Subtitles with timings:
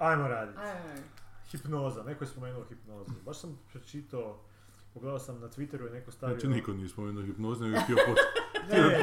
[0.00, 0.58] Ajmo raditi.
[1.46, 3.10] Hipnoza, neko je spomenuo hipnozu.
[3.24, 4.38] Baš sam pročitao,
[4.94, 6.34] pogledao sam na Twitteru je neko stavio...
[6.34, 7.96] Znači niko nije spomenuo hipnozu, nego je htio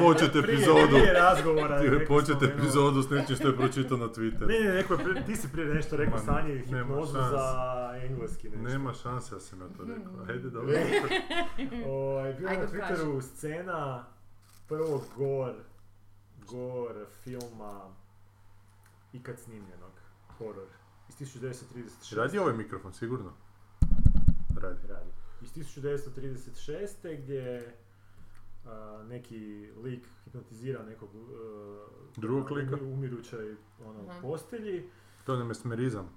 [0.00, 0.88] početi prije- epizodu.
[0.90, 2.58] Prije razgovora je htio je neko početi spomenuo.
[2.58, 4.46] epizodu s nečim što je pročitao na Twitteru.
[4.48, 7.68] Ne, ne, neko je ti si prije nešto rekao Ma, Sanje nema hipnozu za
[8.02, 8.68] engleski nešto.
[8.68, 10.12] Nema šanse da sam ja to rekao.
[10.12, 10.30] Mhm.
[10.30, 10.74] Ajde, dobro.
[11.88, 14.04] Ovaj, bilo je na Ajde, Twitteru scena
[14.68, 15.58] prvog gore,
[16.40, 17.80] gore filma
[19.12, 19.92] ikad snimljenog,
[20.28, 20.66] horor,
[21.20, 22.12] 1936.
[22.12, 23.32] Radi ovaj mikrofon, sigurno?
[24.56, 24.86] Radi.
[24.88, 25.10] radi.
[25.42, 26.88] Iz 1936.
[27.14, 27.74] gdje
[28.66, 29.38] a, neki
[29.76, 31.86] lik hipnotizira nekog a,
[32.16, 32.76] Drugog lika?
[32.76, 34.20] u umirućoj ono, Mhm.
[34.22, 34.90] postelji.
[35.24, 36.08] To je mesmerizam.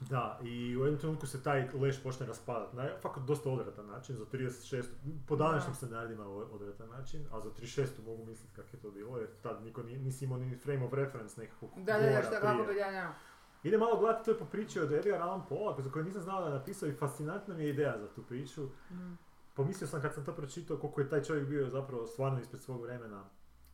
[0.00, 2.76] Da, i u jednom trenutku se taj leš počne raspadati.
[2.76, 4.84] Na fakat dosta odvratan način, za 36.
[5.28, 5.76] Po današnjim Da.
[5.76, 8.02] standardima je odvratan način, a za 36.
[8.02, 10.92] mogu misliti kako je to bilo, jer tad niko nije, nisi imao ni frame of
[10.92, 13.14] reference nekakvog Da, da, da, šta kako bi ja.
[13.62, 16.40] Ide malo gledati, to je po priči od Edgar Allan Poe, za koju nisam znao
[16.40, 18.62] da je napisao i fascinantna mi je ideja za tu priču.
[18.90, 19.12] Mhm.
[19.54, 22.82] Pomislio sam kad sam to pročitao koliko je taj čovjek bio zapravo stvarno ispred svog
[22.82, 23.24] vremena.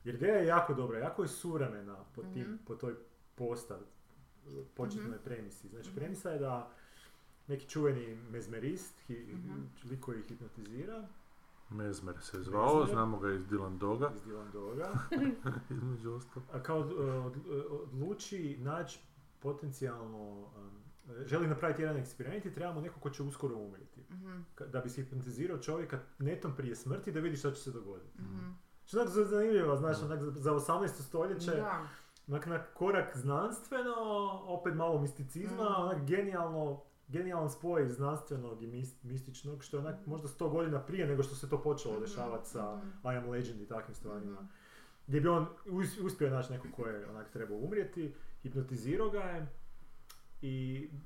[0.04, 2.56] Jer ideja je jako dobra, jako je suvremena po, tim, Mhm.
[2.58, 2.94] po toj
[3.34, 3.78] postav,
[4.74, 5.24] početnoj Mhm.
[5.24, 5.68] premisi.
[5.68, 6.70] Znači premisa je da
[7.46, 9.36] neki čuveni mezmerist, hi,
[9.84, 11.08] lik koji hipnotizira
[11.70, 12.90] Mezmer se zvao, Mezmer.
[12.90, 14.90] znamo ga iz Dylan Doga, iz Dylan Doga,
[15.70, 16.48] između ostalog.
[16.52, 16.86] a kao uh,
[17.26, 17.38] od-
[17.72, 18.98] odluči naći
[19.42, 20.82] potencijalno, um,
[21.20, 24.00] želi napraviti jedan eksperiment i trebamo neko ko će uskoro umrijeti.
[24.02, 27.70] Mhm, Ka- Da bi se hipnotizirao čovjeka netom prije smrti da vidi što će se
[27.70, 28.20] dogoditi.
[28.20, 28.50] mhm.
[28.84, 31.02] Što je zanimljivo, znaš, onak za- za 18.
[31.02, 31.86] stoljeće, Da.
[32.28, 33.94] onak na korak znanstveno,
[34.44, 35.82] opet malo misticizma, Mhm.
[35.82, 41.06] onak genijalno, genijalan spoj znanstvenog i mis- mističnog, što je onak možda 100 godina prije
[41.06, 42.88] nego što se to počelo Mhm, dešavati sa mhm.
[43.04, 44.32] I Am Legend i takvim stvarima.
[44.34, 44.44] Mhm.
[45.06, 49.46] Gdje bi on us- uspio naći neko ko je onak trebao umrijeti, hipnotizirao ga je
[50.42, 50.54] i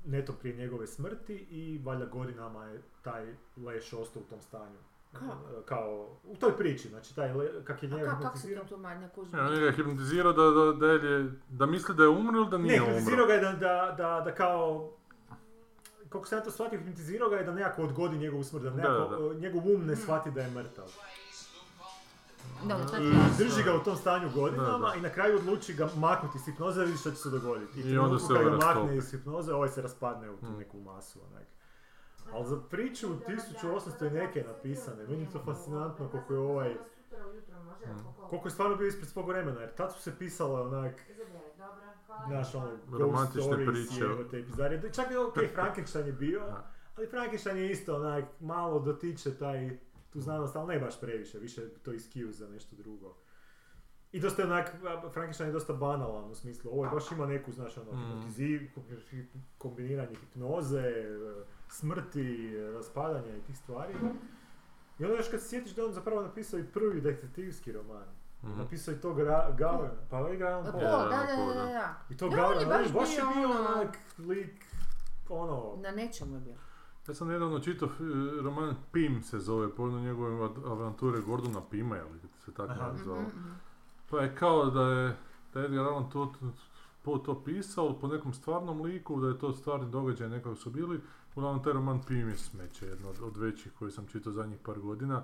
[0.05, 3.25] netom prije njegove smrti i valjda godinama je taj
[3.57, 4.77] leš ostao u tom stanju.
[5.13, 5.37] Kako?
[5.65, 8.65] Kao, u toj priči, znači taj le, kak je A njega ka- kako se hipnotizirao.
[8.65, 9.09] to manja?
[9.33, 12.57] Ja, njega je hipnotizirao da, da, da, je, da misli da je umro ili da
[12.57, 12.85] Ne, nije umro.
[12.87, 14.91] hipnotizirao ga je da, da, da, da kao,
[16.09, 18.75] koliko sam ja to shvatio, hipnotizirao ga je da nekako odgodi njegovu smrt, da, Da,
[18.75, 19.39] nekako, da, da.
[19.39, 20.91] njegov um ne shvati da je mrtav.
[22.63, 22.69] Je
[23.09, 23.35] jasno.
[23.37, 24.95] drži ga u tom stanju godinama Da, da.
[24.95, 27.79] i na kraju odluči ga maknuti iz hipnoze da vidi što će se dogoditi.
[27.81, 30.57] I, I onda se ga ovaj makne iz hipnoze, ovaj se raspadne u tu Mm.
[30.57, 31.19] neku masu.
[31.23, 31.45] Onak.
[32.33, 36.75] Ali za priču 1800 i neke napisane, meni je to fascinantno koliko je ovaj,
[38.19, 40.93] koliko je stvarno bio ispred svog vremena, jer tad su se pisale onak,
[42.27, 44.03] znaš ono, ghost Romantične stories, priče.
[44.03, 44.91] jebote, bizarije.
[44.91, 46.71] Čak i ok, Frankenstein je bio, Da.
[46.97, 49.77] ali Frankenstein je isto onak, malo dotiče taj,
[50.09, 53.15] tu znanost, ali ne baš previše, više je to excuse za nešto drugo.
[54.11, 54.71] I dosta je onak,
[55.09, 58.21] Frankenstein je dosta banalan u smislu, ovo je baš ima neku, znaš, ono, Mm.
[59.57, 61.05] kombiniranje hipnoze, e,
[61.69, 63.93] smrti, raspadanja i tih stvari.
[64.99, 68.05] I onda još kad se sjetiš da on zapravo napisao i prvi detektivski roman.
[68.43, 68.57] Mhm.
[68.57, 70.81] Napisao i to Gra- Gauran, pa ovaj Gauran Pa, Poe.
[70.81, 70.87] da,
[71.27, 71.95] da, da, da.
[72.09, 74.65] I to on je baš, baš je bio bio ono- onak lik,
[75.29, 76.55] ono, Na nečemu je bio.
[77.07, 77.91] Ja sam nedavno čitao e,
[78.41, 82.87] roman Pim se zove, povodno njegove av- avanture Gordona Pima, ili se tako Aha.
[82.87, 83.23] nazvao.
[84.09, 85.17] Pa je kao da je,
[85.53, 86.33] da je Edgar Allan to,
[87.05, 91.01] to, to pisao po nekom stvarnom liku, da je to stvarni događaj nekako su bili.
[91.35, 94.79] Uglavnom taj roman Pim je smeće, jedno od, od većih koji sam čitao zadnjih par
[94.79, 95.21] godina.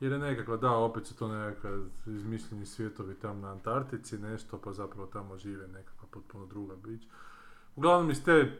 [0.00, 1.70] Jer je nekakva, da, opet su to nekakva
[2.06, 7.02] izmišljeni svijetovi tam na Antarktici, nešto, pa zapravo tamo žive nekakva potpuno druga bić.
[7.76, 8.50] Uglavnom iz te e,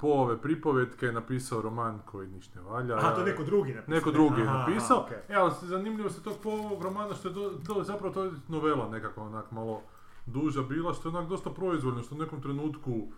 [0.00, 2.96] poove pripovetke je napisao roman koji niš ne valja.
[2.96, 3.94] Aha, to neko drugi napisao.
[3.94, 4.96] Neko drugi je napisao.
[4.96, 5.18] aha, okej.
[5.28, 8.30] E, ali zanimljivo se tog po ovog romana što je to, to zapravo to je
[8.48, 9.82] novela nekako onak malo
[10.26, 13.08] duža bila, što je onak dosta proizvoljno, što u nekom trenutku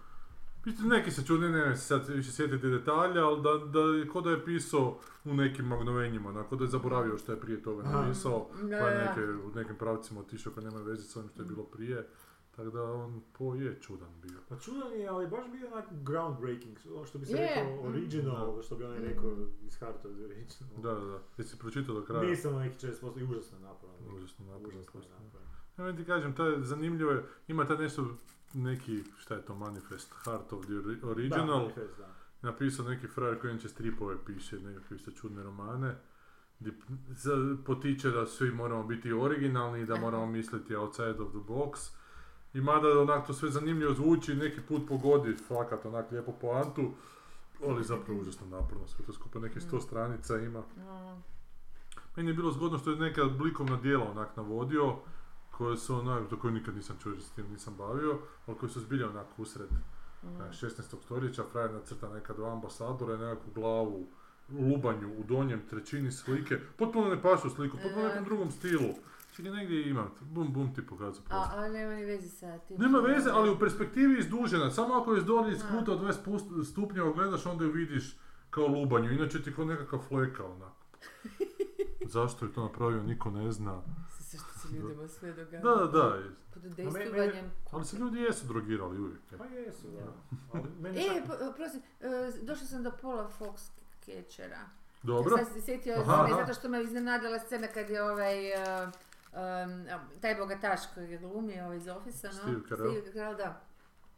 [0.65, 4.09] Mislim, neki se čudi, ne, ne se sad više sjetiti detalja, ali da, da, je
[4.09, 7.83] ko da je pisao u nekim magnovenjima, onako da je zaboravio što je prije toga
[7.83, 11.47] napisao, pa je neke, u nekim pravcima otišao kad nema veze s ovim što je
[11.47, 12.09] bilo prije.
[12.53, 14.39] Tako da on po je čudan bio.
[14.49, 17.39] Pa čudan je, ali baš bio onak groundbreaking, ono što bi se Je.
[17.57, 19.03] rekao original, što bi onaj Mm.
[19.03, 19.31] rekao
[19.63, 20.77] iz Heart of the Original.
[20.79, 21.19] Da, da, da.
[21.39, 22.23] Jesi pročitao do kraja?
[22.23, 24.17] Nisam neki 40% i užasno je napravljeno.
[24.17, 25.53] Užasno napravljeno, Užasno napravljeno.
[25.79, 28.07] Ja meni ti kažem, to je zanimljivo, je, ima ta nešto,
[28.55, 32.15] neki, šta je to, manifest, Heart of the Ori- Da, Original, manifest, da.
[32.43, 35.95] napisao neki frajer koji inače stripove piše, nekakve isto čudne romane,
[37.65, 41.91] potiče da svi moramo biti originalni i da moramo misliti outside of the box.
[42.55, 46.91] I mada onak to sve zanimljivo zvuči, neki put pogodi fakat onak lijepo poantu,
[47.67, 49.81] ali zapravo užasno naporno sve to skupa, nekih sto Mm.
[49.81, 50.63] stranica ima.
[52.17, 54.97] Meni je bilo zgodno što je neka blikovna dijela onak navodio,
[55.51, 58.81] koje su onak, do koje nikad nisam čuo s tim nisam bavio, ali koji su
[58.81, 59.69] zbilja onak usred
[60.39, 61.03] ne, 16.
[61.05, 64.07] stoljeća, frajer nacrta neka dva ambasadora nekakvu glavu
[64.49, 68.95] lubanju u donjem trećini slike, potpuno ne pašu sliku, potpuno u nekom drugom stilu.
[69.33, 72.77] Čekaj, negdje imam, bum bum ti pokazao A, ali nema ni veze sa tim.
[72.79, 74.71] Nema veze, ali u perspektivi izdužena.
[74.71, 75.69] Samo ako je dolje iz Da.
[75.71, 78.17] kuta od 20 pust- stupnjeva gledaš, onda ju vidiš
[78.51, 79.11] kao lubanju.
[79.13, 80.77] Inače ti kao nekakav fleka onako.
[82.07, 83.83] Zašto je to napravio, niko ne zna.
[84.11, 85.59] Sve što se ljudima sve događa.
[85.61, 86.19] Da, da, da.
[86.55, 87.51] Pod dejstovanjem.
[87.71, 89.21] Ali se ljudi jesu drogirali uvijek.
[89.33, 89.39] je.
[89.39, 90.13] Pa jesu, da.
[90.53, 92.07] Ali meni E, čak- po- prosim, e,
[92.43, 93.71] došla sam do Paula Fox
[94.01, 94.59] Catchera.
[95.03, 95.37] Dobro.
[95.37, 96.27] Sad se sjetio aha.
[96.31, 98.91] zato što me iznenadila scena kad je ovaj, e,
[99.33, 99.87] em,
[100.21, 102.39] taj bogataš koji je glumio ovaj iz Office-a, no?
[102.39, 102.93] Steve Carell.
[102.93, 103.61] Steve Carell, da.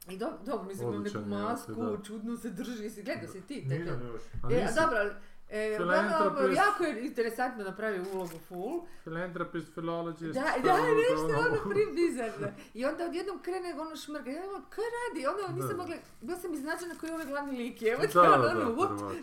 [0.08, 2.02] I do, dobro, mislim, ima neku je, masku, da.
[2.02, 4.22] čudno se drži, si gledao si ti Nisam još.
[4.43, 5.14] A E, a dobro,
[5.54, 6.56] e, uglavnom, Philanthropist.
[6.56, 8.80] jako je interesantno napravio ulogu full.
[9.04, 10.34] Philanthropist, philologist.
[10.34, 12.46] Da, da, nešto ono pribizarno.
[12.74, 14.30] I onda odjednom krene ono šmrga.
[14.30, 15.26] Ja ono, kaj radi?
[15.26, 17.82] Onda nisam mogla, bila sam iznenađena koji je ovaj glavni lik.
[17.82, 19.14] Evo Da, ono, da, ono, what?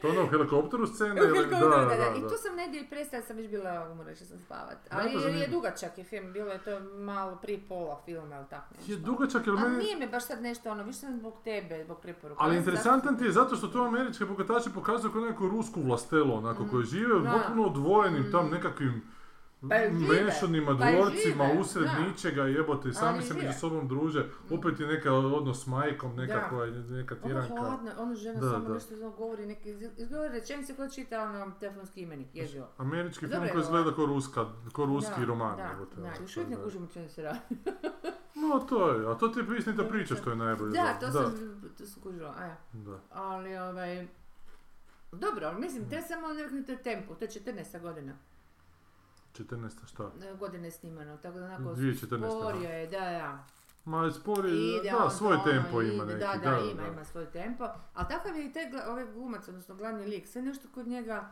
[0.00, 1.50] To ono u helikopteru scena Evo ili...
[1.50, 2.14] kako Da, da.
[2.18, 4.78] I tu sam negdje i prestala, sam već bila umora, sam spavat.
[4.90, 5.50] Ali jer je zanimljivo.
[5.50, 8.92] dugačak je film, bilo je to malo prije pola filma ili tako nešto.
[8.92, 9.76] Je dugačak, Ali meni...
[9.76, 12.44] nije me baš sad nešto ono, više sam zbog tebe, zbog preporuka.
[12.44, 16.62] Ali interesantan ti je zato što to američke bogataše pokazuju kao neku rusku vlastelu, onako,
[16.62, 16.68] Mm.
[16.68, 17.30] koji žive u Da.
[17.32, 18.32] potpuno odvojenim Mm.
[18.32, 19.02] tam nekakvim
[19.60, 19.74] Pa
[20.08, 21.98] menšanima, pa dvorcima, žive, usred da.
[22.00, 26.66] ničega, jebote, i sami se među sobom druže, opet je neka odnos s majkom, nekakva,
[26.66, 27.54] neka Ono tiranka.
[27.56, 28.74] hladno, ono žena Da, samo da.
[28.74, 32.66] nešto ono govori, neki, izgovori rečenice koja čita ono telefonski imenik, jezivo.
[32.78, 35.56] Američki film Dobro je koji izgleda kao ruska, kao ruski Da, roman.
[35.56, 36.62] Da, jebote, da, ono, još uvijek ne da.
[36.64, 37.38] kužim o čemu se radi.
[38.34, 40.72] No, to je, a to ti je istinita priča što je najbolje.
[40.72, 41.32] Da, to sam,
[41.78, 42.56] to sam kužila, a ja.
[42.74, 42.98] da.
[43.12, 44.06] Ali, ovaj...
[45.12, 47.80] Dobro, ali mislim, te samo nekakvim tempu, to je 14.
[47.80, 48.12] godina.
[49.38, 49.70] 14.
[49.86, 50.10] šta?
[50.22, 53.44] e, godine snimano, tako da onako 2014., sporio je, da, da.
[53.84, 56.18] Ma spori, Ide da, on svoj ono, tempo ide, ima neki.
[56.18, 57.68] Da, da, ima, ima svoj tempo.
[57.94, 61.30] Ali takav je i taj ovaj glumac, odnosno glavni lik, sve nešto kod njega,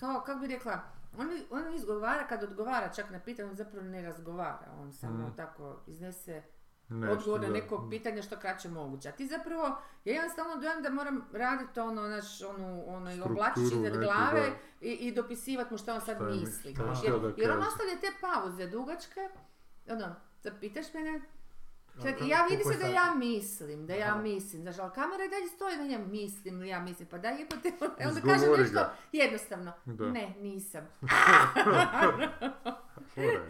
[0.00, 0.80] kao, kako bi rekla,
[1.18, 5.36] on, on izgovara, kad odgovara čak na pitanje, on zapravo ne razgovara, on samo Mm.
[5.36, 6.42] tako iznese
[6.88, 7.52] Nešto, odgovor na da.
[7.52, 9.08] neko pitanje što kraće moguće.
[9.08, 13.62] A ti zapravo, ja imam stalno dojam da moram raditi ono, naš, onu, ono, oblačić
[13.72, 14.56] iznad glave da.
[14.80, 16.70] i, i dopisivati mu što on sad je misli.
[16.70, 17.68] je htio jer, da jer on kaže.
[17.68, 19.20] ostavlja te pauze dugačke,
[19.88, 21.20] ono, zapitaš mene,
[22.02, 24.22] Sad, ja vidi se je da ja mislim, da ja Aha.
[24.22, 27.68] mislim, znaš, ali kamera i dalje stoji na njem, mislim, ja mislim, pa daj jebote,
[28.00, 28.92] e onda kažem nešto ga.
[29.12, 30.10] jednostavno, Da.
[30.10, 30.88] ne, nisam.
[33.16, 33.48] Je.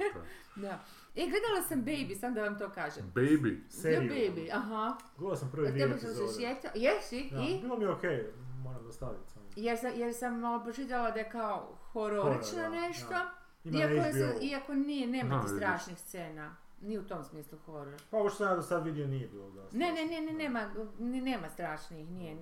[0.56, 0.79] Da.
[1.17, 3.13] E, gledala sam Baby, sam da vam to kažem.
[3.15, 3.49] Baby.
[3.55, 4.11] Ja, Seriju.
[4.13, 4.97] Baby, aha.
[5.19, 6.33] Gledao sam prve dvije tebe sam se epizode.
[6.35, 7.61] sjetila, jesi, Da, i?
[7.61, 8.27] bilo mi je okej,
[8.57, 9.47] moram dostaviti samo.
[9.57, 13.31] Jer sam, jer sam malo pročitala da je kao hororično Horor, da, nešto, da.
[13.65, 14.39] Ima iako, na je, sa- HBO.
[14.43, 15.57] iako nije, nema Da, ti vidiš.
[15.59, 16.57] strašnih scena.
[16.81, 17.95] Ni u tom smislu horor.
[18.11, 19.77] Pa ovo što sam ja do sad vidio nije bilo dosta.
[19.77, 22.37] Ne, ne, ne, ne, nema, ni nema strašnih, nije.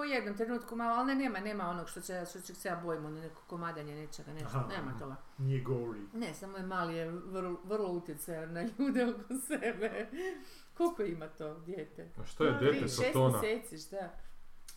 [0.00, 2.76] U jednom trenutku malo, ali ne, nema, nema onog što će, što će se ja
[2.76, 5.16] bojimo, ono neko komadanje nečega, nešto, Aha, nema toga.
[5.38, 6.06] Nije gory.
[6.12, 10.08] Ne, samo je mali, je vrlo, vrlo utjecajan na ljude oko sebe.
[10.74, 12.08] Koliko ima to dijete?
[12.22, 13.40] A što je Tri, sa šest tona?
[13.40, 14.08] mjeseci, šta?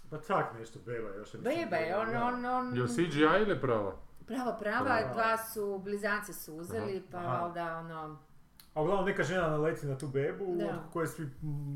[0.10, 1.34] Pa tak nešto, beba je još.
[1.34, 3.96] je, Beba je, on, on, on, Jel CGI ili prava?
[4.28, 5.14] prava, prava, Prava.
[5.14, 7.28] dva su, blizance su uzeli, pa Aha.
[7.28, 8.20] valjda ono,
[8.74, 10.66] A uglavnom neka žena naleti na tu bebu, Da.
[10.66, 11.30] od koje svi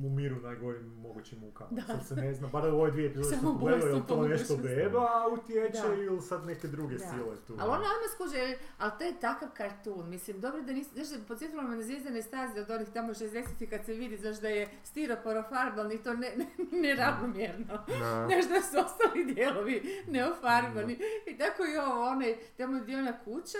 [0.05, 1.81] umiru najgorim mogućim mukama.
[1.87, 4.15] Sad se ne zna, bar u ovoj dvije epizode Samo sam pogledao, je li ubojstvo
[4.15, 5.93] to nešto beba utječe Da.
[5.95, 6.99] ili sad neke druge Da.
[6.99, 7.53] sile tu.
[7.59, 11.63] Ali ono ajmo skuže, ali to je takav kartun, mislim, dobro da nisi, znaš, podsjetilo
[11.63, 15.91] me na zvijezdane staze od onih tamo 60 kad se vidi, znaš, da je stiroporofarban
[15.91, 16.45] i to ne, ne,
[16.81, 17.65] neravnomjerno.
[17.87, 18.27] Da.
[18.27, 20.97] Znaš da su ostali dijelovi neofarbani.
[21.27, 23.57] I tako i ovo, onaj, tamo gdje je ona kuća,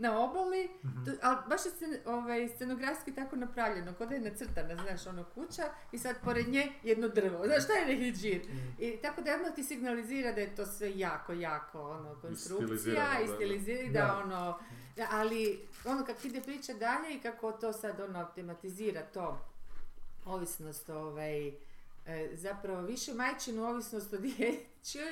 [0.00, 1.04] na obali, Mhm.
[1.04, 5.62] tu- ali baš je scen, ovaj, scenografski tako napravljeno, kod je nacrtana, znaš, ono kuća
[5.92, 8.42] i sad pored nje jedno drvo, znaš, šta je neki džir?
[8.44, 8.68] Mhm.
[8.78, 13.28] I tako da odmah ti signalizira da je to sve jako, jako, ono, konstrukcija i
[13.28, 14.16] stilizira, da, Da.
[14.16, 14.58] ono,
[15.10, 19.38] ali ono kako ide priča dalje i kako to sad ono tematizira to
[20.26, 21.52] ovisnost ovaj, e,
[22.32, 24.58] zapravo više majčinu ovisnost o dječjoj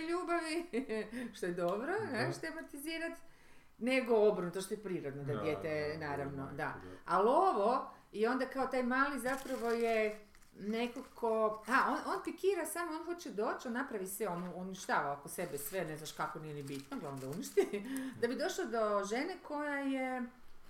[0.03, 0.67] ljubavi,
[1.35, 3.13] što je dobro, znaš, tematizirat,
[3.79, 6.75] nego obrnuto što je prirodno da, Da, dijete, da, naravno, da, da.
[7.07, 10.21] Ali ovo, i onda kao taj mali zapravo je
[10.61, 15.13] neko ko, a on, on pikira samo, on hoće doći, on napravi sve, on uništava
[15.13, 17.85] oko sebe sve, ne znaš kako nije ni bitno, glavno da uništi,
[18.21, 20.23] da bi došao do žene koja je,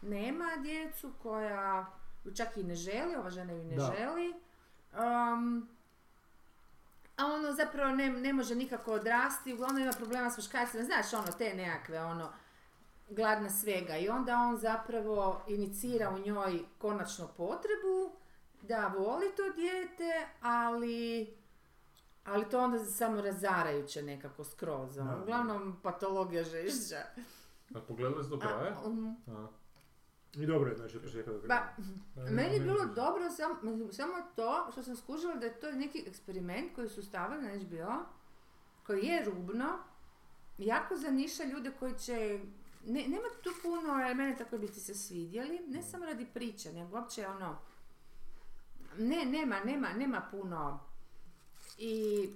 [0.02, 1.86] nema djecu, koja
[2.24, 3.94] ju čak i ne želi, ova žena ju ne Da.
[3.98, 4.34] želi,
[4.92, 5.68] um,
[7.16, 11.32] a ono zapravo ne, ne može nikako odrasti, uglavnom ima problema s muškarcima, znaš ono
[11.38, 12.32] te nekakve ono,
[13.10, 18.16] gladna svega i onda on zapravo inicira u njoj konačno potrebu
[18.62, 21.38] da voli to dijete, ali
[22.24, 24.98] ali to onda samo razarajuće nekako skroz.
[24.98, 25.10] ono.
[25.10, 25.22] Da.
[25.22, 26.96] Uglavnom patologija žešća.
[27.74, 28.76] A pogledali ste do kraja?
[28.84, 29.46] A, um, A.
[30.34, 31.66] I dobro je, znači, od početka do Pa, kraja.
[32.16, 33.50] A, meni je bilo ne, dobro sam,
[33.92, 38.04] samo to što sam skužila da je to neki eksperiment koji su stavili na HBO,
[38.86, 39.78] koji je rubno,
[40.58, 42.40] jako zaniša ljude koji će,
[42.84, 46.96] ne, nema tu puno elemenata koji bi ti se svidjeli, ne samo radi priče, nego
[46.96, 47.58] uopće ono,
[48.98, 50.80] ne, nema, nema, nema puno.
[51.78, 52.28] I,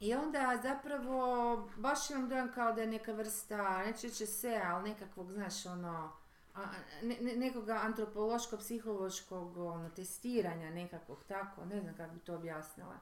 [0.00, 4.90] i onda zapravo baš imam dojam kao da je neka vrsta, neću reći se, ali
[4.90, 6.12] nekakvog, znaš, ono,
[6.54, 6.64] a,
[7.02, 12.98] ne, ne- nekoga antropološko-psihološkog ono, testiranja nekakvog tako, ne znam kako bi to objasnila.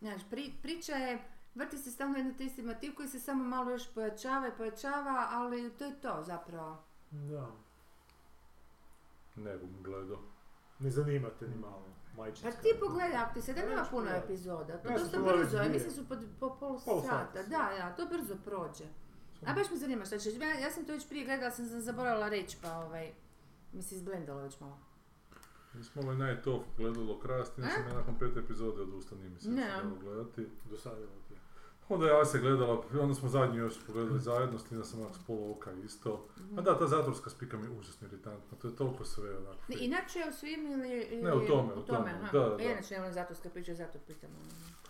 [0.00, 3.70] Znaš, pri, priča je, vrti se stalno jedno te isti motiv koji se samo malo
[3.70, 6.82] još pojačava i pojačava, ali to je to zapravo.
[7.10, 7.46] Da.
[9.36, 10.18] Ne bom gledao.
[10.78, 11.84] Ne zanima te ni malo.
[12.16, 12.50] Majčinska.
[12.50, 15.56] Pa ti pogledaj, ako ti se da Ja nema puno epizoda, to Ja dosta brzo,
[15.56, 17.42] ja mislim su po, po pol Pol sata, sata.
[17.42, 18.84] da, da, to brzo prođe.
[19.46, 21.80] A baš me zanima šta ćeš, ja, ja sam to već prije gledala, sam, sam
[21.80, 23.12] zaboravila reći, pa ovaj,
[23.72, 24.78] mi se izblendalo već malo.
[25.74, 26.16] Mi smo ovaj
[27.22, 29.48] kraja, s tim sam ja nakon pet epizode odustao, nije mi se
[30.00, 30.46] gledati.
[30.70, 31.08] Dosadilo
[31.90, 31.94] je.
[31.94, 35.14] Onda ja se gledala, onda smo zadnji još pogledali zajedno, s tim da sam onak
[35.14, 36.26] s pola oka isto.
[36.58, 39.56] A da, ta zatvorska spika mi je užasno iritantna, to je toliko sve onak.
[39.68, 41.22] Inače je u svim ili...
[41.22, 42.32] Ne, u tome, u tome, aha.
[42.32, 42.62] da, da, da.
[42.62, 44.30] Ja inače ne volim zatvorske priče, zato pitam.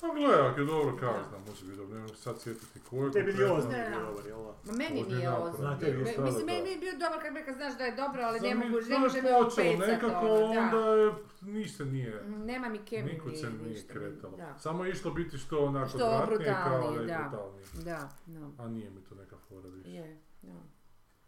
[0.03, 0.97] A gledaj, ako je dobro,
[1.29, 3.55] znam, može biti dobro, ne mogu se sad sjetiti ko je Tebi ni konkretno.
[3.55, 4.01] ozno Da, nije da.
[4.01, 4.39] dobar, jel?
[4.39, 5.47] Ma meni Ozbiljno nije naporno.
[5.47, 5.69] ozbiljno.
[5.69, 6.53] Znate vi Me- stvarno Mislim, to.
[6.55, 8.99] meni je bio dobar kad neka znaš da je dobro, ali ne mi- mogu, ne
[8.99, 10.61] može me počelo upecat, nekako, ono, da.
[10.61, 11.13] onda je,
[11.43, 12.23] ništa nije.
[12.25, 13.13] Nema mi kemiju.
[13.15, 14.37] Nikud se nije ništa, kretalo.
[14.37, 17.19] Da, Samo je išlo biti što onako Što odvratnije kao da brutalnije, je da.
[17.21, 17.67] brutalnije.
[17.75, 18.47] da, da.
[18.59, 19.91] A nije mi to neka fora više.
[19.91, 20.53] Je, da.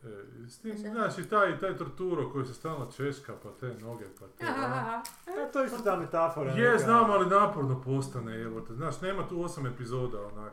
[0.00, 0.08] E,
[0.46, 0.90] s tim, Da.
[0.90, 4.44] znaš, i taj, taj torturo koji se stalno češka, pa te noge, pa te...
[4.46, 5.02] ono.
[5.38, 6.50] E, to je isto ta metafora.
[6.50, 8.74] Je, neka- znam, ali naporno postane, evo te.
[8.74, 10.52] Znaš, nema tu osam epizoda, onak.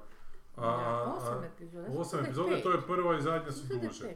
[0.58, 1.88] A, osam epizoda.
[1.92, 4.14] osam epizoda, to je prva i zadnja su duže.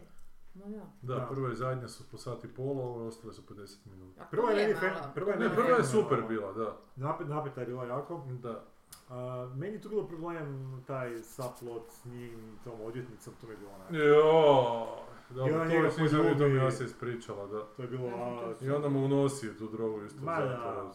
[0.55, 0.65] Ma
[1.01, 1.25] da.
[1.25, 4.25] Prva i zadnja su po sat i pola, ove ostale su po 10 minuta.
[4.25, 6.77] Prva je fe- prva je Ne, prva je super bila, da.
[6.97, 8.23] Napet, napeta je bila jako.
[8.33, 8.63] Da.
[9.09, 10.47] A, meni je tu bilo problem
[10.87, 13.87] taj subplot s njim, tom odvjetnicom, to mi je bilo onak.
[13.93, 14.87] Jo,
[15.29, 16.55] I dobro, ona to njega to mi poljubi.
[16.57, 17.65] ja se ispričala, da.
[17.65, 20.91] To je bilo, a, I onda mu unosi tu drogu isto Ma u da,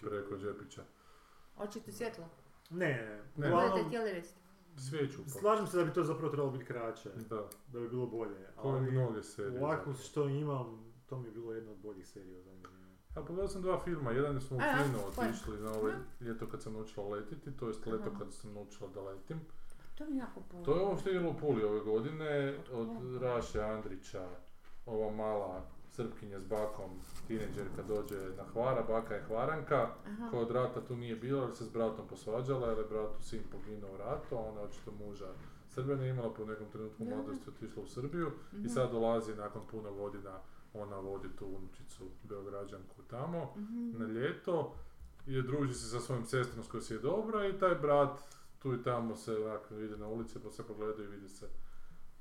[0.00, 0.82] preko Džepića.
[1.56, 2.24] Hoćete svjetlo?
[2.70, 3.48] Ne, ne, Ne.
[3.48, 4.28] uglavnom, Budete htjeli reći?
[4.78, 5.30] Svijeću pa.
[5.30, 8.40] slažem se da bi to zapravo trebalo biti kraće, Da, da bi bilo bolje.
[8.40, 9.64] i Ali mnoge serije.
[9.64, 12.84] ovako što imam, to mi je bilo jedna od boljih serija zadnje vrijeme.
[13.16, 16.62] Ja pogledao sam dva filma, jedan smo u A, kino otišli na ovaj ljeto kad
[16.62, 19.40] sam naučila letiti, to jest leto kad sam naučila da letim.
[19.94, 20.64] To mi jako puno.
[20.64, 24.28] To je ovo što je u Puli ove godine, od Raše Andrića,
[24.86, 26.90] ova mala srpkinja s bakom,
[27.26, 30.30] tineđerka dođe na hvara, baka je hvaranka, Aha.
[30.30, 33.40] koja od rata tu nije bila jer se s bratom posvađala jer je bratu sin
[33.52, 35.28] poginuo u ratu, a ona očito muža
[35.68, 38.64] Srbija imala po nekom trenutku mladosti otišla u Srbiju Mhm.
[38.64, 40.38] i sad dolazi nakon puno godina,
[40.74, 43.98] ona vodi tu unučicu Beograđanku tamo Mhm.
[43.98, 44.74] na ljeto
[45.26, 48.18] i druži se sa svojim sestrom s kojoj si je dobra i taj brat
[48.64, 51.46] tu i tamo se onako ide na ulici pa se pogledaju i vidi se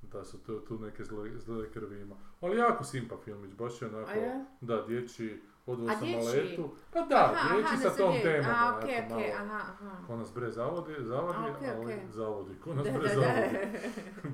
[0.01, 2.15] da su tu, tu neke zle, zle krvi ima.
[2.41, 4.45] Ali jako simpa filmić, baš je onako, je?
[4.61, 6.69] da, dječji odvoz A sa maletu.
[6.93, 9.21] Pa da, Aha, dječji aha, sa tom temom, A, onako okej, malo.
[9.35, 10.07] aha, aha.
[10.07, 11.99] Ko nas bre zavodi, zavodi, A, okej, ali okej.
[12.11, 13.57] zavodi, ko nas Da, bre da, zavodi.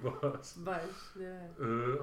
[0.03, 0.09] da.
[0.29, 0.55] Baš.
[0.57, 1.25] Baš, da.
[1.25, 1.49] E,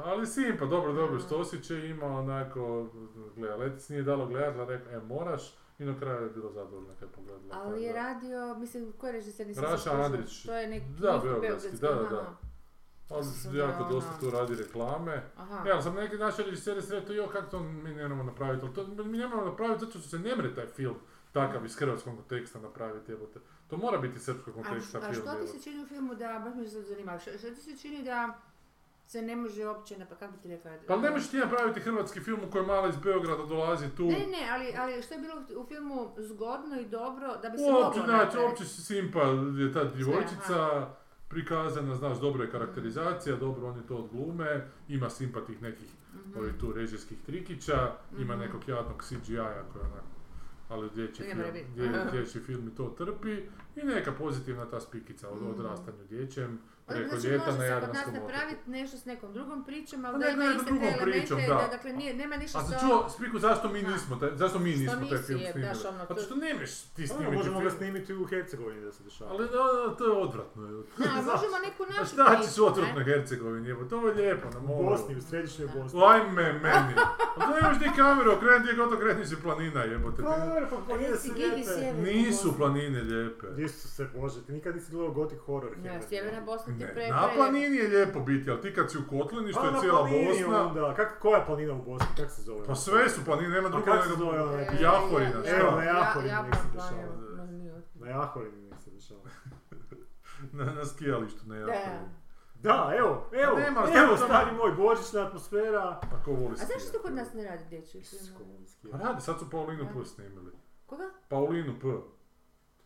[0.04, 2.88] ali simpa, dobro, dobro, što osjećaj ima onako,
[3.36, 7.08] gleda, Letic nije dalo gledat, rekao, e, moraš, i na kraju je bilo zadovoljno kad
[7.08, 7.62] je pogledala.
[7.64, 9.90] Ali je radio, mislim, koji režiser nisam Raša se?
[9.90, 10.42] Andrić.
[10.42, 12.36] To je neki Da, beogradski, da, da, da.
[13.10, 15.22] Ali Sam jako da, dosta ono- tu radi reklame.
[15.36, 15.68] Aha.
[15.68, 19.04] Ja, sam neki naši režiseri sretno, jo, kako to mi ne moramo napraviti, ali to
[19.04, 20.94] mi ne moramo napraviti zato što se ne mre taj film
[21.32, 23.40] takav iz hrvatskog konteksta napraviti, jebote.
[23.68, 26.42] To mora biti srpskog A, konteksta a film, što ti se čini u filmu da,
[26.44, 28.38] baš me sad zanima, što, što ti se čini da
[29.06, 30.70] se ne može uopće, na, pa kako bi ti rekla?
[30.86, 34.04] Pa ne možeš ti napraviti hrvatski film u kojem mala iz Beograda dolazi tu.
[34.04, 37.64] Ne, ne, ali, ali što je bilo u filmu zgodno i dobro da bi se
[37.64, 38.38] Uopće, moglo znači, napraviti?
[38.40, 39.22] uopće si simpa
[39.58, 40.88] je ta djevojčica,
[41.28, 46.38] prikazana, znaš, dobro je karakterizacija, dobro oni to odglume, ima simpa tih nekih Mhm.
[46.38, 48.40] ovih tu režijskih trikića, ima Mhm.
[48.40, 49.22] nekog jadnog CGI-a
[49.64, 50.06] koji je onako,
[50.68, 51.42] ali dječji film,
[51.76, 53.32] dje- dječji film i to trpi
[53.76, 55.46] i neka pozitivna ta spikica o Mhm.
[55.46, 58.26] odrastanju dječjem, preko znači ljeta može na se kod nas Jadranskom otoku.
[58.26, 61.38] napraviti nešto s nekom drugom pričom, ali Pa da ne, ima iste te elemente, pričom,
[61.40, 61.54] da.
[61.54, 61.68] da.
[61.68, 62.78] dakle nije, nema ništa A sa...
[62.80, 63.90] čuo, Spiku, zašto mi Da.
[63.90, 65.68] nismo, taj, zašto mi Što nismo taj nisi, film je, snimili?
[65.68, 67.64] daš ono, Pa to- što nemaš ti Pa, snimiti možemo film?
[67.64, 69.30] ga snimiti u Hercegovini da se dešava.
[69.30, 69.62] Ali da,
[69.96, 70.62] to je odvratno.
[70.62, 74.58] Da, možemo neku A našu šta ćeš priču, odvratno Hercegovini, evo, to je lijepo na
[74.58, 74.84] U moru.
[74.86, 75.74] Bosni, u središnjoj Da.
[75.74, 76.00] Bosni.
[76.00, 76.94] Lajme meni.
[77.36, 80.22] A to imaš ti kameru, okreni gdje god okreniš i planina jebote.
[80.22, 80.40] Pa, Ti-
[80.70, 82.02] pa planine su lijepe.
[82.04, 83.46] Nisu planine lijepe.
[83.52, 85.78] Gdje su se, bože, ti nikad nisi gledao gothic horror.
[85.78, 86.08] Ne, Henry.
[86.08, 87.08] sjeverna Bosna ti Ne, pre...
[87.08, 89.72] na pre- planini je lijepo biti, ali ti kad si u Kotlini, što Pa je
[89.72, 92.64] na cijela Bosna, onda, kak, koja je planina u Bosni, kako se zove?
[92.66, 94.18] pa sve su planine, nema A drugo kako se nego...
[94.18, 94.62] zove ona?
[94.80, 95.56] Jahorina, ja- šta?
[95.56, 97.16] Evo, ja- na ja- Jahorini Japan nek se dešava.
[97.94, 99.20] Na Jahorini nek se dešava.
[100.52, 101.72] na, na skijalištu, ne Da.
[101.72, 102.08] Jahorini.
[102.54, 105.82] Da, evo, evo, Nema, evo stari moj, božićna atmosfera.
[106.12, 106.98] A ko voli A zašto to skijati?
[107.02, 108.22] kod nas ne radi dječji film?
[108.92, 109.88] Pa radi, sad su Paulinu.
[109.94, 110.52] P snimili.
[110.86, 111.04] Koga?
[111.28, 111.86] Paulinu P.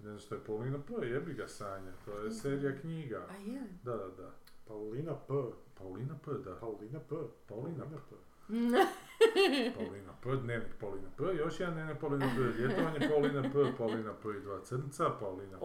[0.03, 3.27] Ne znaš što je Paulina P, jebi ga Sanja, to je serija knjiga.
[3.31, 3.63] A je?
[3.83, 4.31] Da, da, da.
[4.69, 5.33] Paulina P.
[5.79, 6.57] Paulina P, da.
[6.57, 7.15] Paulina P.
[7.49, 8.17] Paulina P.
[9.77, 14.29] Paulina P, dnevnik Paulina P, još jedan dnevnik Paulina P, ljetovanje Paulina P, Paulina P
[14.39, 15.65] i dva crnca, Paulina P.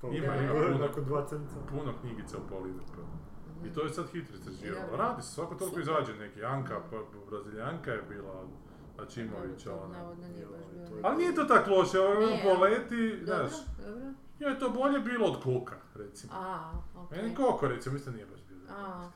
[0.00, 0.78] Paulina Ima, ima puno.
[0.86, 1.56] Nakon dva crnca.
[1.70, 2.98] Puno knjigica o Paulina P.
[3.68, 4.24] I to je sad hit.
[4.30, 4.96] Dobro.
[4.96, 6.44] Radi se, svako toliko izađe neki.
[6.44, 6.96] Anka, pa,
[7.30, 8.46] Braziljanka je bila
[8.98, 9.98] Ačimovića, To ona.
[9.98, 10.96] navodno nije baš bilo.
[10.96, 12.42] je- Ali nije to tako loše, ovo Nije.
[12.44, 13.52] poleti, Dobro, znaš,
[13.86, 14.06] dobro.
[14.40, 16.32] je to bolje bilo od Koka, recimo.
[16.34, 17.18] A, okej.
[17.18, 18.60] Meni Koko, recimo, isto nije baš bilo.
[18.70, 19.08] A.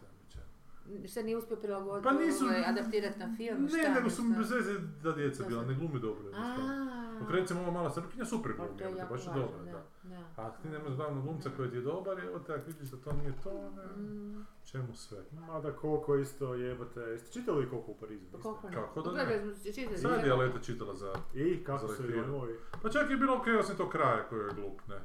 [1.07, 3.77] Šta nije uspio prilagoditi, Pa nisu- ovaj, adaptirati na film, šta?
[3.79, 6.65] Ne, nego su mi bez veze da djeca bila, se- ne glumi dobro jednostavno.
[6.65, 9.85] A, Dok recimo ova mala Srpkinja super pa glumi, to je baš je dobra, da.
[10.05, 10.21] da.
[10.37, 13.13] A ti nemaš glavnog glumca koji ti je dobar, evo te, ako vidiš da to
[13.13, 15.19] nije to, ne, Mm, čemu sve.
[15.33, 17.01] Mada koliko isto jebate.
[17.01, 18.25] Jeste čitali koliko u Parizu?
[18.33, 18.75] pa koliko ne?
[18.75, 19.19] Kako da ne?
[19.19, 20.37] Pogledaj, čitali Sad je kako?
[20.37, 21.13] Leta čitala za...
[21.35, 22.55] I kako Za su ovi?
[22.83, 25.01] Pa čak je bilo okej, osim tog kraja koji je glup, ne?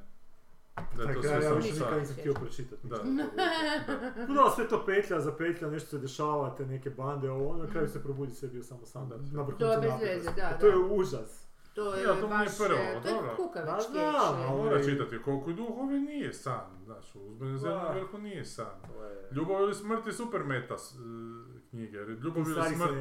[0.75, 2.87] Da to sve ja samo više nikad nisam htio pročitati.
[2.87, 2.95] Da.
[4.35, 7.69] Da, sve to petlja za petlja, nešto se dešava, te neke bande, ovo, ono, na
[7.69, 9.09] kraju se probudi sve bio samo sam.
[9.09, 10.93] Da, Na vrhuncu To je bez veze, da, To je da.
[10.93, 11.45] užas.
[11.73, 12.69] To je Ja, to baš, prvo,
[13.03, 13.35] to je dobro.
[13.37, 17.91] kukavički Da, da, ali- mora čitati koliko duhovi nije san, znaš, u uzbene zemlje Da.
[17.91, 18.65] vrhu nije san.
[18.65, 19.35] Je...
[19.35, 20.77] Ljubav ili smrt je super meta e,
[21.69, 22.91] knjige, Ljubav ili smrt.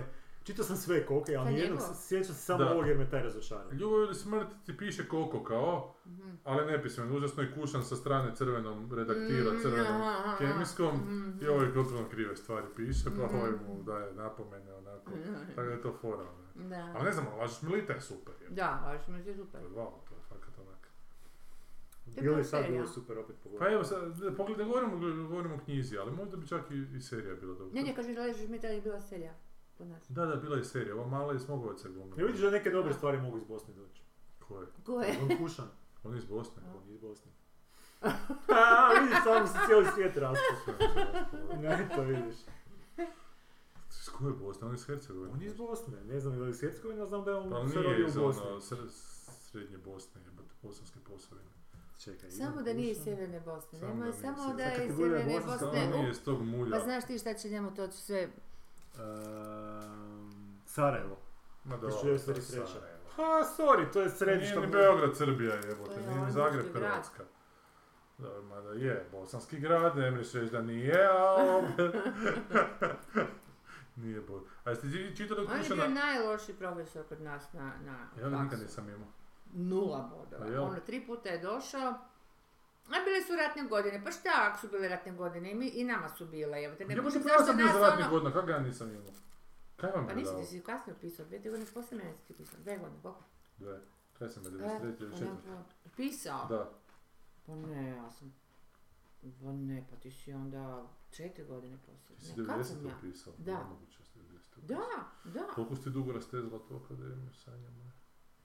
[0.45, 1.79] Čitao sam sve koke, ali Pa njegov.
[1.99, 2.71] sjećam se samo Da.
[2.71, 3.73] ovog jer me taj razočarao.
[3.73, 6.31] Ljubav ili smrt ti piše koliko kao, Mhm.
[6.45, 11.31] ali nepismen, užasno je kušan sa strane crvenom, redaktira Mm, crvenom aha, aha, kemijskom mhm.
[11.43, 13.37] i ovaj totalno krive stvari piše, pa Mhm.
[13.37, 15.11] ovaj mu daje napomene onako,
[15.49, 16.25] tako da je to fora.
[16.55, 16.69] Ne?
[16.69, 16.93] Da.
[16.95, 18.49] Ali ne znam, Lažeš Milita je super, je.
[18.51, 19.61] Da, baš mi je super.
[19.63, 20.89] Wow, to je fakat onak.
[22.05, 22.71] To je bila sad serija.
[22.73, 23.71] bilo super opet Pa pogodio.
[23.71, 27.35] evo sad, da, pogledaj, govorimo, govorimo o knjizi, ali možda bi čak i, i serija
[27.35, 27.75] bila dobra.
[27.75, 29.35] Ne, ne, kaže Ležiš mi je bila serija.
[29.79, 30.03] Nas.
[30.09, 32.17] Da, da, bila je serija, ova mala je Smogovaca glumila.
[32.17, 34.03] Ne vidiš da neke dobre stvari mogu iz Bosne doći.
[34.49, 34.67] Ko je?
[34.87, 35.19] Ko je?
[35.23, 35.69] On kušan,
[36.05, 36.63] On je iz Bosne.
[36.83, 37.31] on je iz Bosne.
[38.59, 40.75] A, vidiš, samo se cijeli svijet raspao.
[41.63, 42.37] Ne, to vidiš.
[43.91, 44.67] Iz koje je Bosne?
[44.67, 45.33] On je iz Hercegovine.
[45.33, 47.51] On je iz Bosne, ne znam je li iz Hercegovine, ali znam da je on
[47.51, 48.43] Pa ali se nije rodio iz u Bosni.
[48.47, 48.91] ono, sr-
[49.51, 51.51] srednje Bosne, jebate, bosanske posavine.
[51.99, 53.03] Čekaj, Samo da nije iz.
[53.05, 53.79] Sjeverne Bosne.
[53.79, 55.87] Samo Nemoj nije samo iz da je iz Sjeverne Bosne.
[55.87, 56.21] Nije iz.
[56.71, 58.29] Pa znaš ti šta će njemu to sve...
[58.97, 60.31] Ehm,
[60.67, 61.17] Sarajevo.
[61.65, 62.41] Ma da, 1933.
[62.43, 63.05] Sarajevo.
[63.17, 63.23] Ha,
[63.59, 64.61] sorry, to je Nije središte.
[64.61, 66.67] ni Beograd, Srbija jebote, To je nije ni Zagreb.
[66.73, 67.25] Hrvatska.
[68.19, 71.95] Da, mada je, bosanski grad, ne mreš reći da nije, a opet...
[73.97, 74.41] nije bo...
[74.65, 75.95] A jeste ti čitali od On je bio Kušana?
[75.95, 78.63] najlošiji profesor kod nas na, na Ja ga nikad faksu.
[78.63, 79.09] nisam imao.
[79.53, 80.47] Nula A bodova.
[80.47, 80.65] jel?
[80.65, 81.95] Ono, tri puta je došao.
[82.89, 85.85] A bile su ratne godine, pa šta ako su bile ratne godine, I, mi, i
[85.85, 88.11] nama su bile, evo te ne kužim pa zašto nas za ratnih ono...
[88.11, 89.13] godina, kako ja nisam imao?
[89.77, 92.35] Kaj vam Pa je nisi ti si kasnije pisao, dvije, godine poslije mene si ti
[92.35, 93.21] pisao, dve godine, koliko?
[93.59, 93.81] Dve.
[94.19, 95.27] Kaj sam je, E, 93 ili 4?
[95.49, 96.47] onako, Pisao?
[96.49, 96.71] Da.
[97.47, 98.35] Pa ne, ja sam...
[99.43, 102.19] Pa ne, pa ti si onda četiri godine poslije.
[102.19, 102.97] Ti si Ne, kad sam 90 ja?
[102.99, 103.33] upisao.
[103.39, 103.53] Da.
[103.53, 103.67] Da
[104.05, 104.87] si 90 upisao.
[105.25, 105.53] Da.
[105.55, 107.91] Koliko ste dugo rastezla tu akademiju, Sanja moja?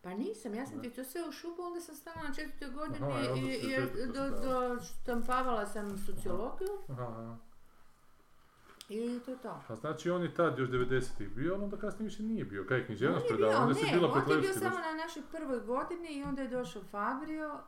[0.10, 3.06] Pa nisam, ja sam ti to sve u šupu, onda sam stala na četvrtoj godini
[3.06, 7.38] Aha, i i, do, do, štampavala sam sociologiju Aha, aha.
[8.89, 9.62] i to je to.
[9.67, 12.65] Pa znači on je tad još 90-ih bio, ali onda kasnije više nije bio.
[12.67, 13.62] Kaj je književnost predavao?
[13.62, 16.82] Onda ne, bila on je bio samo na našoj prvoj godini i onda je došao
[16.91, 17.60] Fabrio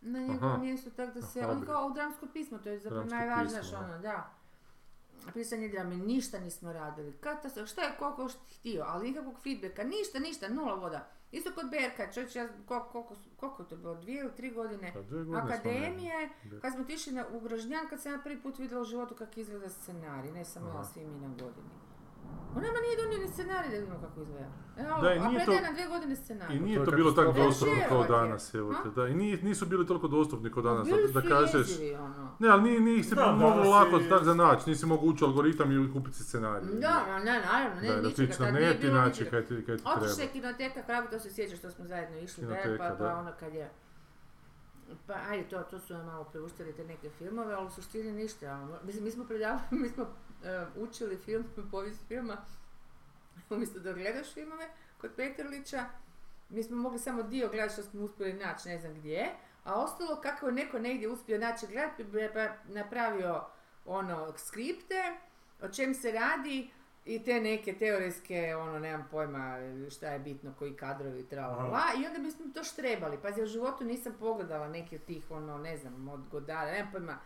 [0.00, 3.04] na njegovo mjesto, tako da se, A, on kao u dramsko pismo, to je zapravo
[3.04, 4.34] najvažnije, pismo, ono, da.
[5.34, 7.12] Pisanje drame, ništa nismo radili.
[7.20, 11.17] Katastrofa, šta je koliko još htio, ali nikakvog feedbacka, ništa, ništa, nula voda.
[11.32, 15.02] Isto kod Berka, čovječ, ja, koliko, koliko, je to bilo, dvije ili tri godine Pa
[15.02, 16.60] dvije godine smo akademije, imali.
[16.60, 19.40] kad smo otišli na, u Grožnjan, kad sam ja prvi put vidjela u životu kako
[19.40, 21.68] izgleda scenarij, ne samo ja, svi mi na godini.
[22.50, 24.46] On nama nije donio ni scenarij da vidimo kako izgleda.
[24.78, 26.58] Evo, Da, i a nije predaje to- nam dvije godine I scenarij.
[26.58, 27.48] nije to je to bilo tako katastrofa.
[27.48, 28.08] dostupno kao je.
[28.10, 29.08] danas, evo te, da.
[29.08, 31.54] I nije- nisu bili toliko dostupni kao danas, da, Bili da su kažeš...
[31.68, 32.28] jezivi, ono.
[32.38, 34.86] Ne, ali nije, nije ih se Znam, moglo danas lako je- tak za naći, nisi
[34.86, 36.68] mogao ući algoritam i kupiti si scenarij.
[36.76, 39.10] Da, ma ne, naravno, ne, da, da ničega, tično tad nije net i bilo naći
[39.10, 39.30] ničega.
[39.32, 40.32] kaj ti, kaj ti Otišla je treba.
[40.32, 42.96] kinoteka, Kragu, to se sjećaš što smo zajedno išli, da, Kinoteka, pa, da.
[43.06, 43.70] pa ono kad je...
[45.06, 48.52] Pa ajde, to, to su nam malo preuštili te neke filmove, ali u suštini ništa.
[48.54, 48.76] ono.
[48.84, 50.06] Mislim, mi smo predavali, mi smo
[50.44, 52.36] e, učili film, povijest filma,
[53.50, 54.68] umjesto da gledaš filmove
[55.00, 55.84] kod Petrlića,
[56.48, 59.30] mi smo mogli samo dio gledati što smo uspjeli naći, ne znam gdje,
[59.64, 63.44] a ostalo kako je neko negdje uspio naći gledati, pa napravio
[63.84, 65.16] ono skripte,
[65.62, 66.70] o čem se radi
[67.04, 69.56] i te neke teoretske, ono, nemam pojma
[69.90, 73.18] šta je bitno, koji kadrovi, tra la, la, i onda bismo to štrebali.
[73.22, 76.92] Pazi, ja u životu nisam pogledala neki od tih, ono, ne znam, od Godara, nemam
[76.92, 77.18] pojma,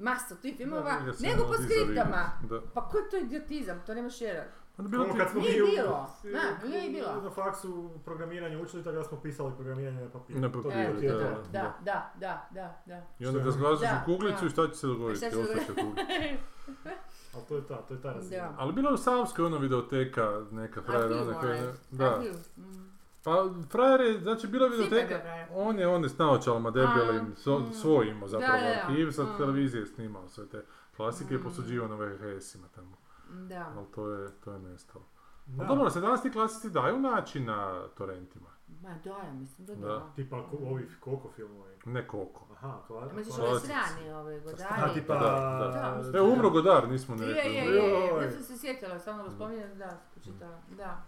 [0.00, 2.30] masa tih filmova, Da, nego ono po skriptama.
[2.42, 2.60] Da.
[2.74, 4.48] Pa koji je to idiotizam, to nemaš vjerat.
[4.78, 6.10] Onda bilo Ono kad smo Nije bilo.
[6.22, 7.20] Da, nije bilo.
[7.22, 10.40] Na faksu programiranje učili, tako da smo pisali programiranje na papiru.
[10.40, 11.18] Na To papiru, E, to.
[11.18, 11.30] da.
[11.52, 13.02] da, da, da, da, da.
[13.18, 13.50] I onda je?
[13.50, 14.46] zglaziš Da, u kuglicu da.
[14.46, 15.18] i šta će se dogoditi?
[15.18, 16.02] Šta će se kuglica.
[17.34, 18.42] Ali to je ta, to je ta razina.
[18.42, 18.54] Da.
[18.58, 21.72] Ali bila je u Savskoj ona videoteka, neka frajer, Arhiv ona koja.
[21.90, 22.14] Da.
[22.16, 22.89] Arhiv, mm.
[23.24, 23.30] Pa
[23.68, 25.20] frajer je, znači bila je videoteka,
[25.52, 27.72] on je on je s naočalama debelim, A, so, mm.
[27.72, 28.82] svoj imao zapravo Da, da, da.
[28.84, 29.36] arhiv, sa Mm.
[29.36, 30.64] televizije snimao sve te
[30.96, 31.42] klasike i Mm.
[31.42, 32.96] posuđivao na VHS-ima tamo.
[33.30, 33.72] Da.
[33.76, 35.04] Ali to je, to je nestalo.
[35.46, 35.64] Da.
[35.64, 38.50] Dobro, se danas ti klasici daju naći na torrentima.
[38.82, 39.86] Ma da, ja mislim da Da.
[39.88, 40.12] da.
[40.16, 41.70] Tipa ko, ovi koliko filmovi.
[41.84, 42.46] Ne koliko.
[42.52, 44.94] Aha, kla, A misliš ove strane, ove A, godari?
[44.94, 45.14] tipa...
[45.14, 46.10] Da, da.
[46.12, 46.18] Da.
[46.18, 47.50] E, umro Godar, nismo ne Je, rekli.
[47.50, 48.24] je, je, je, Joj.
[48.24, 51.02] ja sam se sjetila, samo ga spominjem, da, počitala, da.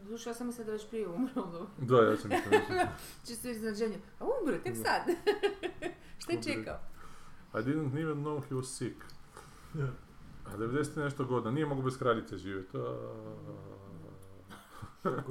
[0.00, 2.58] Duša, ja sam mislila da je već prije umro, Da, ja sam mislio.
[2.60, 2.78] mislim.
[3.26, 3.98] čisto iznenađenje.
[4.20, 5.02] A umro, tek sad.
[6.18, 6.78] Šta je čekao?
[7.54, 8.96] I didn't even know he was sick.
[10.46, 12.78] A 90 i nešto godina, nije mogu bez kraljice živjeti.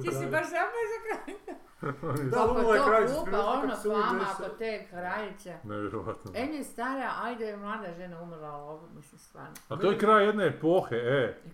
[0.02, 1.32] Ti si baš zapazaka?
[2.30, 5.56] Da, Oko umrla je to kraljica, klupa, prije ono fama oko te kraljice.
[5.64, 6.30] Nevjerovatno.
[6.34, 9.54] Em je stara, ajde je mlada žena umrla, ovo mislim stvarno.
[9.68, 11.40] A to je kraj jedne epohe, e.
[11.46, 11.50] I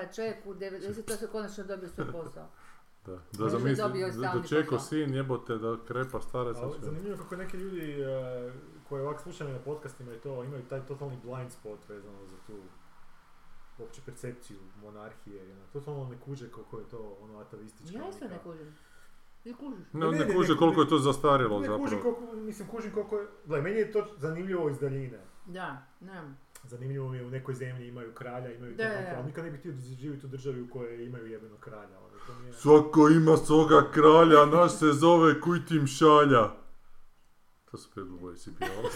[0.00, 2.46] je čovjek u 90 se konačno dobio svoj posao.
[3.06, 3.76] Da, da zamisli,
[4.20, 8.52] da, da čeko sin jebote da krepa stare Ali sad zanimljivo kako neki ljudi e,
[8.88, 12.52] koji ovak slušaju na podcastima i to imaju taj totalni blind spot vezano za tu
[13.78, 15.52] uopće percepciju monarhije.
[15.52, 17.98] ono, Totalno ne kuže koliko je to ono atavistička.
[17.98, 18.74] Ja isto ne kužim.
[19.42, 19.92] Ti kužiš?
[19.92, 20.86] Ne, Ne, ne, ne ne, kuže ne, koliko ne.
[20.86, 22.16] je to zastarjelo Ne kužim zapravo.
[22.16, 25.20] koliko, mislim kužim koliko je, gledaj, meni je to zanimljivo iz daljine.
[25.46, 26.22] Da, ne.
[26.64, 29.14] Zanimljivo mi je u nekoj zemlji imaju kralja, imaju Da, da.
[29.16, 31.98] ali nikad ne bih htio živjeti u državi u kojoj imaju jebenog kralja.
[31.98, 32.52] Ono, to mi je...
[32.52, 36.62] Svako ima svoga kralja, naš se zove Kujtim šalja.
[37.72, 38.88] To su Bad Boys i pjevali.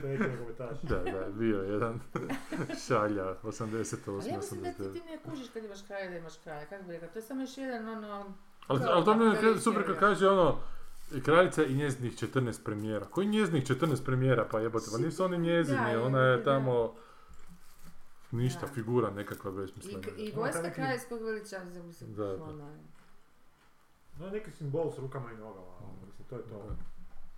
[0.00, 0.86] To je neki.
[0.86, 2.00] Da, da, bio je jedan
[2.86, 4.92] šalja, 88, Ali ja mislim da ti, 89.
[4.92, 7.40] ti ne kužiš kad imaš kraja da imaš kraja, kako bi rekao, to je samo
[7.40, 8.34] još jedan ono...
[8.66, 10.60] Ali, ali to mi je super kad kaže ono,
[11.18, 13.06] kraljica i njezinih 14 premijera.
[13.06, 16.44] Koji njezinih 14 premijera, pa jebote, pa nisu oni njezini, Da, ona je da.
[16.44, 16.94] tamo
[18.30, 18.66] ništa, Da.
[18.66, 20.06] figura nekakva I, besmislena.
[20.18, 22.44] i Ono, vojska neki- kraljevskog veličanstva, mislim, Da, da.
[22.44, 22.70] ono,
[24.18, 26.48] No, neki simbol s rukama i nogama, ono, mislim, to je to.
[26.58, 26.76] Da.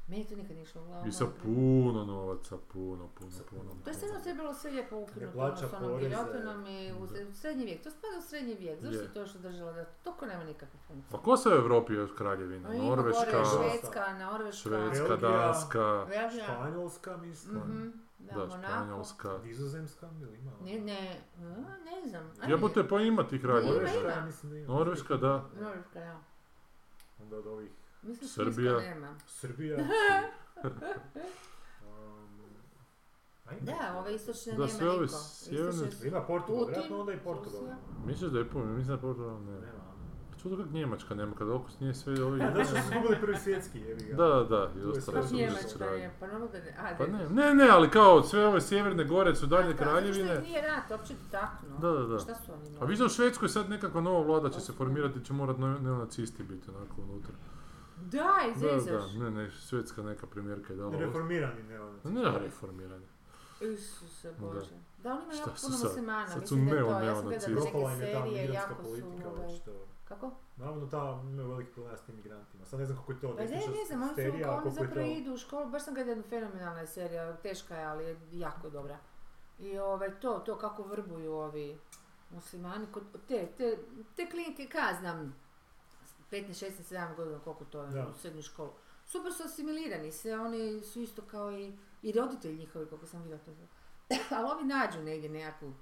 [0.09, 1.09] Meni to nikad nije išlo u glavu.
[1.09, 3.63] I sa puno novaca, puno, puno, Sa puno.
[3.63, 3.75] puno.
[3.85, 6.09] To je stvarno trebalo sve lijepo ukinuti, ono s onom poreze.
[6.09, 7.83] giljotinom i u, srednji vijek.
[7.83, 8.81] To spada u srednji vijek.
[8.81, 9.03] Zašto Je.
[9.03, 11.11] je to još držala da toko nema nikakve funkcije?
[11.13, 12.69] Pa ko se u Evropi još kraljevina?
[12.69, 14.13] A ima Norveška, gore Švedska.
[14.19, 15.31] Norveška, Švedska, Belgija.
[15.31, 17.57] Danska, Belgija, Španjolska, mislim.
[17.59, 17.89] mhm,
[18.19, 18.59] da, da.
[18.59, 19.39] Španjolska.
[19.45, 20.51] Nizozemska, ili ima?
[20.65, 22.31] Ne, ne, a, ne znam.
[22.49, 23.63] Jebote, pa ima tih kraljeva.
[23.63, 24.11] Ima, Norveška, ima.
[24.11, 24.75] ja mislim da ima.
[24.75, 25.49] Norveška, da.
[25.61, 26.21] Norveška, da.
[27.23, 27.71] Onda od ovih
[28.03, 28.79] Mislim Srbija.
[28.81, 29.15] Nema.
[29.29, 29.79] Srbija.
[31.83, 32.29] um,
[33.61, 35.15] Da, ove istočne Da, nema sve ove niko.
[35.15, 37.61] sjeverne- Istočne- Ima Portugal, Putin, vjerojatno onda i Portugal.
[38.07, 39.61] Misliš da je puno, mislim da Portugal nema.
[39.61, 39.83] Nema.
[40.39, 42.41] Čudo kako Njemačka nema, kad oko nije sve ovi...
[42.55, 44.15] Što su izgubili prvi svjetski, jebi ga.
[44.15, 46.01] Da, da, da, i ostalo su Njemačka kralje.
[46.01, 46.77] je, pa normalno da ne.
[46.81, 49.77] A, Pa da- ne, ne, ne, ali kao sve ove sjeverne gore su dalje Da,
[49.77, 50.41] kraljevine.
[50.41, 51.79] nije rat, uopće ti taknuo.
[51.81, 52.19] Da, da, da.
[52.19, 55.33] Šta su oni A vidiš u Švedskoj sad nekakva nova vlada će se formirati, će
[55.33, 57.35] morat neo- neonacisti biti onako unutra.
[58.03, 59.13] Da, Da, izrezaš.
[59.13, 60.99] da, ne, ne, švedska neka premijerka je dala.
[60.99, 61.99] Reformirani, ne ono.
[62.05, 63.07] Ne, ne, reformirani.
[63.61, 64.71] Isuse Bože.
[65.03, 65.89] Da, oni imaju jako puno sad?
[65.89, 66.91] muslimana, Sad su mislim da je to.
[66.91, 68.91] Ja sam gledala neke im je ta serije, migrantska jako su...
[68.91, 69.73] politika, ovaj, očito.
[70.05, 70.31] Kako?
[70.57, 72.65] Naravno, ta imaju veliki problem s tim migrantima.
[72.65, 73.37] Sad ne znam kako je to.
[73.37, 76.11] Pa ne, ne znam, oni, su, oni zapravo to- idu u školu, baš sam gledala
[76.11, 78.99] jednu fenomenalna serija, teška je, ali je jako dobra.
[79.59, 81.79] I ovaj, to, to kako vrbuju ovi
[82.31, 83.79] muslimani, kod te, te,
[84.17, 85.35] te klinike, ka znam,
[86.33, 88.07] 15, 16, 17 godina, koliko to je Da.
[88.09, 88.73] u srednju školu.
[89.05, 93.41] Super su asimilirani se, oni su isto kao i, i roditelji njihovi, koliko sam vidjela
[93.43, 93.51] to.
[94.37, 95.73] Ali ovi nađu negdje nekakvu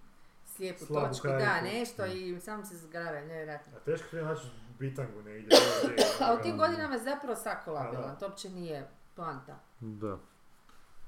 [0.47, 3.73] slijepu Slabu točku, da, nešto i samo se zgrave, nevjerojatno.
[3.77, 4.47] A teško je naći
[4.79, 5.59] bitangu negdje.
[6.27, 8.15] A u tim godinama je zapravo svako A, labilan, da.
[8.15, 9.59] to uopće nije poanta.
[9.81, 10.19] Da.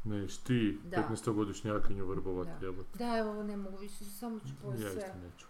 [0.04, 0.96] Neš ti, Da.
[1.10, 2.72] 15-godišnjakinju vrbovat, Da.
[2.94, 5.00] Da, evo, ne mogu više, samo ću pojesti Ja sve.
[5.00, 5.46] isto neću.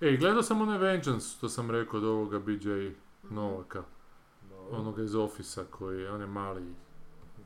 [0.00, 2.68] Ej, gledao sam onaj Vengeance, što sam rekao od ovoga BJ
[3.30, 3.82] Novaka.
[4.50, 4.78] Dobro.
[4.78, 6.62] Onoga iz Ofisa koji je, on je mali,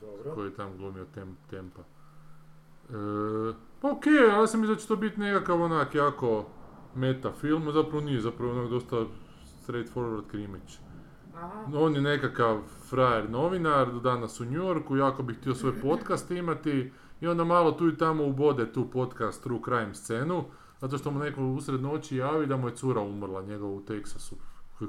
[0.01, 0.35] Dobro.
[0.35, 1.81] koji je tam glumio tem, Tempa.
[1.81, 2.95] E,
[3.81, 6.47] pa okej, ali sam mislio da će to biti nekakav onak jako
[6.95, 9.07] meta film, zapravo nije, zapravo onak dosta
[9.63, 10.79] straightforward krimić.
[11.35, 11.65] Aha.
[11.75, 16.93] On je nekakav frajer novinar, danas u New Yorku, jako bi htio svoj podcast imati
[17.21, 20.45] i onda malo tu i tamo ubode tu podcast True Crime scenu,
[20.81, 24.37] zato što mu neko usred noći javi da mu je cura umrla, njegova u Teksasu.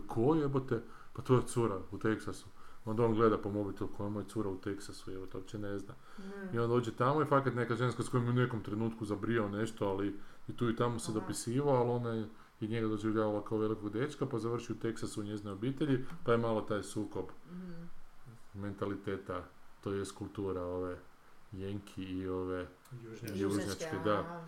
[0.08, 0.82] Ko jebote?
[1.14, 2.46] Pa to je cura u Teksasu.
[2.86, 5.80] Onda on gleda po mobitel koja mu je cura u Teksasu, evo to uopće ne
[5.80, 5.94] zna.
[6.20, 6.56] Mm.
[6.56, 9.50] I on dođe tamo i fakat neka ženska s kojom je u nekom trenutku zabrijao
[9.50, 10.16] nešto, ali
[10.48, 11.20] i tu i tamo se Aha.
[11.20, 12.28] dopisivao, ali ona je
[12.62, 16.38] i njega doživljavala kao velikog dečka, pa završi u Teksasu u njezinoj obitelji, pa je
[16.38, 17.84] malo taj sukob Mhm.
[18.54, 19.44] mentaliteta,
[19.82, 20.98] to je kultura ove
[21.52, 22.68] jenki i ove...
[23.36, 24.46] Južnjačke, da.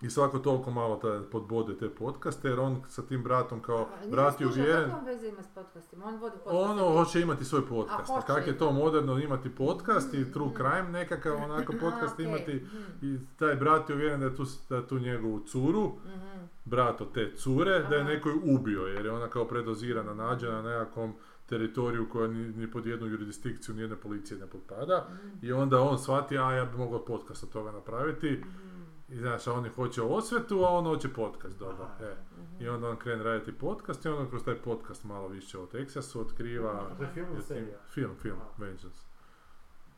[0.00, 0.06] Aha.
[0.06, 4.10] I svako toliko malo taj podbode te podcaste, jer on sa tim bratom kao, A,
[4.10, 6.06] brat je uvjeren, Kakve on veze ima s podcastima?
[6.06, 6.70] On vodi podcast.
[6.70, 10.46] ono hoće imati svoj podcast, A, kak je to moderno imati podcast i Mm, true
[10.46, 10.54] mm.
[10.56, 14.44] crime nekakav onako podcast okej, imati mhm, i taj brat je uvjeren da je tu,
[14.68, 16.44] da tu njegovu curu, mhm.
[16.64, 18.10] brat od te cure, da je Aha.
[18.10, 21.14] neko ubio, jer je ona kao predozirana nađena na nekakvom
[21.46, 25.08] teritoriju koja ni, ni pod jednu jurisdikciju nijedne policije ne potpada.
[25.10, 25.46] Mhm.
[25.46, 28.30] I onda on shvati, a ja bi mogao podcast od toga napraviti.
[28.30, 28.69] Mhm.
[29.10, 31.88] I znaš, a oni hoće osvetu, a on hoće podcast, dobro.
[32.00, 32.14] E.
[32.38, 32.64] Mhm.
[32.64, 36.20] I onda on krene raditi podcast i onda kroz taj podcast malo više o Teksasu
[36.20, 36.90] otkriva.
[36.98, 37.78] To je film serija?
[37.90, 38.38] Film, film.
[38.58, 38.98] Vengeance.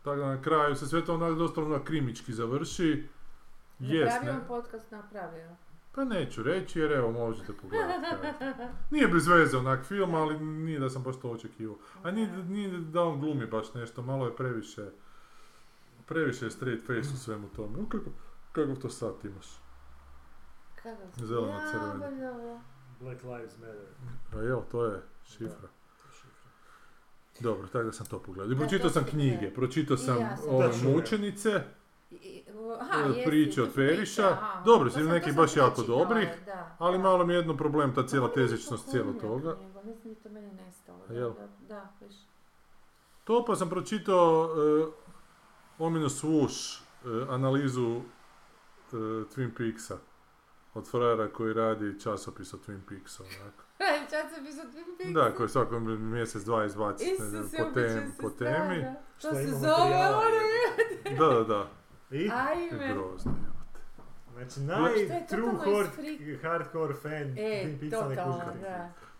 [0.03, 3.09] Tako da na kraju se sve to onak dosta onak krimički završi.
[3.79, 5.57] Napravio on podcast, napravio.
[5.94, 8.07] Pa neću reći jer evo možete pogledati.
[8.90, 11.77] Nije bez veze onak film, ali nije da sam baš to očekivao.
[12.03, 14.90] A nije, nije da on glumi baš nešto, malo je previše,
[16.07, 17.79] previše je straight face u svemu tome.
[17.79, 18.11] U, kako,
[18.53, 19.47] kakav to sat imaš?
[20.75, 21.03] Kako?
[21.17, 21.95] Zeleno Ja, crveno.
[21.95, 22.61] ba, dobro.
[23.01, 23.87] Black Lives Matter.
[24.35, 25.69] A jel, to je šifra.
[26.12, 26.51] Šifra.
[27.41, 28.53] Dobro, tako da sam to pogledao.
[28.53, 31.62] I pročitao sam knjige, pročitao sam ja ove mučenice,
[32.12, 32.43] E,
[33.09, 34.37] jesi, priče od Periša.
[34.65, 37.03] Dobro, su sam- neki baš jako dobrih, da, ali da.
[37.03, 39.57] malo mi je jedno problem, ta cijela Pa tezičnost pomnio toga.
[39.85, 40.99] Mislim to meni nestalo.
[41.69, 41.93] Da.
[43.25, 44.88] To pa sam pročitao uh,
[45.79, 48.01] Ominous Swoosh, uh, analizu
[48.96, 49.96] Twin Peaksa.
[50.74, 53.24] Od frajera koji radi časopis o Twin Peaksu,
[54.33, 55.12] sam pisao Twin Peaks.
[55.12, 58.85] Da, koji svako mjesec, dva izbaci ne znam, Isuse, po, tem, po temi.
[59.20, 61.18] To se zove ono.
[61.18, 61.68] Da, da, da.
[62.11, 62.31] I?
[62.35, 62.94] Ajme.
[62.94, 63.33] Grozno.
[64.33, 68.64] Znači, naj true hardcore fan E, Twin Peaksa ne totalno, kuži.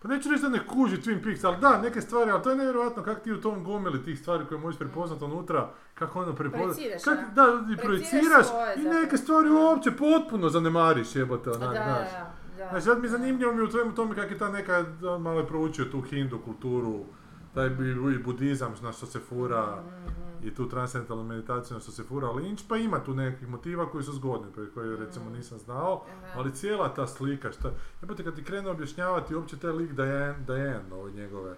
[0.03, 2.55] Pa neću reći da ne kuži Twin Peaks, ali da, neke stvari, ali to je
[2.55, 6.77] nevjerojatno kako ti u tom gomili tih stvari koje možeš prepoznati unutra, kako ono prepoznaš.
[7.03, 7.33] Kak, a?
[7.35, 7.77] da, i
[8.43, 9.55] svoje i neke stvari Da.
[9.55, 12.11] uopće potpuno zanemariš jebote, onak, da, znaš.
[12.11, 12.33] da.
[12.57, 12.69] da.
[12.69, 14.85] Znači, sad mi zanimljivo mi u tvojemu tome kako je ta neka,
[15.19, 16.99] malo je proučio tu hindu kulturu,
[17.53, 17.67] taj
[18.11, 20.47] i budizam na što se fura, Mhm.
[20.47, 24.03] i tu transcendentalnu meditaciju na što se fura Lynch, pa ima tu nekih motiva koji
[24.03, 25.33] su zgodni, pre- koje recimo Mhm.
[25.33, 26.33] nisam znao, Aha.
[26.35, 30.93] ali cijela ta slika, šta, jebote kad ti krene objašnjavati uopće taj lik Diane, Diane,
[30.93, 31.55] ove njegove,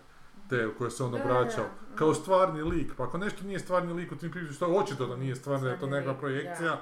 [0.50, 2.16] te u koje se on obraćao, kao mhm.
[2.16, 5.16] stvarni lik, pa ako nešto nije stvarni lik u tim pričama, što je očito da
[5.16, 6.80] nije stvarno, da je to Stvarni lik, projekcija, da.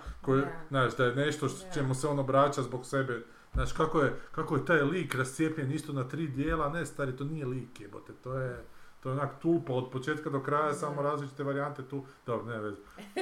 [0.70, 3.24] znaš, da je nešto čemu se on obraća zbog sebe,
[3.54, 7.24] znaš, kako je, kako je taj lik rascijepljen isto na tri dijela, ne stari, to
[7.24, 8.64] nije lik, jebote, to je,
[9.04, 12.78] to je onak tulpa od početka do kraja, samo različite varijante tu, dobro, ne veze.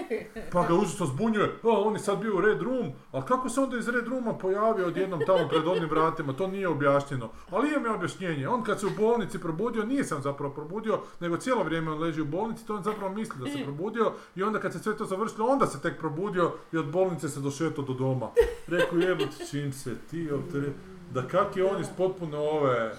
[0.54, 3.62] Pa ga užasno zbunjuje, o, on je sad bio u Red Room, ali kako se
[3.62, 7.30] onda iz Red Rooma pojavio odjednom tamo pred onim vratima, to nije objašnjeno.
[7.50, 11.38] Ali imam ja objašnjenje, on kad se u bolnici probudio, nije sam zapravo probudio, nego
[11.38, 14.60] cijelo vrijeme on leži u bolnici, to on zapravo misli da se probudio i onda
[14.60, 17.94] kad se sve to završilo, onda se tek probudio i od bolnice se došetao do
[17.94, 18.30] doma.
[18.68, 20.68] Rekao jebote, čim se ti optere...
[21.14, 22.96] Da kak je on iz potpuno ove,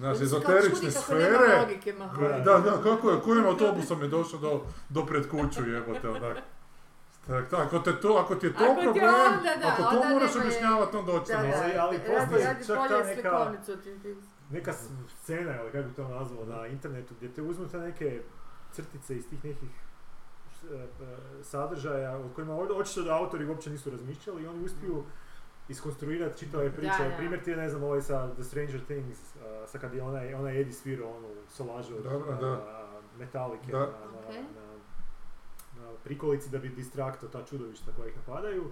[0.00, 1.66] kao ezoterične sfere,
[2.44, 6.36] da, da, kako je, kojim autobusom je došao do, do pred kuću, jebote, onak.
[7.26, 10.08] Tak, tak, ako, te to, ako ti je to Ako problem, onda da, ako to
[10.08, 13.52] moraš objašnjavati, onda da, Ali- ali postoji čak ta neka-.
[14.50, 14.72] Neka
[15.22, 18.22] scena, ili kako bi to nazvao, na internetu, gdje te uzmu te neke
[18.72, 19.68] crtice iz tih nekih
[20.72, 20.86] e,
[21.42, 25.04] sadržaja o kojima očito da autori uopće nisu razmišljali i oni uspiju
[25.68, 27.02] iskonstruirati čitave priče.
[27.02, 27.16] Da, da.
[27.16, 30.34] Primjer ti je, ne znam, ovaj sa The Stranger Things, a, sa kad je onaj,
[30.34, 32.46] onaj Eddie svirao onu solažu od Dobro, a, da.
[32.52, 33.78] a, Metallice Da.
[33.78, 34.76] na, na, na,
[35.82, 38.70] na prikolici da bi distraktao ta čudovišta koja ih napadaju.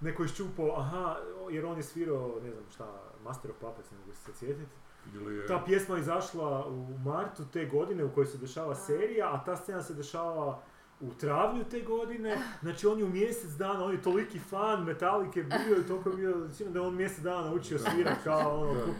[0.00, 1.16] neko iščupao, aha,
[1.50, 4.72] jer on je svirao, ne znam šta, Master of Puppets, ne mogu se sjetiti.
[5.14, 5.46] Je...
[5.46, 9.56] Ta pjesma je izašla u martu te godine u kojoj se dešava serija, a ta
[9.56, 10.62] scena se dešava
[11.00, 15.42] u travnju te godine, znači on je u mjesec dana, on je toliki fan Metallice
[15.42, 18.92] bio i toliko bio, sigurno da je on mjesec dana naučio svirati kao ono, Da.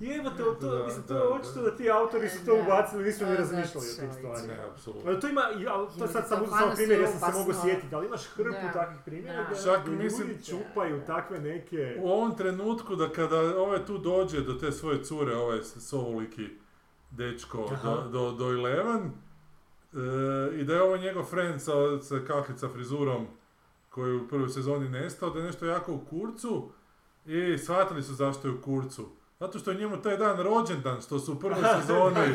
[0.00, 1.76] Jebate, to, Da, mislim, to da, je očito da.
[1.76, 2.62] ti autori su to Da.
[2.62, 4.54] ubacili, nisu ni razmišljali o tim da, stvarima.
[4.54, 5.14] Ne, apsolutno.
[5.14, 5.42] To ima,
[5.98, 8.50] to sad sam to uzeo samo primjer, ja sam se mogu sjetiti, ali imaš hrpu
[8.50, 8.72] Da.
[8.72, 9.82] takvih primjera Da.
[9.90, 11.96] ljudi čupaju takve neke...
[12.02, 16.48] U ovom trenutku da kada ovaj tu dođe do te svoje cure, ovaj sovoliki
[17.10, 17.90] dečko Aha.
[17.90, 19.10] do, do, do Eleven,
[19.96, 23.26] e, i da je ovo njegov friend sa, sa kahlica frizurom
[23.90, 26.68] koji je u prvoj sezoni nestao, da je nešto jako u kurcu
[27.26, 29.08] i shvatili su zašto je u kurcu.
[29.40, 32.34] Zato što je njemu taj dan rođendan, što su u prvoj sezoni,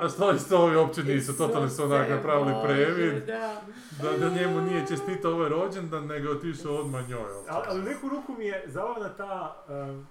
[0.00, 3.62] a što isto ovi uopće nisu, totalno su onak napravili previd, Da.
[4.02, 7.30] da, da njemu nije čestitao ovaj rođendan, nego je otišao odmah njoj.
[7.48, 10.06] Ali, ali u neku ruku mi je zabavna ta, em,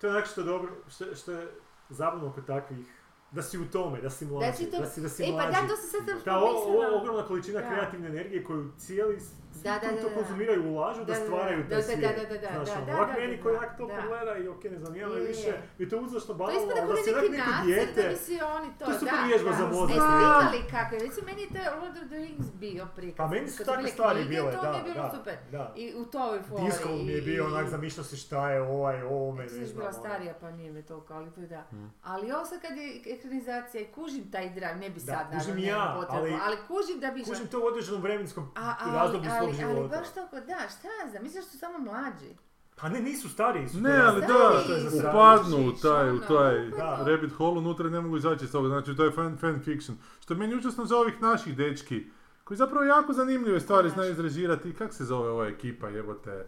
[0.00, 1.48] to je onak što je dobro, što, što je
[1.88, 2.86] zabavno kod takvih,
[3.30, 4.78] da si u tome, da si Da mlađi, si to...
[4.78, 5.52] da si, da si E pa mlađi.
[5.52, 7.68] da, to sam sad sam Ta o- o- ogromna količina Da.
[7.68, 9.18] kreativne energije koju cijeli
[9.52, 10.14] svi Da, da, da, to da.
[10.14, 11.24] konzumiraju ulažu da, Da, da, da.
[11.24, 12.00] stvaraju Da, taj da, svijet.
[12.00, 13.86] da, da, da, Znaš, da, ono, da, ovak da, meni da, koji da, onak to
[13.86, 13.94] da.
[13.94, 15.62] pogleda i ok, ne zanima me Je, više, je.
[15.78, 18.16] mi to uzlašno To bavilo, ispada ali da si neki neko nacrt, da dijete, bi
[18.18, 19.56] si oni to, To je super da, vježba da.
[19.56, 19.96] za mozak.
[19.96, 20.02] Da.
[20.02, 23.16] snimali kakve, recimo meni je to Lord of the Rings bio prikaz.
[23.16, 25.36] pa meni su takve stvari bile, to da, mi je bilo da, super.
[25.52, 25.72] da.
[25.76, 26.64] I u toj fori.
[26.64, 29.76] Disco mi je bio i- onak, zamišljao si šta je ovaj, ovome, Eto, ne znam.
[29.76, 29.98] bila ono.
[30.00, 31.62] starija pa nije me toliko, ali to je da.
[31.72, 31.90] Mm.
[32.04, 35.54] Ali ovo sad kad je ekranizacija i kužim taj drive, ne bi Da, sad naravno,
[35.56, 37.24] i potrebu, ali- kužim da bi...
[37.24, 38.50] Kužim to u određenom vremenskom
[38.88, 39.96] razdoblju svog ali, ali života.
[39.96, 42.36] baš toliko, da, šta ja znam, misliš da su samo mlađi?
[42.80, 43.80] Pa ne, nisu stariji su.
[43.80, 47.04] Ne, to ali da, Stariji upadnu u Žiš, taj, u ono, taj Da.
[47.06, 49.98] rabbit hole unutra ne mogu izaći iz toga, znači to je fan, fan fiction.
[50.20, 52.06] Što je meni užasno za ovih naših dečki,
[52.44, 54.74] koji zapravo jako zanimljive stvari znaju izrežirati.
[54.74, 56.46] Kak se zove ova ekipa, jebote,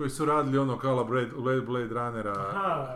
[0.00, 2.86] koji su radili ono kala Blade, Blade, Blade Runnera, Aha,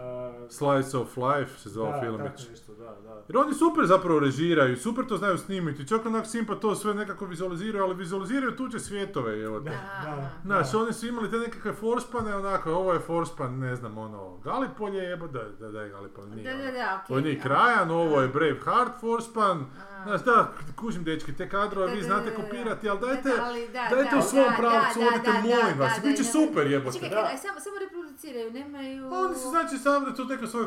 [0.48, 2.36] Slice of Life se zove da, filmić.
[2.36, 3.22] tako nešto, da, da.
[3.28, 7.24] Jer oni super zapravo režiraju, super to znaju snimiti, čak onak Simpa to sve nekako
[7.26, 9.70] vizualiziraju, ali vizualiziraju tuđe svjetove, evo te.
[9.70, 10.30] Da.
[10.44, 10.78] Znaš, da.
[10.78, 15.26] oni su imali te nekakve forspane, onako, ovo je forspan, ne znam, ono, Galipolje jebo,
[15.26, 16.72] da, da, da je Galipolje, nije Da, da, ono.
[16.72, 17.14] da, okej.
[17.14, 19.58] Vojnik Rajan, ovo je Brave Heart forspan,
[19.90, 19.93] A.
[20.04, 23.86] znaš, da, kužim dečki, te kadrove vi znate kopirati, ali Da, dajte, da, ali da,
[23.90, 26.98] dajte da, u svom da, pravcu, odite, molim da, vas, bit će super, jebote.
[26.98, 29.10] Čekaj, samo, samo reproduciraju, nemaju...
[29.12, 30.66] Oni su znači sam tu neko svoj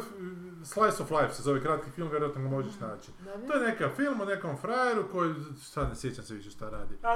[0.64, 3.12] Slice of Life se zove kratki film, vjerojatno ga možeš naći.
[3.20, 3.48] Dobro.
[3.48, 6.96] To je neka film o nekom frajeru koji, sad ne sjećam se više šta radi.
[6.96, 7.08] Neka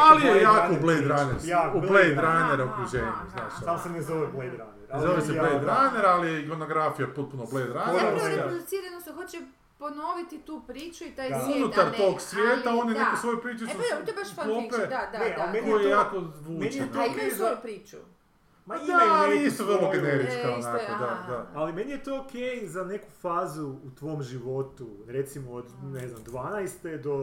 [0.00, 1.00] Ali je jako u Runner Blade.
[1.00, 1.36] Runner,
[1.74, 2.60] u Blade Runner.
[2.60, 3.52] Okruženju, znaš.
[3.64, 5.00] Samo se ne zove Blade Runner.
[5.00, 5.54] Zove se Blade.
[5.54, 8.00] Runner, ali je ikonografija potpuno Blade Runner.
[8.00, 9.40] Zapravo reproducirano se hoće
[9.78, 11.40] ponoviti tu priču i taj Da.
[11.40, 13.00] svijet, Unutar ne- tog svijeta ali oni da.
[13.00, 15.42] neku svoju priču E su pa to je baš fiction, da, da, Ne, da.
[15.42, 16.72] ali meni koji je to- jako meni zvučan.
[16.78, 17.96] je to A ok imaju za- svoju priču.
[18.66, 21.46] Ma Da, imaju ali isto vrlo generička E, je, onako, da, da.
[21.54, 22.32] Ali meni je to ok
[22.64, 26.98] za neku fazu u tvom životu, recimo od, ne znam, 12.
[26.98, 27.14] do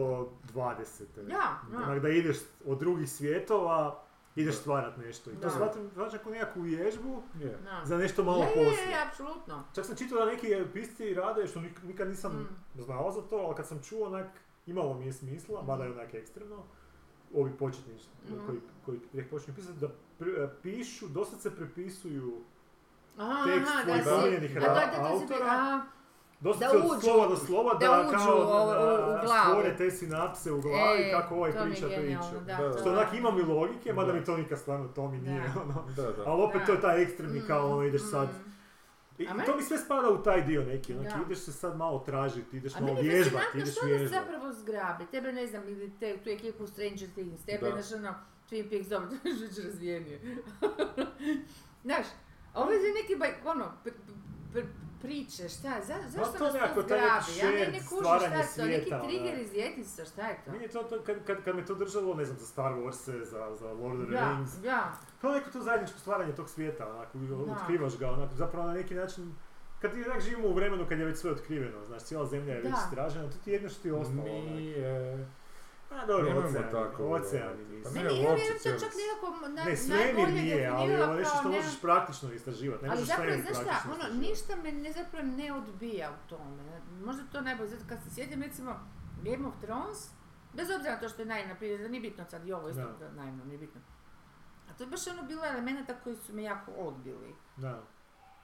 [0.44, 1.02] 20.
[1.20, 1.36] Ja,
[1.72, 1.78] ja.
[1.78, 2.36] Onak da ideš
[2.66, 4.03] od drugih svjetova,
[4.36, 5.30] ideš stvarat nešto.
[5.30, 5.50] I to Da.
[5.50, 7.58] shvatim, shvaćam kao nekakvu vježbu Je.
[7.64, 7.80] Da.
[7.84, 8.88] za nešto malo Je, je, poslije.
[8.88, 9.64] je, apsolutno.
[9.74, 12.32] Čak sam čitao da neki pisci rade, što nik- nikad nisam
[12.74, 12.82] Mm.
[12.82, 14.26] znao za to, ali kad sam čuo onak,
[14.66, 16.62] imalo mi je smisla, mada je onak ekstremno,
[17.34, 17.94] ovi početni
[18.26, 18.46] Mhm.
[18.46, 19.88] koji, koji tek počinju pisati, da
[20.20, 22.34] pr- pišu, dosta se prepisuju
[23.18, 25.46] Aha, tekst aha, svojih da si- omiljenih a da, da, da autora.
[25.46, 25.80] a,
[26.44, 28.46] Dosta Da se od uđu- slova do slova da, da uđu kao u- u- u
[29.08, 29.44] da glavu.
[29.44, 32.34] stvore te sinapse u glavi E, kako ovaj priča priču.
[32.36, 32.72] da, Da.
[32.72, 34.18] to Što onak ima mi logike, mada Da.
[34.18, 35.60] mi to nikad stvarno to mi nije Da.
[35.62, 35.84] ono.
[35.88, 36.22] Da, da.
[36.26, 36.66] Ali opet Da.
[36.66, 38.28] to je taj ekstremni kao ono ideš Mm, sad.
[38.28, 38.54] mm.
[39.18, 41.18] I, A to mi sve spada u taj dio neki, onak Da.
[41.22, 44.14] ideš se sad malo tražiti, ideš A malo vježbati, ideš što vježbati.
[44.14, 45.06] zapravo zgrabi.
[45.06, 48.14] Tebe ne znam, ili te, tu ekipu Stranger Things, tebe, znaš ono,
[48.50, 50.20] Twin Peaks, dobro, to je već razvijenije.
[51.84, 52.06] znaš,
[52.54, 53.14] ovo je neki,
[53.46, 53.90] ono, pr,
[54.52, 54.60] pr,
[55.04, 57.32] priče, šta, za, zašto to nas nekako to zgrabi?
[57.40, 59.04] Ja ne, ne kužim šta je to, neki ono.
[59.04, 60.50] trigger iz djetinjstva, šta je to?
[60.52, 63.00] Meni je to, to kad, kad, kad me to držalo, ne znam, za Star Wars,
[63.24, 66.88] za, za Lord of the Ja, Rings, ja, kao neko to zajedničko stvaranje tog svijeta,
[66.88, 67.52] onako, Da.
[67.52, 69.34] otkrivaš ga, onako, zapravo na neki način,
[69.80, 72.60] kad ti onak živimo u vremenu kad je već sve otkriveno, znaš, cijela zemlja je
[72.60, 72.78] već Da.
[72.84, 74.54] istražena, to ti je jedno što ti je ostalo, onak.
[74.54, 75.26] Nije...
[75.94, 77.68] A dobro, Nemojmo oceani, tako, oceani dobro.
[77.68, 77.84] nisu.
[77.84, 80.66] Pa Ne, ne, ne, ja uopće vjerujem to čak nekako na, Ne, svemir najbolje nije,
[80.68, 84.20] ali ovo nešto što ne- možeš praktično istraživati, ne Ali možeš zapravo, znaš šta, ono,
[84.20, 86.62] ništa me ne, zapravo ne odbija u tome.
[87.00, 88.80] Možda to najbolje, zato kad se sjetim recimo
[89.22, 89.98] Game of Thrones,
[90.52, 92.92] bez obzira na to što je naivna priča, nije bitno sad i ovo isto Da.
[93.00, 93.12] da.
[93.12, 93.80] naivno, nije bitno.
[94.64, 97.34] A to je baš ono bilo elemenata koji su me jako odbili.
[97.56, 97.82] Da.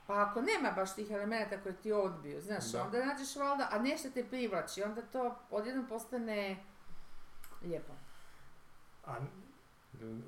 [0.07, 2.83] Pa ako nema baš tih elemenata koji ti odbiju, znaš, Da.
[2.83, 6.65] onda nađeš valjda, a nešto te privlači, onda to odjednom postane
[7.63, 7.93] lijepo.
[9.07, 9.17] A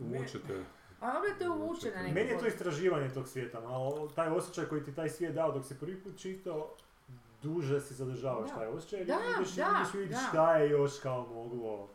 [0.00, 0.64] Uvučete
[1.00, 4.64] A opet te uvuče na neki Meni je to istraživanje tog svijeta, ali taj osjećaj
[4.64, 6.74] koji ti taj svijet dao dok si prvi put čitao,
[7.42, 8.56] duže si zadržavaš Da.
[8.56, 10.28] taj osjećaj Da, ideš, da, ideš vidjeti da.
[10.28, 11.88] šta je još kao moglo.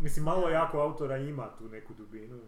[0.00, 2.40] Mislim, malo jako autora ima tu neku dubinu.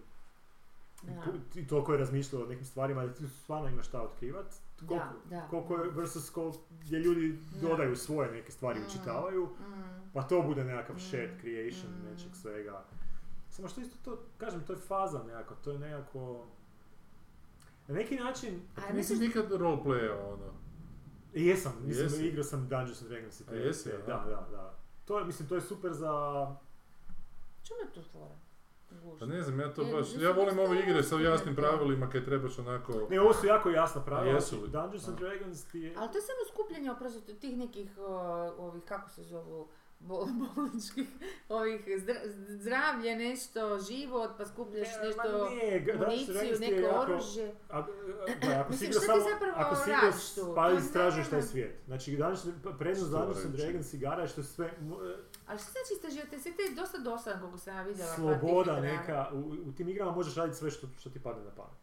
[1.07, 1.23] Da.
[1.55, 4.47] I toliko je razmišljao o nekim stvarima da ti stvarno imaš šta otkrivat.
[4.79, 5.41] Koliko, da.
[5.43, 7.69] koliko je versus koliko gdje ljudi Da.
[7.69, 8.85] dodaju svoje neke stvari, Mm.
[8.85, 10.11] učitavaju, Mm.
[10.13, 11.01] pa to bude nekakav Mm.
[11.01, 12.05] shared creation Mm.
[12.05, 12.85] nečeg svega.
[13.49, 16.47] Samo što isto to, kažem, to je faza nekako, to je nekako...
[17.89, 20.53] Na neki način, A Nisi misliš, nikad roleplayao, ono.
[21.35, 22.27] jesam, mislim, Jesi?
[22.27, 23.99] igrao sam Dungeons and Dragons i jesi, te- a?
[23.99, 24.75] da, da, da.
[25.05, 26.11] To je, mislim, to je super za...
[27.63, 28.35] čemu je to fora?
[29.19, 32.59] Pa ne znam, ja to baš, ja volim ove igre sa jasnim pravilima kad trebaš
[32.59, 33.07] onako...
[33.11, 34.35] Ne, ovo su jako jasna pravila.
[34.35, 34.69] Jesu li?
[34.69, 35.19] Dungeons and.
[35.19, 35.95] Dragons ti je...
[35.97, 37.91] Ali to je samo skupljanje oprosti tih nekih
[38.59, 39.69] ovih, kako se zovu,
[40.01, 41.09] bol, bolničkih,
[41.49, 42.21] ovih zdra-
[42.51, 47.55] zdravlje, nešto, život, pa skupljaš Ne, nešto, ne, municiju, neko jako- oružje.
[47.71, 47.87] A, a,
[48.43, 49.91] da, ako si Mislim, ti samo, zapravo ako si
[50.35, 50.53] tu?
[50.55, 51.81] pa istražuješ taj svijet.
[51.87, 52.47] Znači, Dungeons,
[52.79, 53.55] prednost Dungeons and?
[53.55, 54.71] Dragons igara je što sve
[55.47, 56.41] Ali što znači istraživati?
[56.41, 58.11] Sve je dosta dosadan koliko sam ja vidjela.
[58.11, 59.39] pa sloboda neka, u,
[59.69, 61.81] u tim igrama možeš raditi sve što, što ti padne na pamet.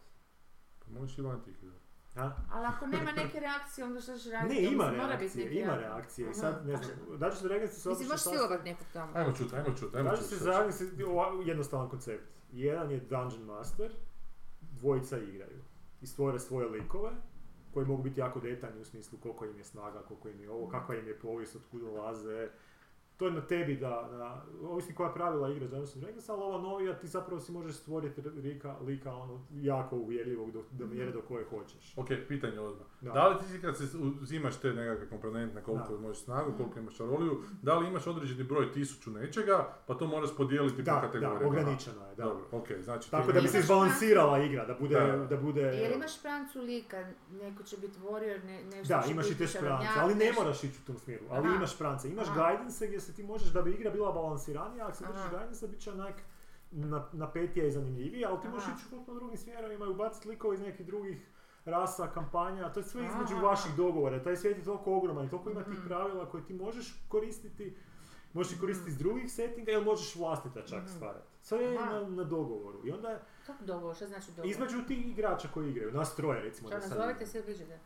[0.80, 1.76] Pa možeš i van tih igra.
[2.16, 2.32] A?
[2.51, 4.55] Ali ako nema neke reakcije, onda što ćeš raditi?
[4.55, 6.26] Ne, ima mora biti reakcije, neki ima reakcije.
[6.26, 6.34] I Aha.
[6.34, 9.12] sad, ne znam, što- Dungeons and Dragons se Mislim, možeš silovat nekog tamo.
[9.16, 10.39] Ajmo čut, ajmo čut, ajmo čut.
[10.41, 12.24] Dragons je ova- jednostavan koncept.
[12.51, 13.91] Jedan je Dungeon Master,
[14.62, 15.62] dvojica igraju.
[16.01, 17.12] I stvore svoje likove,
[17.74, 20.70] koji mogu biti jako detaljni u smislu koliko im je snaga, koliko im je ovo,
[20.70, 22.49] kakva im je povijest, od kuda dolaze.
[23.22, 26.99] To je na tebi da, da ovisi koja pravila igraš Dungeons Dragons, ali ova novija
[26.99, 31.45] ti zapravo si možeš stvoriti lika, lika ono, jako uvjerljivog do, do mjere do koje
[31.49, 31.93] hoćeš.
[31.97, 32.88] Ok, pitanje odmah.
[33.01, 33.11] Da.
[33.11, 33.28] Da.
[33.28, 33.84] li ti kad se
[34.22, 35.99] uzimaš te nekakve komponente koliko Da.
[35.99, 40.36] možeš snagu, koliko imaš čaroliju, da li imaš određeni broj tisuću nečega, pa to moraš
[40.38, 41.39] podijeliti po Da, kategorijama?
[41.39, 42.24] da, ograničeno je, da.
[42.24, 43.11] Dobro, ok, znači...
[43.11, 45.17] Tako ti da bi se izbalansirala igra, da bude, Da.
[45.17, 45.61] da bude...
[45.61, 49.47] Jer imaš šprancu lika, neko će biti warrior, ne, nešto Da, će imaš i te
[49.47, 51.55] šprance, ali ne moraš ići u tom smjeru, ali Aha.
[51.55, 52.09] imaš šprance.
[52.09, 55.68] Imaš guidance gdje se ti možeš, da bi igra bila balansiranija, ako se držiš guidance,
[55.68, 56.14] bit će onak
[56.72, 60.62] na, napetija i zanimljivija, ali ti možeš ići potpuno drugim smjerovima i ubaciti likove iz
[60.62, 61.28] nekih drugih
[61.66, 63.45] rasa, kampanja, to je sve između Aha.
[63.45, 64.24] vaših dogovora.
[64.24, 65.88] Taj svijet je toliko ogroman i toliko ima tih Mhm.
[65.88, 67.76] pravila koje ti možeš koristiti,
[68.34, 70.88] možeš koristiti iz drugih settinga ili možeš vlastita čak Mhm.
[70.88, 71.28] stvarati.
[71.41, 72.82] Sve je na, na dogovoru.
[72.84, 74.49] I onda Kako dogovor, šta znači dogovor?
[74.49, 77.26] između tih igrača koji igraju, nas troje recimo nazovite igramo.
[77.47, 77.78] se da?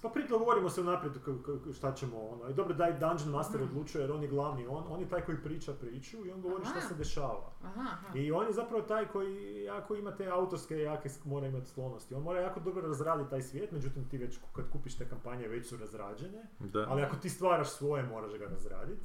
[0.00, 2.48] Pa pridogovorimo se unaprijed k- k- šta ćemo ono.
[2.48, 3.70] I dobro daj Dungeon Master Mhm.
[3.70, 6.64] odlučuje jer on je glavni, on, on je taj koji priča priču i on govori
[6.64, 6.88] šta Aha.
[6.88, 7.52] se dešava.
[7.62, 8.06] Aha, aha.
[8.14, 12.14] I on je zapravo taj koji jako ima te autorske jake mora imati sklonosti.
[12.14, 15.68] On mora jako dobro razraditi taj svijet, međutim ti već kad kupiš te kampanje već
[15.68, 16.86] su razrađene, Da.
[16.88, 19.02] ali ako ti stvaraš svoje moraš ga razraditi.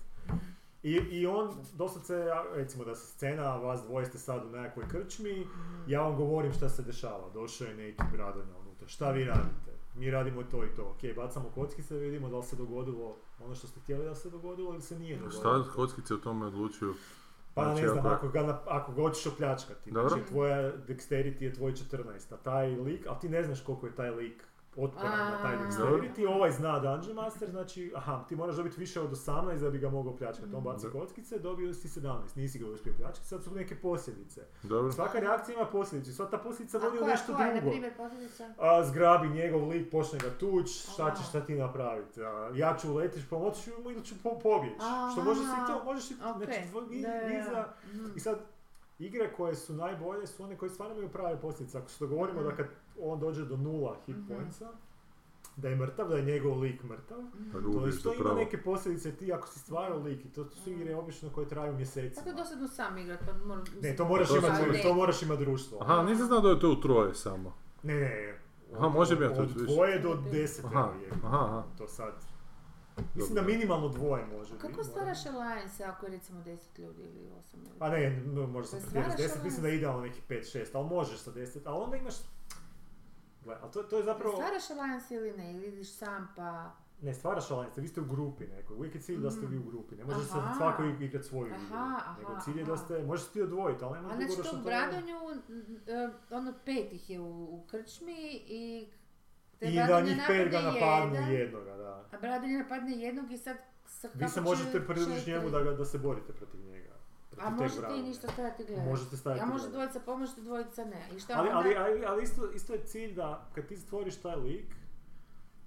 [0.83, 4.87] I, I on, doslovce, ja- recimo da se scena, vas dvoje ste sad u nekakvoj
[4.87, 5.47] krčmi,
[5.87, 7.29] ja vam govorim šta se dešava.
[7.29, 9.72] Došao je neki bradonja unutra, šta vi radite?
[9.95, 10.83] Mi radimo to i to.
[10.83, 14.73] Ok, bacamo kockice, vidimo da li se dogodilo ono što ste htjeli da se dogodilo
[14.73, 15.39] ili se nije dogodilo.
[15.63, 16.93] Šta kockice o tome odlučuju?
[17.53, 19.91] Pa Znači, ne znam, ako- ga, ako ga hoćeš opljačkati.
[19.91, 20.09] Dobro.
[20.09, 23.95] Znači tvoja dexterity je tvoj 14, a taj lik, ali ti ne znaš koliko je
[23.95, 24.43] taj lik
[24.77, 29.11] otporan na taj dexterity, ovaj zna Dungeon Master, znači, aha, ti moraš dobiti više od
[29.11, 30.55] 18 da bi ga mogao pljačkati.
[30.55, 34.41] On baci kockice, dobio si 17, nisi ga uspio pljačkati, sad su neke posljedice.
[34.63, 34.91] Dobro.
[34.91, 37.69] Svaka reakcija ima posljedicu, i sva ta posljedica vodi u nešto koja drugo.
[37.69, 37.93] primjer?
[38.59, 42.23] A, zgrabi njegov lik, počne ga tuć, šta ćeš šta ti napraviti?
[42.23, 43.43] A, ja ću uletiš, pomoći
[43.75, 44.75] mu ili ću po, pobjeći.
[45.11, 47.27] Što možeš i to, možeš i, Ok, znači, tvoj ni- da, da, da.
[47.29, 48.05] niza, Mhm.
[48.15, 48.39] i sad,
[48.99, 51.77] igre koje su najbolje su one koje stvarno imaju prave posljedice.
[51.77, 52.49] Ako se dogovorimo Mhm.
[52.49, 52.65] da kad
[53.01, 54.27] on dođe do nula hit Mhm.
[54.27, 54.69] pointsa,
[55.55, 57.17] da je mrtav, da je njegov lik mrtav,
[57.53, 60.95] Pa to isto ima neke posljedice ti ako si stvarao lik i to su igre
[60.95, 62.15] obično koje traju mjesecima.
[62.15, 63.63] Tako je dosadno sam igrat, pa moram...
[63.81, 65.77] Ne, to moraš To imati, to moraš imati društvo.
[65.81, 67.53] Aha, nisam znao da je to u troje samo.
[67.83, 68.39] Ne, ne,
[68.75, 69.65] Aha, može biti od više.
[69.65, 70.89] dvoje do deset, aha,
[71.23, 71.63] aha.
[71.77, 72.13] To sad,
[73.15, 74.67] mislim da minimalno dvoje može biti.
[74.67, 77.79] Kako stvaraš alliance ako je recimo 10 ljudi ili 8 ljudi?
[77.79, 81.19] Pa ne, no, možda sam stvaraš 10, mislim da je idealno nekih 5-6, ali možeš
[81.19, 82.15] sa 10, ali onda imaš...
[83.43, 84.35] Gle, ali to, to je zapravo...
[84.35, 86.71] Stvaraš alliance ili ne, ili ideš sam pa...
[87.01, 89.63] Ne, stvaraš alliance, vi ste u grupi nekoj, uvijek je cilj da ste vi u
[89.63, 92.77] grupi, ne može sad svako ig- igrat svoju igru, Aha, aha, nego cilj je da
[92.77, 95.15] ste, možeš ti odvojiti, ali nema A znači to u Bradonju,
[96.31, 98.87] ono pet ih je u, u krčmi i...
[99.63, 102.05] te I da njih pet ga napadne napadnu jedan, jednoga, da.
[102.11, 103.57] A Bradonja napadne jednog i sad...
[103.85, 106.93] sa Vi se možete pridružiti njemu da, ga, da se borite protiv njega.
[107.29, 108.89] Protiv A možete i ništa stajati gledati.
[108.89, 111.09] Možete staviti A može dvojica pomoći, dvojica ne.
[111.15, 111.59] I šta Ali, onda?
[111.59, 114.75] ali, ali, ali isto, isto je cilj da kad ti stvoriš taj lik,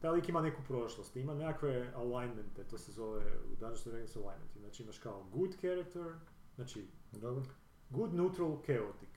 [0.00, 3.20] taj lik ima neku prošlost, ima nekakve alignmente, to se zove
[3.52, 4.58] u Dungeons and Dragons alignmenti.
[4.58, 6.14] Znači imaš kao good character,
[6.54, 7.44] znači Dobro.
[7.90, 9.08] good, neutral, chaotic.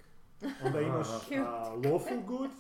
[0.66, 2.52] onda imaš a, lawful good,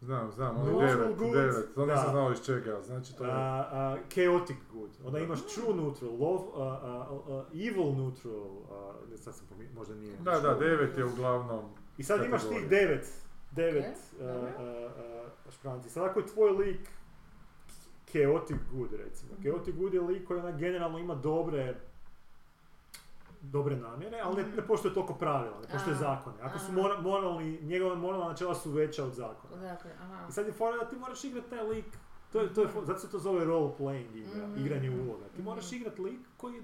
[0.00, 2.10] Znam, znam, oni Neutral devet, good, devet, to nisam da.
[2.10, 3.30] znao iz čega, znači to je...
[3.30, 8.50] a, a, chaotic good, onda imaš true neutral, love, a, evil neutral,
[9.10, 10.16] ne, sad sam pomi- možda nije.
[10.16, 11.64] Da, da, devet je uglavnom...
[11.98, 13.06] I sad imaš tih devet,
[13.50, 14.48] devet Ok, a, dobro.
[14.58, 14.88] a,
[15.46, 15.90] a, špranci.
[15.90, 16.88] Sad ako je tvoj lik
[18.12, 21.74] chaotic good recimo, chaotic good je lik koji onak generalno ima dobre
[23.42, 26.36] dobre namjere, ali ne, ne poštuje toliko pravila, ne poštuje zakone.
[26.40, 29.56] Ako su mora, moralni, njegova moralna načela su veća od zakona.
[29.58, 30.26] Dakle, aha.
[30.28, 31.84] I sad je fora da ti moraš igrati taj lik,
[32.32, 34.60] to je, to je, fo- zato se to zove role playing igra, Mhm.
[34.60, 35.24] igranje uloga.
[35.26, 35.76] Ti moraš Mhm.
[35.76, 36.62] igrati lik koji, je,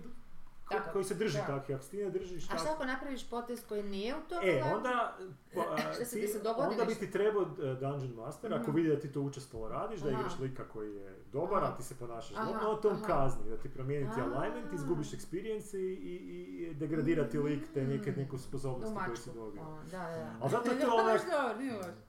[0.66, 1.46] ko- Tako, koji se drži da.
[1.48, 2.60] tako, ako se ti ne držiš A tako...
[2.60, 5.16] šta ako napraviš potez koji nije u tom E, onda,
[5.54, 8.62] pa, a, Šta se ti- se dogodi onda bi ti trebao e, Dungeon Master, ako
[8.62, 8.72] Mhm.
[8.72, 10.18] vidi da ti to učestalo radiš, da Aha.
[10.18, 11.72] igraš lika koji je dobar, Aha.
[11.72, 13.06] a ti se ponašaš dobro, on aha.
[13.06, 14.24] kazni, da ti promijeni ti A.
[14.26, 16.14] alignment, izgubiš experience i, i,
[16.62, 19.16] i degradira ti lik te neke, neku sposobnosti U koje mačku.
[19.20, 19.62] si dobio.
[19.84, 20.34] Da, da, da.
[20.40, 21.26] Ali zato je to onak-.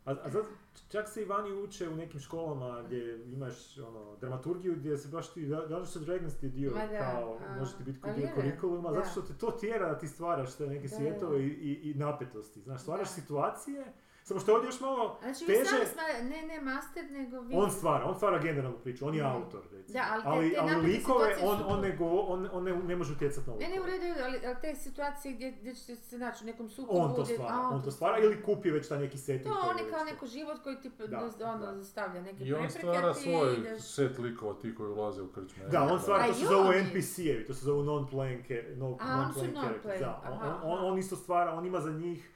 [0.05, 0.47] A, a zato,
[0.89, 5.34] čak se i vani uče u nekim školama gdje imaš ono, dramaturgiju gdje se baš
[5.34, 8.95] ti, and Dragons ti dio da, kao, a, može ti biti kao dio kurikuluma, da.
[8.95, 11.43] zato što te to tjera da ti stvaraš te neke Da, svjetove da.
[11.43, 12.61] i, i, i napetosti.
[12.61, 13.21] Znaš, stvaraš Da.
[13.21, 13.93] situacije,
[14.28, 17.55] samo što je ovdje još malo Znači teže, sma- ne, ne master, nego vi...
[17.55, 19.32] on stvara, on stvara generalnu priču, on je Mhm.
[19.34, 19.93] autor recimo.
[19.93, 22.75] Da, ali te- ali, te ali likove on, su on, ne, go, on, on ne,
[22.78, 23.89] ne može utjecati na Ne, ne, likove.
[23.89, 26.99] u redu, ali, ali te situacije gdje, gdje ćete se naći u nekom sukobu...
[26.99, 29.53] On to gdje- stvara, a, on to stvara ili kupi već taj neki setting.
[29.55, 31.07] To on je kao neko život koji ti Da,
[31.39, 31.84] da, ono, da.
[31.84, 35.63] stavlja neke I on prepreke, stvara svoj ideš- set likova ti koji ulaze u krčme.
[35.65, 36.78] Da, on stvara, to se oni.
[36.80, 39.86] NPC-evi, to se zovu non-playing char- no, A, su non-playing characters.
[39.86, 40.86] non-playing, Da, on, aha, on, aha.
[40.86, 42.32] on isto stvara, on ima za njih,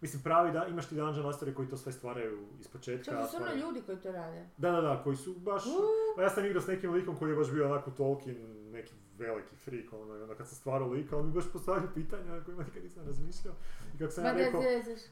[0.00, 3.10] mislim pravi da, imaš ti Dungeon Masteri koji to sve stvaraju iz početka.
[3.12, 4.48] To su stvaraju- ljudi koji to rade.
[4.56, 5.72] Da, da, da, koji su baš, Uh.
[6.16, 8.36] pa ja sam igrao s nekim likom koji je baš bio onako Tolkien,
[8.70, 12.24] neki veliki freak, ono, i onda kad sam stvarao lika, on mi baš postavio pitanja
[12.26, 13.54] na kojima nikad nisam razmišljao.
[14.00, 14.62] Kako sam Ma ja da rekao,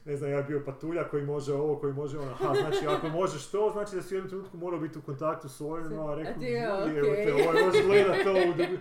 [0.05, 3.07] ne znam, ja je bio patulja koji može ovo, koji može ono, aha, znači ako
[3.09, 6.15] možeš to, znači da si u jednom trenutku morao biti u kontaktu s ovim, a
[6.15, 7.31] rekao, A ti, je, okej.
[7.31, 8.79] ovaj može gledat to u dubi.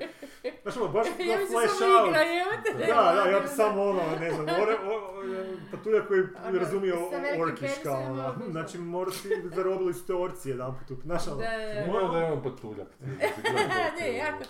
[0.63, 2.09] Znaš ono, baš Ja da flash out.
[2.09, 2.87] igra, evo te.
[2.87, 5.23] Da, da, ja bi samo ono, ne znam, more, o, o,
[5.71, 6.95] patulja koji Ono, razumije
[7.43, 11.37] orkiš kao ono, znači mora si zarobili ste orci jedan put, znaš ono.
[11.37, 12.09] Da, da, da.
[12.13, 12.89] Da je on patuljak.
[14.01, 14.45] Ne, jako.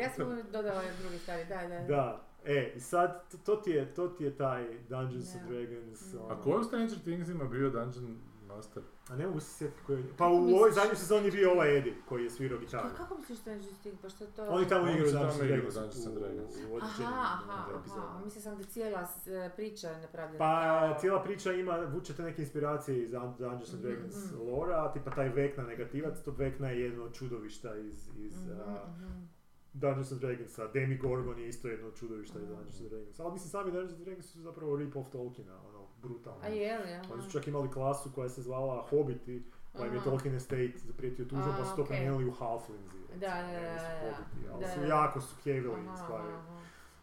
[0.00, 1.80] Ja sam mu dodala druge stvari, da, da.
[1.96, 6.12] Da, e, i sad, to, to ti je, to ti je taj Dungeons and Dragons,
[6.14, 6.18] Mm.
[6.18, 6.28] ono.
[6.30, 8.16] A ko je u Stranger Thingsima bio Dungeon
[8.48, 8.82] Master?
[9.08, 10.04] A ne mogu se sjetiti koji je...
[10.16, 10.54] Pa u Misliš?
[10.54, 12.88] ovoj zadnjoj sezoni je bio ovaj Eddie, koji je svirao gitaru.
[12.88, 14.46] Pa kako misliš da je stig, pa što to?
[14.46, 16.54] Oni tamo igraju Dungeons and Dragons Dungeons and u- Dragons.
[16.64, 18.20] u Aha, aha, aha.
[18.24, 20.38] Mislila sam da cijela e, priča je napravljena.
[20.38, 24.42] Pa cijela priča ima, vučete neke inspiracije iz Dun- Dungeons and Mhm, Dragons mhm.
[24.42, 29.37] lora, tipa taj Vekna negativac, to Vekna je jedno čudovišta iz, iz Mhm, a, mhm.
[29.72, 32.48] Dungeons and Dragonsa, Demigorgon je isto jedno od čudovišta iz.
[32.48, 33.20] Dungeons and Dragons.
[33.20, 36.40] Ali mislim sami Dungeons and Dragons su zapravo rip-off Tolkiena, ono, brutalno.
[36.42, 37.14] A je li, aha.
[37.14, 39.42] Oni su čak imali klasu koja se zvala Hobiti,
[39.72, 40.04] koja im je.
[40.04, 42.96] Tolkien Estate zaprijetio tužbom, pa su to promijenili u Halflingsi.
[43.14, 46.32] Da, da, da, da, Hobiti, ali da, su jako su kjevili Aha, stvari.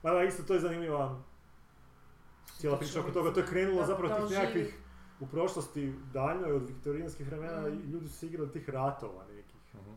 [0.04, 1.22] Ma da, isto to je zanimljiva
[2.58, 3.34] cijela priča oko toga.
[3.34, 4.80] To je krenulo Da, zapravo tih nekakvih
[5.20, 9.25] u prošlosti daljnjoj od viktorijanskih vremena i ljudi su se igrali tih ratova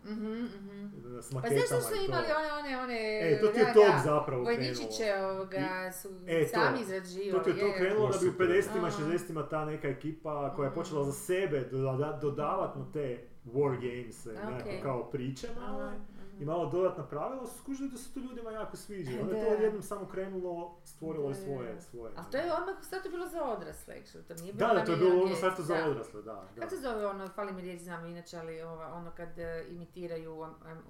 [0.05, 0.89] Mhm, mhm.
[1.19, 2.05] S Pa maketama znaš što su to.
[2.05, 2.99] imali one, one, one...
[3.23, 5.31] E, to ti je tog da, zapravo Vojničiće krenulo.
[5.31, 6.49] ovoga su E, to.
[6.51, 7.45] sami To izrađivali.
[7.45, 8.47] ti je to krenulo da bi u Super.
[8.49, 8.97] 50-ima, Aha.
[9.03, 11.11] 60-ima ta neka ekipa koja je počela Mhm.
[11.11, 14.83] za sebe doda- dodavat na te war games, nekako Ok.
[14.83, 15.93] kao priče male.
[16.41, 19.11] I malo dodatna pravila su skužili da se to ljudima jako sviđa.
[19.21, 22.13] Onda je to odjednom samo krenulo, stvorilo je svoje, svoje.
[22.17, 23.95] Ali to je odmah sad to bilo za odrasle,
[24.29, 26.33] to nije bilo Da, da, to je bilo ono sad to za odrasle, da.
[26.55, 26.61] da.
[26.61, 30.35] Kako se zove ono, fali mi riječ, znam inače, ali ova, ono kad e, imitiraju
[30.35, 30.47] u,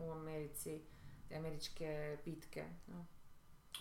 [0.07, 0.80] u Americi
[1.36, 2.64] američke bitke.
[2.86, 3.07] No.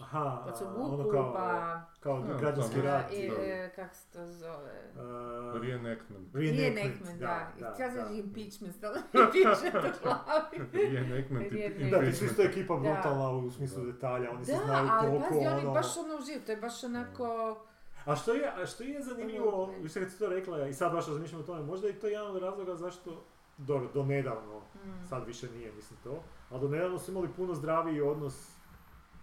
[0.01, 1.81] Aha, Kad su a, vuku, ono kao, pa...
[1.99, 3.13] kao Ja, građanski rat.
[3.13, 3.35] i, da.
[3.35, 4.81] e, kak se to zove?
[4.95, 6.35] Uh, Reenactment.
[6.35, 7.51] Reenactment, da.
[7.59, 8.09] da, I kada da.
[8.09, 10.69] impeachment, stalno mi piše to u glavi.
[10.93, 11.89] Reenactment i.
[11.89, 12.79] Da, ti su isto ekipa Da.
[12.79, 13.91] brutalna u smislu Da.
[13.91, 15.73] detalja, oni se Da, znaju ali toliko pazi, oni ono...
[15.73, 17.57] baš ono uživ, to je baš onako...
[18.05, 20.91] A što je, a što je zanimljivo, Ono, vi ste kad to rekla i sad
[20.91, 23.23] baš razmišljam o tome, možda je to jedan od razloga zašto,
[23.57, 25.07] dobro, do nedavno, mm.
[25.09, 28.56] sad više nije, mislim to, ali do nedavno su imali puno zdraviji odnos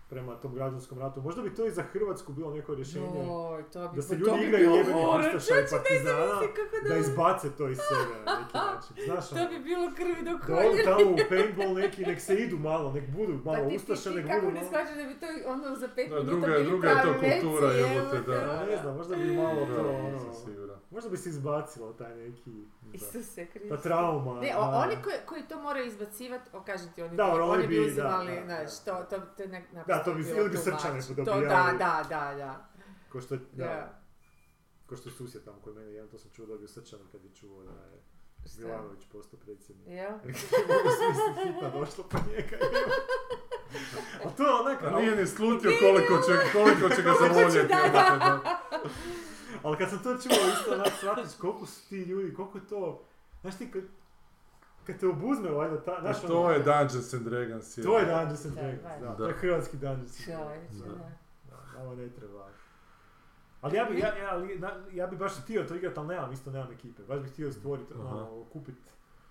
[0.07, 1.23] prema tom građanskom ratu.
[1.23, 4.15] Možda bi to i za Hrvatsku bilo neko rješenje, Joj, to bi, da se to
[4.17, 8.57] ljudi bi igraju jebenih ustaša i partizana, kako da izbace to iz sebe na neki
[8.57, 8.97] način.
[9.07, 10.67] Znaš, To ono, bi bilo krvi do da koljena.
[10.67, 14.17] odu tamo u paintball neki, nek se idu malo, nek budu malo Pa ustaše, ti
[14.17, 14.69] nek kako budu ne malo...
[14.69, 17.41] shvaćaš da bi to ono za pet Da, minuta druga bili druga je to pravi
[17.41, 18.31] kultura, evo jebote, te.
[18.31, 18.35] da.
[18.35, 20.79] Ja ne znam, možda bi malo Da, to, ono, siguran.
[20.91, 22.51] možda bi se izbacilo taj neki,
[22.95, 23.69] Isuse Kriste.
[23.71, 24.41] ta trauma.
[24.41, 24.77] Ne, o, da.
[24.79, 27.69] oni koji, koji to moraju izbacivati, o kažem ti, oni, Da, bi, oni oni bi
[27.71, 28.93] bi, da, uzimali, da, znaš, da.
[28.95, 31.09] to, to, to je nek- Da, to bi- bilo ili bi srčane much.
[31.09, 31.49] To, podobijali.
[31.49, 32.69] da, da, da, da.
[33.09, 33.43] Ko što, da.
[33.53, 34.01] Da.
[34.87, 37.31] Ko što je susjed tamo kod mene, jedan to sam čuo dobio srčan kad je
[37.31, 38.03] čuo da je?
[38.59, 39.89] Milanović postao predsjednik.
[39.89, 40.11] Jel?
[40.69, 42.57] Mogu smisli hitna došla po njega.
[44.25, 47.69] A to je onak, A nije ni slutio koliko će, koliko će ga zavoljeti.
[47.69, 48.61] da, da.
[49.63, 53.05] ali kad sam to čuo isto onak shvatiš koliko su ti ljudi, koliko je to,
[53.41, 53.71] znaš ti
[54.87, 57.79] kad, te obuzme valjda ta, znaš to ono- je Dungeons and Dragons.
[57.79, 57.85] je.
[57.85, 58.99] To je Dungeons and Da, Dragons, da.
[59.01, 59.39] da, to je Da.
[59.39, 60.79] hrvatski Dungeons and Dragons.
[60.79, 60.89] Da.
[60.89, 61.11] da.
[61.51, 62.49] Da, nama ne treba.
[63.61, 66.33] Ali ja bi, ja, ja, ali na- ja bi baš htio to igrat, ali nemam,
[66.33, 67.03] isto nemam ekipe.
[67.05, 68.03] Baš bih htio stvoriti, Aha.
[68.07, 68.75] ono, kupit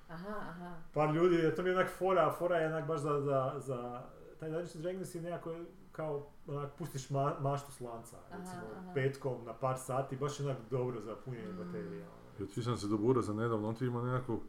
[0.10, 0.76] Aha, aha.
[0.93, 4.01] par ljudi, to mi je onak fora, fora je onak baš za, za, za
[4.39, 5.56] taj Dungeons and Dragons je nekako
[5.91, 8.91] kao, onak, pustiš ma, maštu s lanca, Aha, recimo, aha.
[8.93, 11.58] petkom na par sati, baš je onak dobro za punjenje Mm.
[11.58, 12.04] baterije.
[12.04, 12.24] ono.
[12.39, 14.41] Ja ti sam se dobura za nedavno, on ti ima nekakvu,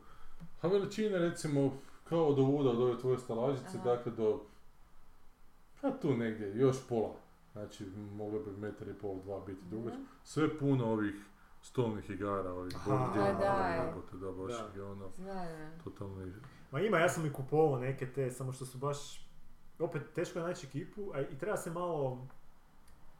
[0.60, 1.72] a veličine recimo
[2.04, 3.90] kao do vuda od ove tvoje stalažice, Aha.
[3.90, 4.40] dakle do,
[5.80, 7.14] pa tu negdje, još pola.
[7.52, 9.98] Znači, moglo bi metar i pol, dva biti dugačko.
[10.00, 10.08] Mhm.
[10.24, 11.14] Sve puno ovih
[11.62, 12.90] stolnih igara, ovih Aha.
[12.90, 13.86] board game, A, da, je.
[13.88, 14.80] jebote, da, baš Da.
[14.80, 15.46] je ono, Znam,
[15.84, 16.26] totalno
[16.70, 19.28] Ma ima, ja sam i kupovao neke te, samo što su baš,
[19.78, 22.26] opet teško je naći ekipu, a i treba se malo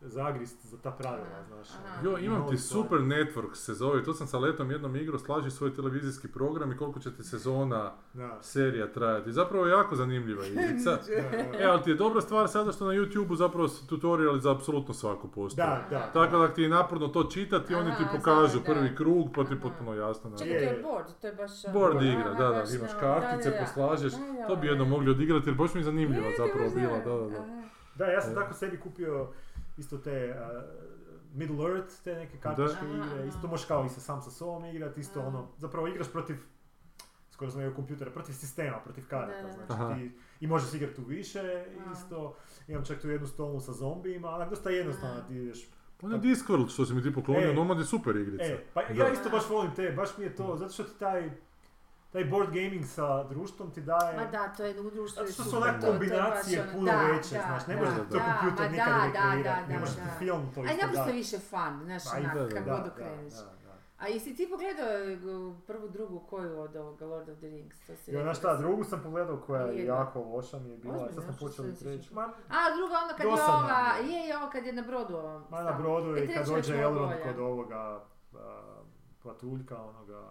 [0.05, 1.68] zagrist za ta pravila, znaš.
[1.70, 2.00] aha.
[2.00, 2.82] ono, Jo, imam ti stvari.
[2.82, 6.76] Super Network se zove, to sam sa letom jednom igrao, slaži svoj televizijski program i
[6.76, 8.38] koliko će ti sezona Da.
[8.42, 9.32] serija trajati.
[9.32, 10.98] Zapravo je jako zanimljiva igrica.
[11.55, 14.94] E, ali ti je dobra stvar sada što na YouTube-u zapravo su tutoriali za apsolutno
[14.94, 15.66] svaku postoje.
[15.66, 16.11] Da, da.
[16.14, 18.64] Tako da ti je naporno to čitati, oni ti pokažu da.
[18.64, 20.30] prvi krug, pa ti potpuno jasno.
[20.30, 20.82] na- Čekaj, to Je.
[20.82, 21.64] board, to je baš...
[21.64, 23.64] ono- Board Aha, igra, da, da, imaš na- kartice, da, da, da.
[23.64, 26.98] poslažeš, Da, da, to bi jedno mogli odigrati jer baš mi je zanimljiva zapravo bila,
[26.98, 27.05] da.
[27.20, 27.64] da, da.
[27.96, 28.34] Da, ja sam E.
[28.34, 29.28] tako sebi kupio
[29.77, 30.62] isto te uh,
[31.33, 34.64] Middle Earth, te neke kartičke igre, Aha, isto možeš kao i sa sam sa sobom
[34.64, 35.29] igrat, isto Aha.
[35.29, 36.37] ono, zapravo igraš protiv,
[37.31, 39.95] skoro sam rekao kompjutera, protiv sistema, protiv karata, znači Aha.
[39.95, 40.11] ti,
[40.41, 41.41] i možeš igrati u više
[41.81, 41.93] Aha.
[41.93, 42.37] isto,
[42.68, 45.68] imam čak tu jednu stolnu sa zombijima, onak dosta jednostavno ti ideš,
[46.03, 47.55] On je Discworld što si mi ti poklonio, E.
[47.55, 48.45] Nomad je super igrica.
[48.45, 49.05] e, pa Da.
[49.05, 51.31] ja isto baš volim te, baš mi je to, zato što ti taj,
[52.14, 55.42] taj board gaming sa društvom ti daje, Ma da, to je u društvu Zato što
[55.44, 58.02] su onak to- to kombinacije ono- puno da, veće, da, znaš, ne da, može to
[58.20, 60.02] kompjuter nikad da, rekreirati, ne da, može da.
[60.02, 61.12] ti film to A isto naprosto dati.
[61.14, 63.34] više fun, znaš, Pa i onak, kako god okreneš.
[63.98, 67.76] A jesi ti pogledao uh, prvu, drugu koju od ovoga Lord of the Rings?
[67.78, 69.94] To Jo, rekao znaš šta, drugu sam pogledao koja je Jedna.
[69.94, 72.14] jako loša mi je bila, Ozbiljno, sad sam počeo se i treću.
[72.50, 74.12] A, druga onda kad je ova, je.
[74.12, 75.16] je, je, ovo kad je na brodu.
[75.16, 78.00] ovom ma na brodu E, i kad treća je dođe Elrond kod ovoga
[78.34, 78.82] a,
[79.22, 80.22] patuljka onoga.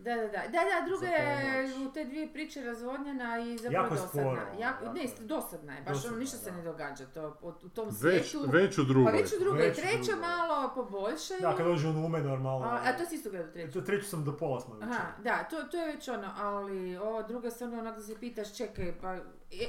[0.00, 3.94] Da, da, da, da, da, druga je u te dvije priče razvodnjena i zapravo Jako
[3.94, 4.08] dosadna.
[4.22, 6.56] sporo, jako, ne, dosadna je, baš ono, Dosadna, ništa se da.
[6.56, 7.96] ne događa to, u, u tom Već,
[8.30, 8.50] svijetu.
[8.50, 9.12] već u drugoj.
[9.12, 10.20] Pa već u drugoj, Već treća drugoj.
[10.20, 11.40] malo poboljšaju.
[11.40, 12.62] Da, kad dođe u Numenor malo.
[12.64, 13.84] a, a to si isto gledao treću.
[13.84, 17.50] Treću sam do pola smo Aha, da, to, to je već ono, ali ova druga
[17.50, 19.20] stvarno onako da se pitaš, čekaj, pa, e,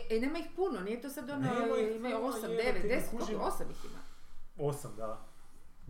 [0.09, 2.49] e, nema ih puno, nije to sad ono, puno, 8, jebote, 9,
[2.83, 3.25] ne 10, kužim.
[3.27, 3.45] koliko?
[3.57, 3.99] 8 ih ima.
[4.59, 5.30] Osam, da.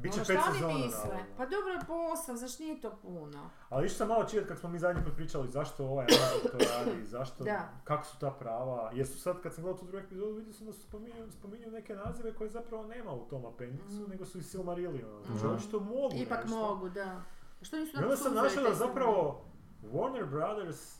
[0.02, 0.68] Biće ono pet što sezona.
[0.68, 1.26] oni misle, naravno.
[1.38, 3.50] pa dobro po 8, zašto nije to puno?
[3.70, 6.08] Ali išao sam malo čitati kad smo mi zadnji put pričali zašto ovaj
[6.44, 7.70] to radi, zašto, Da.
[7.84, 8.92] kako su ta prava.
[8.94, 11.72] Jer su sad, kad sam gledao tu drugu epizodu, vidio sam da su spominju, spominju
[11.72, 14.10] neke nazive koje zapravo nema u tom apendiksu, Mm.
[14.10, 15.24] nego su i Silmarillion.
[15.26, 15.56] Znači, Mhm.
[15.56, 16.58] očito mogu Ipak nešto.
[16.60, 17.22] mogu, da.
[17.62, 19.42] Što nisu I onda sam našao da zapravo
[19.84, 21.00] Warner Brothers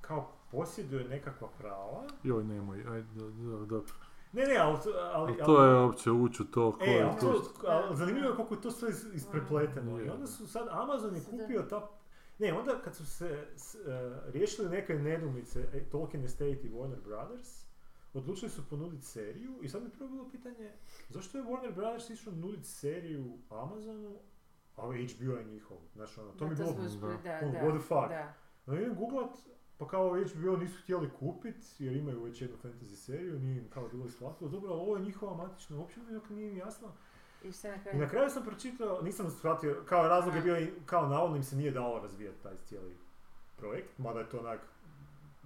[0.00, 2.02] kao posjeduje nekakva prava.
[2.22, 3.06] Joj, nemoj, ajde,
[3.66, 3.80] da.
[4.32, 4.78] Ne, ne, ali...
[4.94, 7.26] ali, Ali to je uopće ući u to, ko E, je to.
[7.32, 10.00] to, ali zanimljivo je koliko je to sve is- isprepleteno.
[10.00, 10.12] I Je.
[10.12, 11.88] onda su sad, Amazon je kupio ta...
[12.38, 13.78] Ne, onda kad su se s- e,
[14.26, 17.64] riješili neke nedumice e, Tolkien Estate i Warner Brothers,
[18.14, 20.72] odlučili su ponuditi seriju i sad mi prvo bilo pitanje
[21.08, 24.16] zašto je Warner Brothers išao nuditi seriju Amazonu,
[24.76, 24.92] a HBO
[25.32, 25.76] je njihov.
[25.94, 26.74] Znaš, ono, to mi Da, bilo...
[26.74, 28.08] smo uspjeli, da, ono, da, what the fuck?
[28.08, 28.34] da.
[28.66, 29.30] No idem googlat,
[29.78, 33.88] pa kao HBO nisu htjeli kupit, jer imaju već jednu fantasy seriju, nije im kao
[33.88, 34.50] bilo isplatilo.
[34.50, 36.88] Dobro, ali ovo je njihova matična, uopće mi dok nije jasno.
[37.44, 38.08] I šta na I na kraju?
[38.08, 41.98] kraju sam pročitao, nisam shvatio, kao razlog je bio, kao navodno im se nije dalo
[41.98, 42.96] razvijati taj cijeli
[43.56, 44.60] projekt, mada je to onak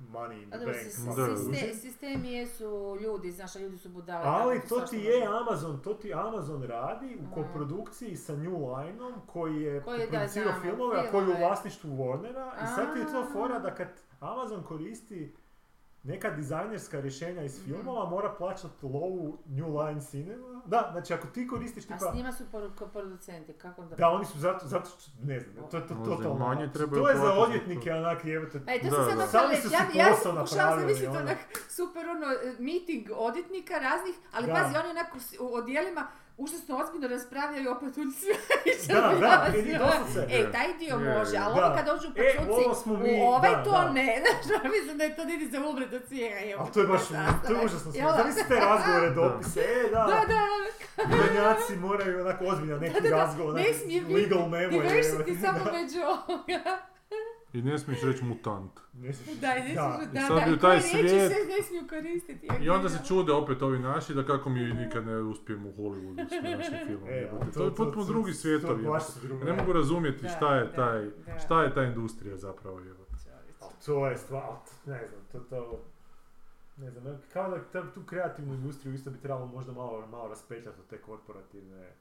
[0.03, 0.77] money in the bank.
[0.77, 1.27] sis- malo Da.
[1.27, 1.45] kuži.
[1.45, 2.65] siste- sistemi jesu
[2.97, 4.23] ljudi, znaš, a ljudi su budale.
[4.27, 9.57] Ali to ti je Amazon, to ti Amazon radi u koprodukciji sa New Lineom koji
[9.57, 10.21] je producirao
[10.63, 13.89] filmove, a koji je u vlasništvu Warnera i sad ti je to fora da kad
[14.21, 15.35] Amazon koristi
[16.05, 17.67] neka dizajnerska rješenja iz Mhm.
[17.67, 20.52] filmova mora plaćati lovu New Line Cinema.
[20.67, 22.11] Da, znači ako ti koristiš A tipa...
[22.13, 22.45] s njima su
[22.93, 23.97] producenti, kako onda...
[23.97, 26.47] Da, oni su zato, zato što, ne znam, to je to totalno...
[26.47, 27.97] manje trebaju To je za odvjetnike, to.
[27.97, 31.21] onak, jebate, E, to Da, sam su reći, si ja, ja sam pokušala zamisliti ono.
[31.21, 31.39] onak
[31.69, 34.53] super ono, e, meeting odvjetnika raznih, ali Da.
[34.55, 36.07] pazi, oni onako u odjelima
[36.37, 38.27] užasno ozbiljno raspravljaju o patuljci.
[38.89, 40.27] Da, da, i doslovce.
[40.31, 41.67] E, taj dio Je, može, ali Da.
[41.67, 43.91] ovo kad dođu E, patuljci, ovo smo u mi, ovaj da, to da.
[43.91, 46.37] ne, znaš, mislim da je to niti za umret od smijeha.
[46.61, 47.03] Ali to je baš,
[47.47, 48.17] to je užasno smiješno.
[48.17, 50.43] Zamisli te razgovore, dopise, e, da, Da, da,
[51.09, 54.73] Miljenjaci moraju onako ozbiljan neki da, da, razgovor, ne neki smije biti legal memo.
[54.73, 56.92] diversity samo među ovoga.
[57.53, 58.73] I ne smiješ reći mutant.
[58.95, 59.93] Ne smiješ- Da, ne da.
[59.93, 62.49] smiju, I da, sad da, u i taj svijet- se ne smiju koristiti.
[62.61, 66.29] I onda se čude opet ovi naši da kako mi nikad ne uspijemo u Hollywoodu
[66.29, 67.09] s našim filmom.
[67.09, 68.33] E, ali to, je potpuno drugi.
[69.41, 71.39] Ja ne mogu razumjeti Da, šta je da, taj, da.
[71.39, 73.13] šta je ta industrija zapravo jebote.
[73.61, 74.53] Ali to je stvar,
[74.87, 75.81] ne znam, to to...
[76.77, 80.81] Ne znam, kao da ta- tu kreativnu industriju isto bi trebalo možda malo, malo raspetljati
[80.81, 81.93] od te korporativne...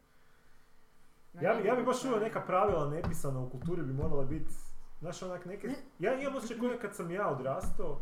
[1.34, 4.54] Ja bi, ja bi baš uveo neka pravila nepisana u kulturi bi morala biti,
[5.02, 5.76] znaš onak neke, Ne.
[6.00, 8.00] ja imam osjećaj kad sam ja odrastao,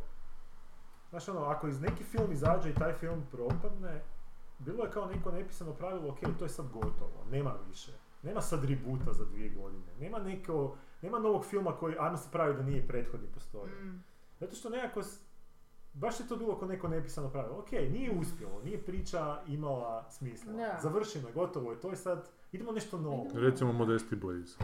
[1.09, 4.03] znaš ono, ako iz neki film izađe i taj film propadne,
[4.59, 7.91] bilo je kao neko nepisano pravilo, ok, to je sad gotovo, nema više.
[8.23, 12.53] Nema sad rebota za dvije godine, nema neko, nema novog filma koji, ajmo se pravi
[12.53, 13.71] da nije prethodni postoji.
[13.71, 14.03] Mm.
[14.39, 15.01] Zato što nekako,
[15.93, 17.59] baš je to bilo kao neko nepisano pravilo.
[17.59, 20.53] Ok, nije uspjelo, nije priča imala smisla.
[20.81, 23.27] Završeno je, gotovo je, to je sad, idemo nešto novo.
[23.33, 24.57] Recimo Modesti Blaze.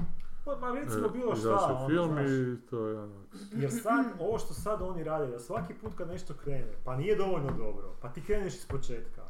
[0.45, 2.29] Pa, ma recimo E, bilo izašao šta, ono, film znaš.
[2.29, 3.21] i to je ono...
[3.61, 7.15] Jer sad, ovo što sad oni rade, da svaki put kad nešto krene, pa nije
[7.15, 9.21] dovoljno dobro, pa ti kreneš iz početka.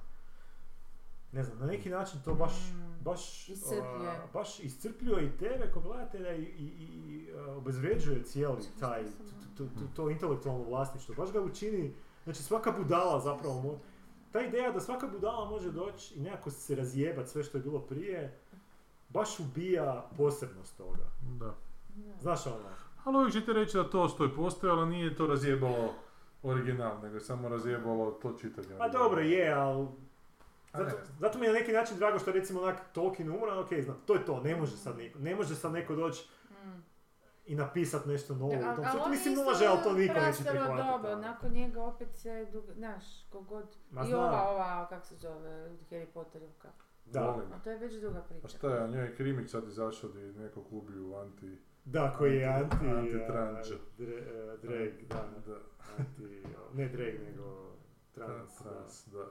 [1.32, 3.03] Ne znam, na neki način to baš, Mm.
[3.03, 4.09] baš, Iscrpljuje.
[4.09, 9.09] a, baš iscrpljuje i tebe kao gledatelja i, i, i obezvređuje cijeli taj, to,
[9.57, 11.16] to, to, to intelektualno vlasništvo.
[11.18, 11.93] Baš ga učini,
[12.24, 13.80] znači svaka budala zapravo,
[14.32, 17.80] ta ideja da svaka budala može doći i nekako se razjebat sve što je bilo
[17.80, 18.39] prije,
[19.16, 21.05] baš ubija posebnost toga.
[21.22, 21.53] Da.
[22.22, 22.70] Znaš ono?
[23.03, 25.93] Ali uvijek ćete reći da to što je postojalo nije to razjebalo
[26.43, 28.68] original, nego je samo razjebalo to čitanje.
[28.78, 29.88] Pa dobro je, ali...
[30.74, 33.97] Zato, zato mi je na neki način drago što recimo onak Tolkien umro, ok, znam,
[34.05, 36.82] to je to, ne može sad niko, ne može sad neko doći Mm.
[37.45, 38.55] i napisat nešto novo.
[38.55, 39.09] Da, u tom svijetu.
[39.09, 41.07] mislim može, ali to niko neće prihvatiti.
[41.07, 41.22] ali.
[41.22, 46.70] nakon njega opet se, znaš, kogod, Ma i ova, ova, kak se zove, Harry Potterivka.
[47.05, 47.53] Da, Volim.
[47.53, 48.45] A to je već druga priča.
[48.45, 51.57] A šta je, a njoj je krimić sad izašao da je nekog ubiju anti...
[51.85, 52.75] da, koji je anti...
[52.85, 53.71] Anti-trans.
[53.71, 55.59] a, Dre- a, Drake, da, da.
[55.97, 56.43] anti...
[56.73, 57.75] Ne Drake, nego
[58.11, 58.69] trans, da.
[58.69, 59.25] Trans, da.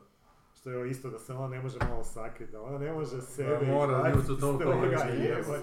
[0.64, 3.66] Što je isto da se ona ne može malo sakriti, da ona ne može sebe
[3.66, 5.04] mora, izbaciti nju to iz toliko Ne, ja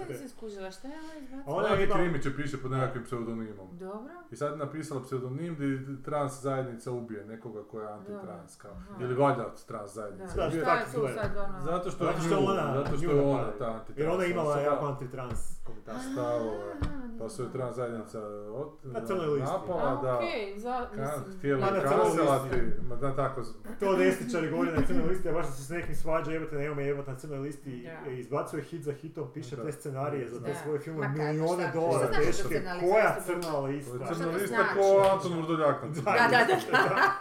[0.10, 1.44] nisam skužila, šta je ona izbacila?
[1.48, 3.68] Ona Ona je je imala- krimić je piše pod nekakvim pseudonimom.
[3.72, 4.14] Dobro.
[4.32, 5.70] I sad je napisala pseudonim di
[6.04, 8.72] trans zajednica ubije nekoga koja je antitrans kao.
[9.00, 10.36] Ili valjda od trans zajednice.
[10.36, 11.62] Da, Da, šta je tako tu sad ono?
[11.62, 13.98] Zato što je, Zato što je nju- ona, zato što je ona ta antitrans.
[13.98, 15.96] Jer ona je imala jako antitrans komentar.
[16.14, 16.72] stavove.
[16.82, 18.20] Aha, Pa su je trans zajednica
[18.54, 19.52] od, Na crnoj listi.
[19.52, 22.82] napala da okej, za, mislim, kancelati, listi.
[22.82, 23.42] ma da tako,
[23.80, 26.76] To desničari govori na crnoj listi, a baš da se s nekim svađa, jebate, nema
[26.76, 28.12] me jebate na crnoj listi, Da.
[28.12, 29.64] i izbacuje hit za hitom, piše Da.
[29.64, 30.60] te scenarije za te Da.
[30.60, 34.14] svoje kako, milijone dolara teške, koja crna lista?
[34.14, 37.12] Crna lista ko Anton Vrdoljak na Da, Da, da, da.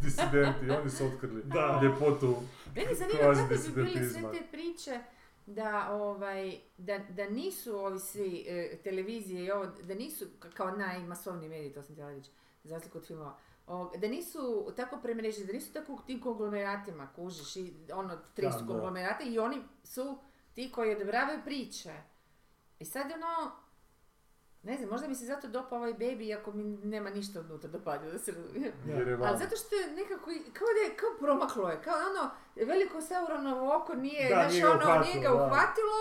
[0.00, 1.80] Disidenti, oni su otkrili Da.
[1.82, 2.36] ljepotu.
[2.76, 3.18] Mene zanima
[3.48, 5.00] kako bi bili sve te priče
[5.46, 11.48] da, ovaj, da, da nisu ovi svi e, televizije i ovo, da nisu kao najmasovniji
[11.48, 12.30] mediji, to sam htjela reći,
[12.64, 13.36] za razliku od filmova,
[13.96, 18.52] da nisu tako premreženi, da nisu tako u tim konglomeratima, kužiš, i ono, tri Da,
[18.52, 18.66] su da.
[18.66, 20.18] konglomerata i oni su
[20.54, 21.92] ti koji odobravaju priče.
[22.78, 23.52] I sad ono,
[24.62, 28.12] ne znam, možda mi se zato dopa ovaj baby, iako mi nema ništa unutra dopadilo,
[28.12, 28.72] da se razumijem.
[29.24, 32.30] Ali zato što je nekako, kao da je, kao promaklo je, kao ono,
[32.66, 35.98] veliko Sauronovo oko nije, Da, znaš, ono, nije ga uhvatilo,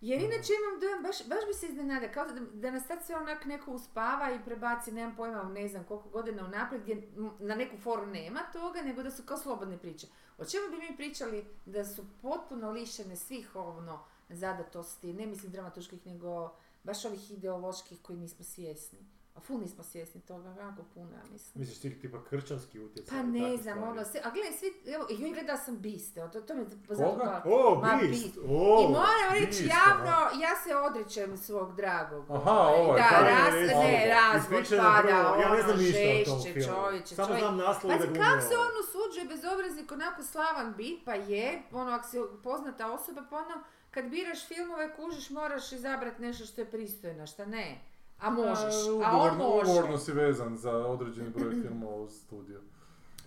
[0.00, 3.16] jer inače imam dojam, baš, baš bi se iznenada, kao da, da nas sad sve
[3.16, 7.76] onak neko uspava i prebaci, nemam pojma, ne znam koliko godina unaprijed, gdje na neku
[7.76, 10.06] foru nema toga, nego da su kao slobodne priče.
[10.38, 16.06] O čemu bi mi pričali da su potpuno lišene svih ono zadatosti, ne mislim dramatuških,
[16.06, 18.98] nego baš ovih ideoloških koji nismo svjesni.
[19.34, 21.60] A ful nismo svjesni toga, jako puno, ja mislim.
[21.60, 23.18] Misliš ti tipa kršćanski utjecaj?
[23.18, 26.40] Pa i ne znam, ono, sve, a gledaj, svi, evo, joj gledala sam Biste, to,
[26.40, 27.42] to mi je Koga?
[27.44, 28.22] O, Ma, Beast!
[28.22, 28.38] Beast.
[28.48, 30.30] O, I moram reći javno, aha.
[30.42, 32.24] ja se odričem svog dragog.
[32.30, 35.78] Aha, ovaj, ovaj, Da, taj raz, je ne, recimo, razvod pada, prvo, ja ne znam
[35.78, 40.74] ono, tom žešće, čovječe, Samo znam naslov da kako se on usuđuje bezobraznik onako slavan
[40.76, 45.72] bit, pa je, ono, ako si poznata osoba, pa ono, kad biraš filmove, kužiš, moraš
[45.72, 47.89] izabrati nešto što je pristojno, šta ne.
[48.20, 49.70] A možeš, a on ugovorno, može.
[49.70, 52.60] ugovorno si vezan za određeni broj filmova u studiju.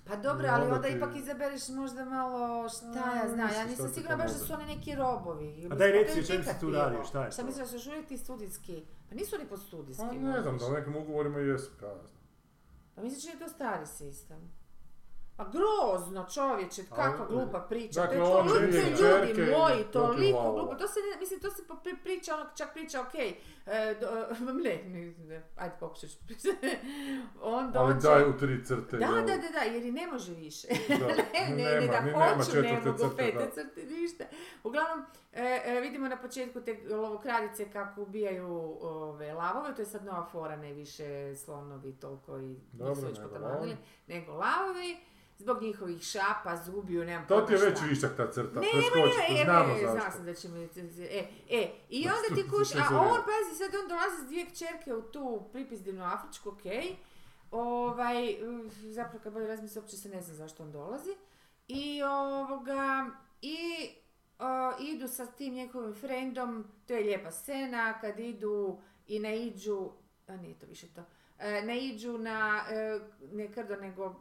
[0.07, 3.89] Pa dobro, ali onda ti- ipak izabereš možda malo, šta A, ja znam, ja nisam
[3.89, 5.67] sigurna baš da su oni neki robovi.
[5.71, 7.87] A daj reci o čem se tu radi, šta je Šta misliš da su još
[7.87, 8.83] uvijek ti studijski?
[9.09, 10.03] Pa nisu oni pod studijski.
[10.03, 12.09] Pa ne znam, da u nekim ugovorima jesu kazne.
[12.95, 14.51] Pa misliš da je to stari sistem?
[15.37, 18.01] Pa grozno čovječe, kakva glupa priča.
[18.01, 20.75] dakle, to je je ljudi čerke moji, toliko glupo.
[20.75, 21.63] To se, ne, mislim, to se
[22.03, 26.77] priča, ono, čak priča, okej, e, do- ne, ne, ne, ajde ću pričati.
[27.41, 28.97] On Ali daj u tri crte.
[28.97, 30.67] Da, da, da, da, jer i ne može više.
[30.89, 30.95] Da,
[31.39, 33.51] ne, ne, ne, nema, da ni nema hoću, ne mogu pete da.
[33.51, 34.23] crte, ništa.
[34.63, 40.05] Uglavnom, e, e, vidimo na početku te lovokradice kako ubijaju ove, lavove, to je sad
[40.05, 43.77] nova fora, ne više slonovi toliko i Dobro, nisu već potamanili,
[44.07, 45.12] nego lavovi.
[45.43, 49.27] Zbog njihovih šapa, zubiju, nemam To ti je već višak ta crta, Ne, preskoči, ne,
[49.27, 50.11] to ne, znamo e, znala zašto.
[50.11, 50.63] sam da će mi...
[50.63, 54.45] E, e, i Da onda ti kuš, a on, pazi, sad on dolazi s dvije
[54.45, 56.95] kćerke u tu pripizdinu Afričku, okej.
[57.51, 61.15] Ovaj, uh, zapravo kad bolje razmisli, uopće se ne znam zašto on dolazi.
[61.67, 63.09] I ovoga,
[63.41, 63.89] i
[64.39, 69.89] o, idu sa tim njegovim frendom, to je lijepa scena, kad idu i naiđu,
[70.27, 71.03] a nije to više to,
[71.39, 72.99] e, naiđu na, e,
[73.31, 74.15] ne krdo, nego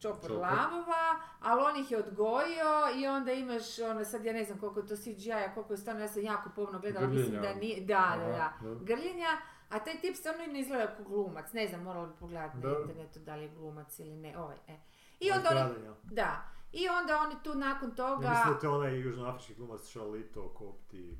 [0.00, 0.36] čopor Čopor.
[0.36, 1.04] lavova,
[1.40, 4.86] ali on ih je odgojio i onda imaš, ono, sad ja ne znam koliko je
[4.86, 7.60] to CGI-a, koliko je stvarno, ja sam jako pomno gledala, mislim da Grljenja.
[7.60, 8.84] nije, da, da, da, Aha, dobro.
[8.84, 9.28] grljenja,
[9.68, 12.70] a taj tip stvarno i ne izgleda kao glumac, ne znam, morala bi pogledati na
[12.80, 14.76] internetu da li je glumac ili ne, ovaj, e.
[15.20, 16.42] I onda oni, da,
[16.72, 18.28] i onda oni tu nakon Ja toga...
[18.28, 21.18] mislim da je to onaj južnoafrički glumac Charlito, Kopti,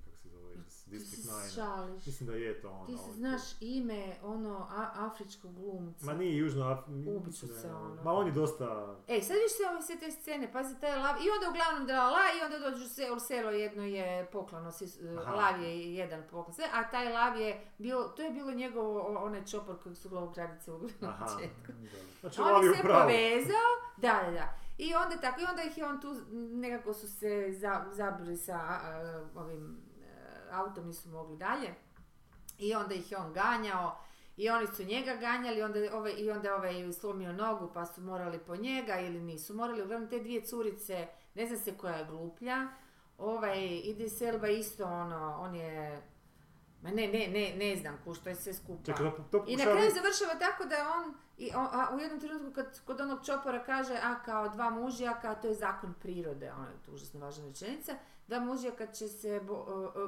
[0.49, 1.55] se iz Ti District se 9.
[1.55, 2.07] šališ.
[2.07, 2.87] Mislim da je to ono.
[2.87, 6.07] Ti se znaš ime, ono, a, afričkog glumca.
[6.07, 8.03] Ma nije južno Ubit ću se, ono.
[8.05, 8.97] Ma on je dosta...
[9.09, 12.05] Ej, sad viš sve ove sve te scene, pazi taj lav, i onda uglavnom da
[12.05, 15.35] la, i onda dođu se, u selo jedno je poklano, svi, s- Aha.
[15.35, 19.19] lav je jedan poklon, sve, a taj lav je bilo, to je bilo njegovo, o-
[19.19, 21.27] onaj čopor kojeg su glovokradice ubili na Aha.
[21.27, 21.73] početku.
[22.21, 23.03] Znači, On je u se pravu.
[23.03, 24.55] povezao, da, da, da.
[24.79, 28.55] I onda tako, i onda ih je on tu, nekako su se za, zabili sa
[28.55, 28.81] a,
[29.35, 29.88] ovim e,
[30.53, 31.75] autom, nisu mogli dalje.
[32.59, 33.99] I onda ih je on ganjao.
[34.37, 38.39] I oni su njega ganjali onda ovaj, i onda ovaj slomio nogu pa su morali
[38.39, 39.83] po njega ili nisu morali.
[39.83, 42.69] Uglavnom te dvije curice, ne zna se koja je gluplja.
[43.19, 46.03] Ovaj, ide Selba isto ono, on je...
[46.83, 48.85] Ma ne, ne, ne, ne znam ku što je sve skupa.
[48.85, 52.21] Čekaj, to, to I na kraju završava tako da on, i on- a u jednom
[52.21, 56.65] trenutku kad kod onog čopora kaže, a kao dva mužjaka, to je zakon prirode, ono
[56.65, 57.95] je to užasno važna rečenica,
[58.29, 59.41] da mužjaka će se, e, e,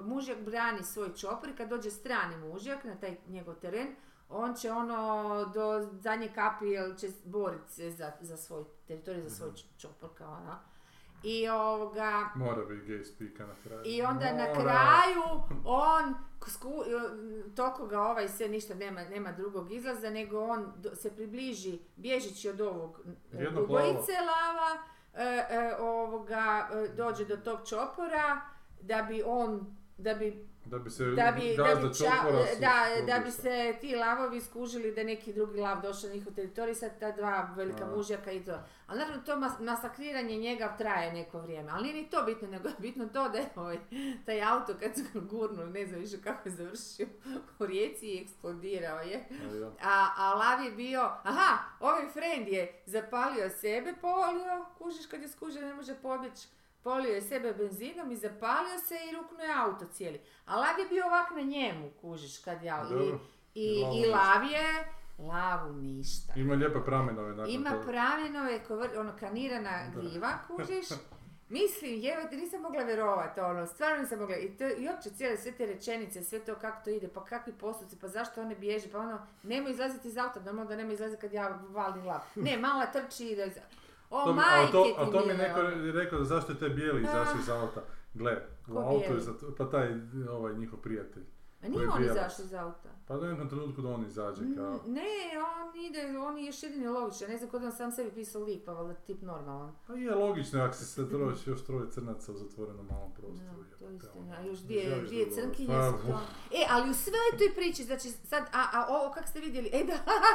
[0.04, 3.88] mužjak brani svoj čopor i kad dođe strani mužjak na taj njegov teren,
[4.28, 9.30] on će ono do zadnje kapi jel, će boriti se za, za svoj teritorij, za
[9.30, 10.58] svoj čopor kao ono.
[11.22, 13.82] I ovoga, Mora biti gay spika na kraju.
[13.84, 14.54] i onda na Mora.
[14.54, 16.14] kraju on
[16.46, 16.72] sku,
[17.56, 22.60] toliko ga ovaj sve ništa nema, nema drugog izlaza nego on se približi bježeći od
[22.60, 23.00] ovog
[23.32, 24.99] e, Jednog ubojice lava e, e,
[25.78, 28.40] ovoga e, dođe do tog čopora
[28.80, 32.74] da bi on da bi Da bi se da bi, da bi, ča- da,
[33.06, 33.50] da bi se
[33.80, 37.84] ti lavovi skužili da neki drugi lav došao na njihov teritorij, sad ta dva velika
[37.84, 37.96] A.
[37.96, 38.54] mužjaka i to.
[38.86, 42.68] Ali naravno to mas- masakriranje njega traje neko vrijeme, ali nije ni to bitno, nego
[42.68, 43.78] je bitno to da je ovaj,
[44.26, 47.06] taj auto kad su ga gurnuli, ne znam više kako je završio
[47.58, 49.24] u rijeci i eksplodirao je.
[49.42, 49.70] A ja.
[49.84, 55.28] A, a lav je bio, aha, ovaj friend je zapalio sebe, polio, kužiš kad je
[55.28, 56.48] skužio ne može pobjeći,
[56.82, 60.20] polio je sebe benzinom i zapalio se i ruknuo je auto cijeli.
[60.46, 63.18] A lav je bio ovak na njemu, kužiš, kad ja, i, Dobro.
[63.54, 64.10] i, i ništa.
[64.10, 64.84] lav je,
[65.18, 66.32] lavu ništa.
[66.36, 67.82] Ima lijepe pramenove nakon Ima toga.
[67.86, 70.86] pramjenove, kovr- ono kanirana gljiva, kužiš.
[71.48, 75.36] Mislim, evo ti nisam mogla vjerovati, ono, stvarno nisam mogla, i, to, i uopće cijele
[75.36, 78.88] sve te rečenice, sve to kako to ide, pa kakvi postupci, pa zašto one bježe,
[78.92, 82.20] pa ono, nemoj izlaziti iz auta, normalno da nema izlaziti kad ja valim lav.
[82.34, 83.52] Ne, mala trči i da iz...
[84.10, 85.92] O, To majke a to, a to mi neko ono.
[85.92, 87.82] rekao da zašto je taj bijeli izašao iz auta.
[88.14, 88.36] Gle,
[88.68, 89.88] u Ko autu je zato, pa taj
[90.30, 91.22] ovaj njihov prijatelj.
[91.62, 92.88] Ma koji nije je on izašao iz auta.
[93.06, 94.72] Pa u nekom trenutku da on izađe kao...
[94.86, 95.02] Mm, Ne,
[95.58, 98.64] on ide, on je još jedini logičan, ne znam kod on sam sebi pisao lik,
[98.64, 99.72] pa valjda tip normalan.
[99.86, 103.58] Pa je logično ako se sad trojiš još troje crnaca u zatvorenom malom prostoru.
[103.58, 104.12] No, to je istina.
[104.20, 104.34] ono.
[104.36, 106.20] A još dvije, dvije da crnkinje Pa, su to.
[106.58, 109.84] E, ali u svoj toj priči, znači sad, a, a ovo kak ste vidjeli, e
[109.84, 109.92] da,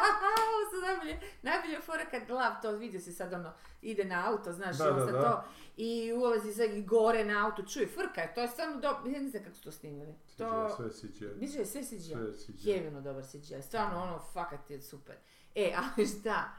[0.45, 3.51] ovo su najbolje, najbolje fora kad lav to vidio si sad ono,
[3.82, 5.21] ide na auto, znaš, Da, da, sad da.
[5.21, 5.43] to,
[5.78, 9.21] i ulazi sad i gore na auto, čuje, frka je, to je stvarno dobro, ja
[9.21, 10.13] ne znam kako su to snimili.
[10.38, 11.26] To, CGI, Sve CGI.
[11.36, 11.99] Mislim je sve CGI.
[11.99, 12.69] Sve CGI.
[12.69, 15.15] Jeveno dobar CGI, stvarno ono, fakat je super.
[15.55, 16.49] E, ali šta,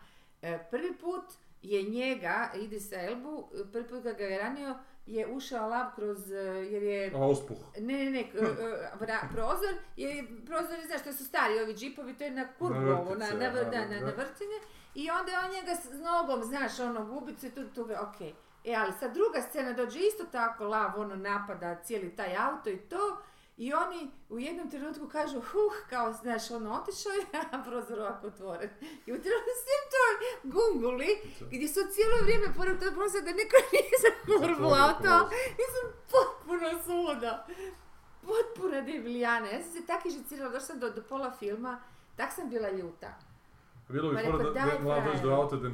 [0.43, 1.25] e, prvi put
[1.63, 4.75] je njega, ide sa Elbu, prvi put kad ga je ranio,
[5.07, 7.57] je ušao lav kroz, e, jer je Auspuh.
[7.77, 8.41] ne, ne, ne, k- e,
[9.01, 13.17] vra- prozor, je prozor, znaš, što su stari ovi džipovi, to je na kurbu Na
[13.17, 13.37] na,
[13.89, 14.59] na, na, vrtinje,
[14.95, 18.35] i onda je on njega s nogom, znaš, ono, gubicu i tu, tu, okej.
[18.67, 22.79] E, ali sad druga scena dođe isto tako, lav, ono, napada cijeli taj auto i
[22.79, 23.23] to,
[23.57, 28.27] I oni u jednom trenutku kažu, huh, kao, znaš, ono, otišao je, a prozor ovako
[28.27, 28.71] otvoren.
[28.81, 29.53] I u trenutku
[29.95, 30.15] toj
[30.53, 35.17] gunguli, gdje su cijelo vrijeme pored tog prozora da niko nije zakurbla to.
[35.61, 37.47] Ja sam potpuno suda.
[38.23, 39.47] Potpuno debilijana.
[39.47, 41.81] Ja sam se tako ižicirala, došla sam do, do pola filma,
[42.17, 43.15] tak sam bila ljuta.
[43.89, 45.43] Bilo bi Pa fora da, daj, da mlada dođe do frajeru.
[45.43, 45.69] auta da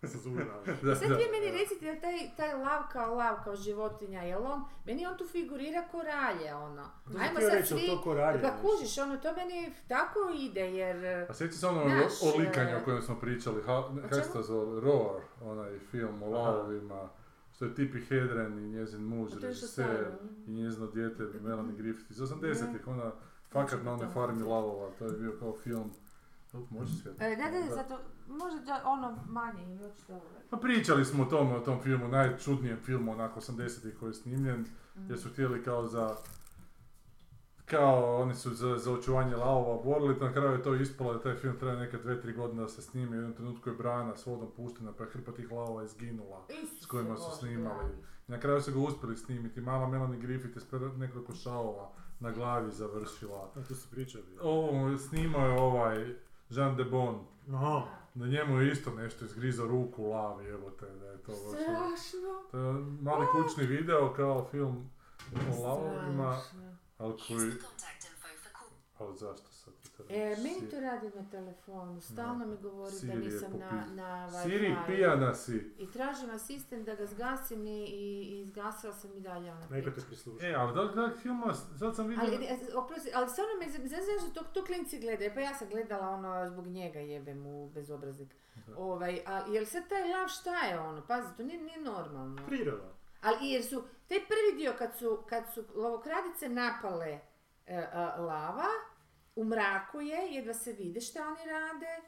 [0.08, 0.18] Sa.
[0.82, 1.16] Da, Sad da.
[1.16, 5.18] vi meni recite, jel taj, taj lav kao lav, kao životinja, jel on, meni on
[5.18, 6.82] tu figurira ko ralje, ono.
[7.12, 11.26] To Ajmo sad reći, svi, to pa kužiš, ono, to meni tako ide, jer...
[11.30, 14.42] A sjeti se ono Znaš, o, likanju e, o kojem smo pričali, kako se to
[14.42, 17.08] zove, Roar, onaj film o lavovima,
[17.54, 20.06] što je Tipi Hedren i njezin muž, režiser,
[20.46, 23.12] i njezino dijete Melanie Griffith iz 80-ih, ona
[23.50, 25.90] fakat na onoj farmi lavova, to je bio kao film,
[26.52, 27.20] Up, može svijet?
[27.20, 27.98] E, ne, ne, zato,
[28.28, 29.78] možda da ono manje ili
[30.08, 30.28] dobro.
[30.50, 34.66] Pa pričali smo o tom, o tom filmu, najčudnijem filmu onako 80-ih koji je snimljen,
[35.08, 36.16] jer su htjeli kao za
[37.70, 41.36] kao oni su za, za očuvanje lavova borili, na kraju je to ispalo da taj
[41.36, 44.26] film treba neke dve, tri godine da se snimi, u jednom trenutku je brana s
[44.26, 46.46] vodom puštena, pa je hrpa tih lavova izginula.
[46.82, 47.90] S kojima su snimali.
[48.26, 51.90] Na kraju su ga uspjeli snimiti, mala Melanie Griffith je s pre- nekoliko šalova
[52.20, 53.50] na glavi završila.
[53.56, 54.24] A tu su pričali.
[54.42, 56.14] Ovo snimao je ovaj
[56.50, 57.24] Jean de Bon,
[57.54, 57.82] Aha.
[58.14, 61.40] na njemu je isto nešto izgrizao ruku u lavi, evo te, da je to baš...
[61.68, 62.42] ono- Strašno.
[62.50, 64.90] To je mali kućni video kao film
[65.58, 66.40] o lavovima,
[66.98, 67.52] ali koji...
[68.98, 69.49] Ali zašto
[70.08, 74.28] E, meni to radi na telefonu, stalno mi govori da Siri je nisam na, na
[74.28, 74.42] Wi-Fi.
[74.42, 75.72] Siri, pijana si.
[75.78, 79.90] I tražim asistent da ga zgasim i, i, i izgasila sam i dalje ona Neko
[79.90, 80.46] te prisluša.
[80.46, 82.24] E, ali da li gledat filma, sad sam vidio...
[82.26, 85.54] Ali, e, oprosti, ali stvarno me z- znaš zašto to, to klinci gledaju, pa ja
[85.54, 88.34] sam gledala ono zbog njega jebem u bezobraznik.
[88.66, 88.76] Da.
[88.78, 92.46] Ovaj, a jel sad taj lav šta je ono, pazi, to nije, nije normalno.
[92.46, 92.92] Priroda.
[93.22, 97.18] Ali jer su, taj prvi dio kad su, kad su lovokradice napale
[97.66, 98.66] e, a, lava,
[99.40, 102.02] u mraku je, jedva se vide šta oni rade.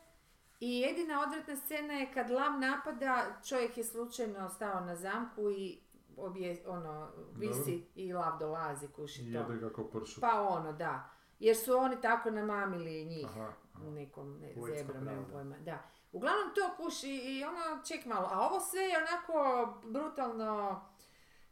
[0.60, 5.80] I jedina odvratna scena je kad lav napada, čovjek je slučajno stao na zamku i
[6.16, 9.72] obje, ono, visi i lav dolazi kuši to.
[9.74, 10.20] Kao pršut.
[10.20, 11.10] Pa ono, da.
[11.38, 13.84] Jer su oni tako namamili njih Aha, aha.
[13.90, 15.58] nekom ne, zebrom, nemam pojma.
[15.58, 15.82] Da.
[16.12, 18.28] Uglavnom to kuši i ono, ček malo.
[18.32, 20.80] A ovo sve je onako brutalno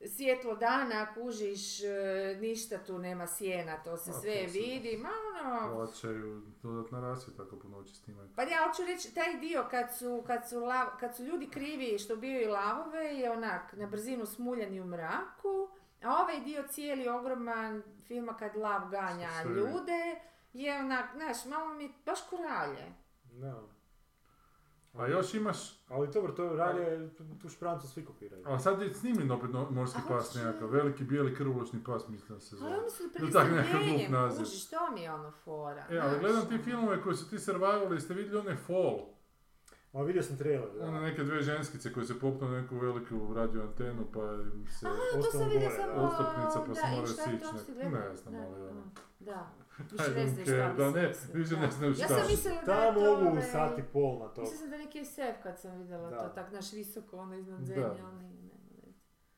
[0.08, 5.08] svjetlo dana, kužiš, e, ništa tu nema sjena, to se A, sve to vidi, ma
[5.08, 5.74] ono...
[5.76, 8.28] Plaćaju dodatna rasvjeta ako po noći snimaju.
[8.36, 11.98] Pa ja hoću reći, taj dio kad su, kad su, lav, kad su ljudi krivi
[11.98, 15.68] što ubijaju lavove je onak na brzinu smuljani u mraku,
[16.02, 20.20] a ovaj dio cijeli ogroman filma kad lav ganja ljude
[20.52, 22.94] je onak, znaš, malo mi baš koralje.
[23.22, 23.62] Da.
[24.92, 27.10] A još imaš, Ali dobro, to ralje,
[27.42, 28.42] tu šprancu svi kopiraju.
[28.46, 32.38] a sad je snimljen opet no- morski A pas nekakav, veliki bijeli krvoločni pas mislim
[32.38, 32.78] da se Ali zove.
[32.78, 34.46] oni su Ili tak nekakav glup naziv.
[34.70, 35.86] to mi je ono fora.
[35.90, 36.62] E, ali gledam ti ono.
[36.62, 38.98] filmove koji su ti survivali, ste vidjeli onaj Fall?
[39.92, 40.86] A vidio sam trailer, da.
[40.86, 44.20] One neke dvije ženskice koje se popnu na neku veliku radio antenu pa
[44.54, 44.86] im se...
[44.86, 45.70] A, to sam da.
[45.70, 46.06] samo...
[46.06, 48.82] Ustupnica, pa se moraju sići ne znam, ali ono.
[49.20, 51.60] Da, I više ne znaš šta da ne, više da.
[51.80, 52.08] ne Ja šta.
[52.08, 53.14] sam mislila da je Tamo to...
[53.14, 54.40] mogu ovaj, sat i pol na to.
[54.40, 56.18] Mislila sam da je neki SF kad sam vidjela Da.
[56.18, 58.34] to, tak naš visoko, ono iznad zemlje, ali ne, ne,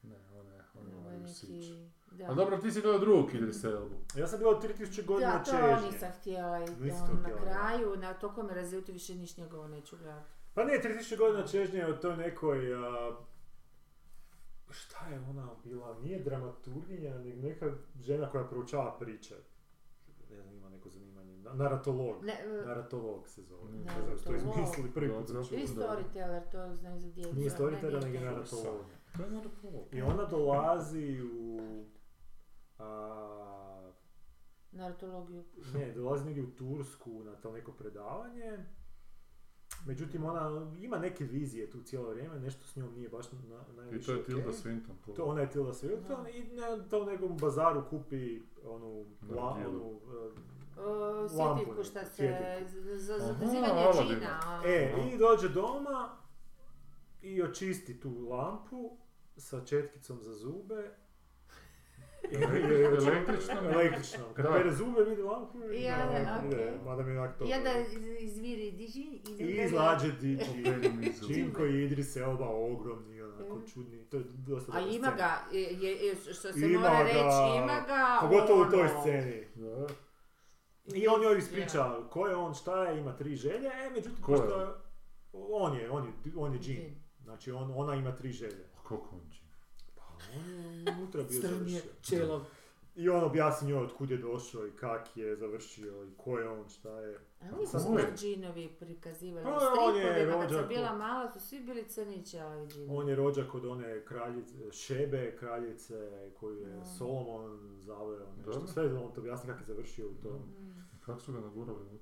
[0.02, 1.52] Ne, ovo je moraju sići.
[1.52, 1.88] neki...
[2.12, 2.24] Da.
[2.24, 3.94] A dobro, ti si gledao drugog Idris Elbu.
[4.16, 5.86] Ja sam bio 3000 godina Da, to čežnje.
[5.86, 6.74] nisam htjela i to
[7.22, 10.30] na kraju, na toliko me razljuti, više niš njegovo neću gledati.
[10.54, 12.74] Pa ne, 3000 godina čežnje je o toj nekoj...
[12.74, 13.12] a,
[14.70, 15.98] šta je ona bila?
[15.98, 17.66] Nije dramaturginja, nego neka
[17.96, 19.34] žena koja proučava priče.
[20.30, 21.36] Ne znam, ima neko zanimanje.
[21.36, 22.24] Na- Naratolog.
[22.24, 23.72] Ne, e, Naratolog se zove.
[23.72, 23.84] Mm.
[23.84, 24.56] Ne znam što Naratolog.
[24.56, 25.48] izmislili, prvi put sam Dobro.
[25.48, 25.58] čuo.
[25.58, 27.34] Ili storyteller, to znaju za djecu.
[27.34, 28.84] Nije storyteller, ne, nego naratolog.
[29.16, 29.84] To je naravno.
[29.92, 31.60] I ona dolazi u...
[32.78, 33.92] A,
[34.72, 35.44] Naratologiju.
[35.74, 38.58] ne, dolazi negdje u Tursku na to neko predavanje.
[39.86, 43.38] Međutim, ona ima neke vizije tu cijelo vrijeme, nešto s njom nije baš na,
[43.72, 44.34] I najviše to je okej.
[44.34, 45.14] Tilda Swinton.
[45.16, 49.04] To ona je Tilda Swinton i na tom nekom bazaru kupi onu,
[49.36, 50.00] la, onu
[50.84, 52.70] uh, svjetiljku šta se, svjetiljku.
[52.94, 54.04] za za Aha, zadizivanje Aladina.
[54.10, 54.62] džina.
[54.66, 56.16] E, i dođe doma
[57.22, 58.96] i očisti tu lampu
[59.36, 60.90] sa četkicom za zube.
[62.32, 63.66] Električnom?
[63.66, 64.34] Električnom.
[64.34, 66.56] Kad pere zube vidi lampu i Ja, da, da, ide.
[66.56, 66.84] okej.
[66.84, 67.44] Mada mi je onak to.
[67.44, 71.34] I onda iz- izviri diži i I izlađe di Operi mi zube.
[71.34, 73.66] Činko i Idris Elba ogromni, onako Mhm.
[73.66, 74.04] čudni.
[74.04, 75.62] To je dosta A ima ga, je,
[75.98, 77.18] je- što se Ima mora ga, reći,
[77.56, 79.46] ima ga Pogotovo u toj ono, sceni.
[79.54, 79.86] Da.
[80.86, 84.32] I on joj ispriča ko je on, šta je, ima tri želje, e, međutim, Ko
[84.32, 84.68] je pošto je,
[85.32, 86.76] on je, on je, on je džin.
[86.76, 87.02] Džin.
[87.22, 88.64] Znači, on, ona ima tri želje.
[88.78, 89.42] A Kako on će?
[90.36, 91.80] On je unutra bio završio.
[92.02, 92.42] čelom.
[92.94, 96.48] I on objasni njoj od kud je došao i kak je završio i ko je
[96.48, 97.18] on, šta je.
[97.40, 98.04] A oni su Samo je.
[98.06, 102.98] se džinovi prikazivali Pa, stripovima, kad sam bila mala su svi bili crni čelavi džinovi.
[102.98, 106.84] On je rođak od one kraljice, Šebe, kraljice koju je Mm.
[106.98, 108.52] Solomon zaveo, nešto.
[108.52, 108.66] Dobro.
[108.66, 110.36] Sve on to objasni kako je završio u tom.
[110.36, 110.72] Mm.
[111.00, 111.98] Kako su ga nagurali?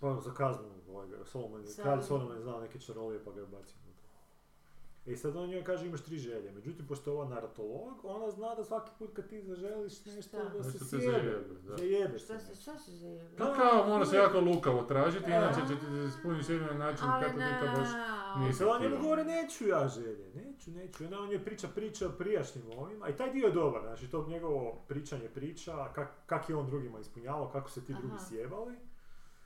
[0.00, 3.76] Pa za kaznu, ovaj, Solomon, kralj Solomon je znao neke čarolije pa ga je bacio.
[5.06, 8.54] I sad on njoj kaže imaš tri želje, međutim pošto je ova naratolog, ona zna
[8.54, 10.44] da svaki put kad ti zaželiš nešto Šta?
[10.44, 11.76] da se Nešto te sjebe, zajebe, da.
[11.76, 12.46] zajebe Šta se.
[12.46, 13.36] se, šta se zajebe?
[13.38, 15.36] Pa kao, mora se jako lukavo tražiti, E.
[15.36, 17.88] inače će ti se ispuniti želju na način Ali kako ti to baš...
[17.88, 18.34] na...
[18.38, 19.02] nisi I sad on njemu htio.
[19.02, 21.02] govori neću ja želje, neću, neću.
[21.02, 24.10] I onda on je priča priča o prijašnjim ovima i taj dio je dobar, znači
[24.10, 28.24] to njegovo pričanje priča, kak, kak je on drugima ispunjavao, kako se ti drugi Aha.
[28.24, 28.74] sjebali.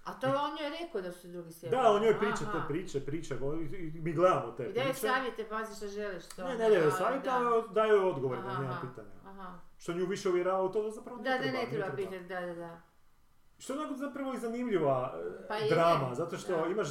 [0.05, 1.83] A to je on joj rekao da su drugi sjebali.
[1.83, 2.53] Da, on njoj priča Aha.
[2.53, 3.35] te priče, priča,
[3.95, 5.01] mi gledamo te I daje priče.
[5.01, 6.43] savjete, pazi što želiš to.
[6.45, 7.37] Ne, ne daje Da, savjete, da.
[7.37, 9.15] ali daje joj odgovor na njena pitanja.
[9.27, 9.59] Aha.
[9.79, 11.59] Što nju više uvjerava u to da zapravo ne Da, da, treba.
[11.59, 12.81] ne treba pitati, da, da, da.
[13.59, 16.67] Što je onako zapravo i zanimljiva e, Pa je, drama, zato što da.
[16.67, 16.89] imaš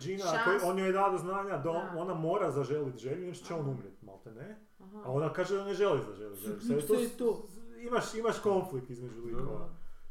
[0.00, 2.00] Gina, koji, on joj je dao do znanja da on- Da.
[2.00, 4.60] ona mora zaželiti želju, jer će on umrijeti, malte ne.
[4.80, 4.98] Aha.
[5.04, 7.36] A ona kaže da ne želi zaželiti želju.
[7.78, 9.68] Imaš, imaš konflikt između likova.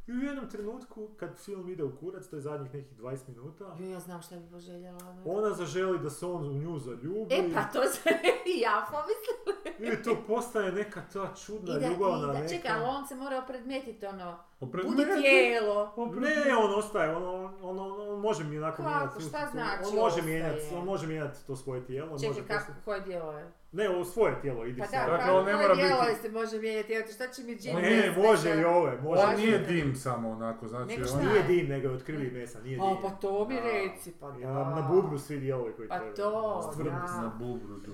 [0.07, 3.75] I u jednom trenutku, kad film ide u kurac, to je zadnjih nekih 20 minuta,
[3.79, 4.97] ja znam šta bi poželjela.
[5.09, 5.21] ono.
[5.25, 7.35] ona zaželi da se on u nju zaljubi.
[7.35, 7.79] E pa to
[8.55, 9.93] i ja pomislila.
[9.99, 12.47] I to postaje neka ta čudna da, ljubavna da, neka...
[12.47, 15.93] čekaj, ali on se mora opredmetiti ono, Opred budi tijelo.
[16.15, 18.89] Ne, on ostaje, on, on, on, on, on može mi onako Kako?
[18.89, 19.23] mijenjati.
[19.23, 22.19] Šta tu- znači on može mijenjati, on može mijenjati to svoje tijelo.
[22.19, 23.51] Čekaj, može kako, koje dijelo je?
[23.73, 25.05] Ne, ovo svoje tijelo, idi Pa sad.
[25.05, 26.93] da, Dakle, on ne mora biti- se može mijenjati?
[26.93, 29.21] Evo, šta će mi Jimmy Ne, može i ove, može.
[29.23, 31.21] On nije dim samo onako, znači Nego on šta?
[31.23, 32.83] Nije dim, nego je od krvi mesa, nije dim.
[32.83, 33.61] A, pa to mi Da.
[33.61, 34.39] reci, pa da.
[34.39, 36.15] Ja, na bubru svi dijelovi koji Pa trebaju.
[36.15, 37.07] to, Stvrdi da.
[37.07, 37.13] se.
[37.15, 37.91] na bubrudu.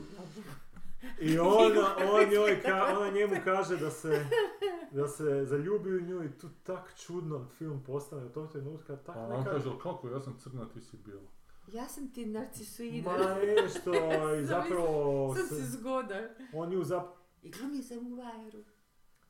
[1.20, 4.26] I ona, on njoj ka, ona njemu kaže da se,
[4.92, 9.16] da se zaljubi u nju i tu tak čudno film postane u tom trenutka, tak
[9.16, 9.52] A on neka...
[9.52, 11.22] kaže, "Ali kako, ja sam crna, ti si bijela.
[11.70, 13.06] Ja sam ti narcisoid.
[13.06, 13.92] Ma nešto,
[14.36, 16.24] i zapravo Sam se, zgodan.
[16.54, 17.06] on nju zap...
[17.44, 18.60] I glumio sam u vajeru.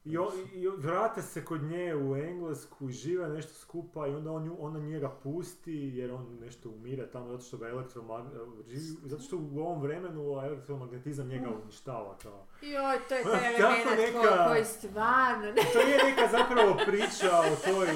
[0.05, 4.31] I, o- i vrate se kod nje u Englesku i žive nešto skupa i onda
[4.31, 8.25] on nju, ona njega pusti jer on nešto umire tamo zato što ga elektromag...
[8.67, 12.45] živi- zato što u ovom vremenu elektromagnetizam njega uništava kao.
[12.61, 15.45] Joj, to je taj element neka- koji stvarno...
[15.45, 17.87] Ne, To je neka zapravo priča o toj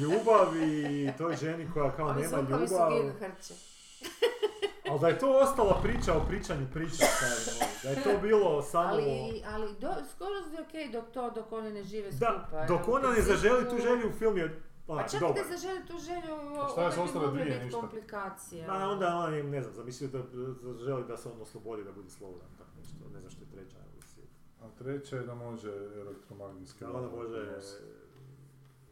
[0.00, 0.66] ljubavi
[1.04, 2.92] i toj ženi koja kao ovi nema su ljubav.
[2.92, 3.54] gigahertze.
[4.88, 7.68] Ali da je to ostala priča o pričanju priče, stari moj.
[7.84, 8.88] Da je to bilo samo...
[8.88, 9.10] Ali,
[9.46, 12.64] ali do, skoro je okej dok to, dok oni ne žive Da, skupa.
[12.66, 15.34] dok U ona ne zaželi tu želju, film je Pa onak, čak dobar.
[15.36, 17.80] da zaželi tu želju, A šta je onda bi dvije, biti ništa?
[17.80, 18.66] komplikacije.
[18.66, 21.92] Da, onda ona je, ne znam, zamislio da da želi da se on oslobodi, da
[21.92, 24.28] bude slobodan, tako nešto, ne znam što je treća, ali si-
[24.60, 27.60] A treća je da može elektromagnetski Da ona može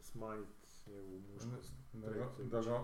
[0.01, 0.51] smanjiti
[0.87, 2.07] njegovu muškost, Da,
[2.41, 2.83] da, ga,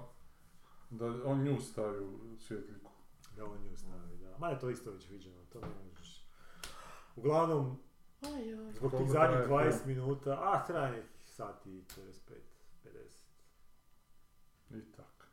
[0.89, 2.91] da on nju stavi u svjetliku.
[3.35, 4.35] da on nju stavi, da.
[4.39, 6.27] Ma je to isto već viđeno, to ne možeš.
[7.15, 7.79] Uglavnom,
[8.71, 12.13] zbog tih zadnjih traje 20 minuta, a traje sati i 45,
[14.69, 14.77] 50.
[14.77, 15.31] I tak.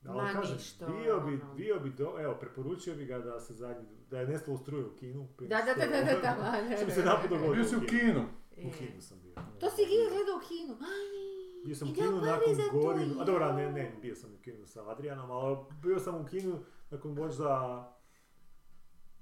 [0.00, 1.54] Da, Ma ali kažem, bio bi, ono.
[1.54, 4.96] bio bi do, evo, preporučio bi ga da se zadnji, da je nestalo struje u
[4.96, 5.28] kinu.
[5.40, 6.34] Da, da, da, da, da, da,
[6.76, 7.28] što- da, da, se da, da.
[7.28, 8.24] dogodilo Bio si u kinu.
[8.58, 9.34] U kinu sam bio.
[9.60, 10.72] To si Gija gledao u kinu.
[10.74, 14.66] Aj, Bio sam u kinu nakon godinu, a dobra, ne, ne, bio sam u kinu
[14.66, 16.58] sa Adrianom, ali bio sam u kinu
[16.90, 17.88] nakon možda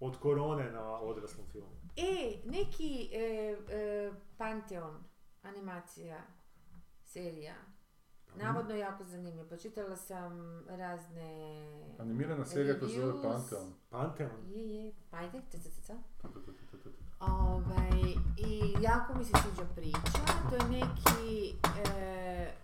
[0.01, 1.81] od korone na odraslom filmu.
[1.97, 5.05] E, neki e, e, Pantheon
[5.43, 6.23] animacija,
[7.05, 7.55] serija.
[8.37, 9.49] Navodno jako zanimljivo.
[9.49, 11.63] Počitala sam razne...
[11.99, 13.23] Animirana serija koja se zove.
[13.23, 13.73] Pantheon.
[13.91, 14.31] Pantheon.
[14.49, 15.43] Je, je, pa ajde,
[17.21, 18.01] Ovaj,
[18.39, 18.51] I
[18.81, 20.19] jako mi se sviđa priča.
[20.51, 22.55] To je neki e,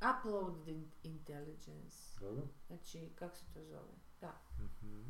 [0.00, 1.96] upload in- intelligence.
[2.20, 2.42] Dobro.
[2.66, 3.92] Znači, kako se to zove?
[4.20, 5.02] Da, Mhm.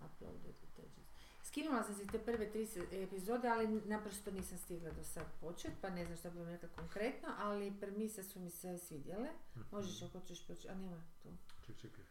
[0.00, 1.08] uploaded intelligence.
[1.42, 5.72] Skinula sam si te prve tri se- epizode, ali naprosto nisam stigla do sad počet,
[5.80, 9.28] pa ne znam šta bi vam rekla konkretno, ali premise su mi se svidjele.
[9.72, 11.28] Možeš ako hoćeš početi, a nema tu.
[11.66, 12.04] Ček, čekaj.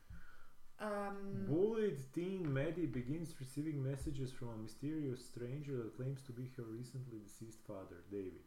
[0.80, 6.52] Um, Bullied teen Maddie begins receiving messages from a mysterious stranger that claims to be
[6.58, 8.44] her recently deceased father, David.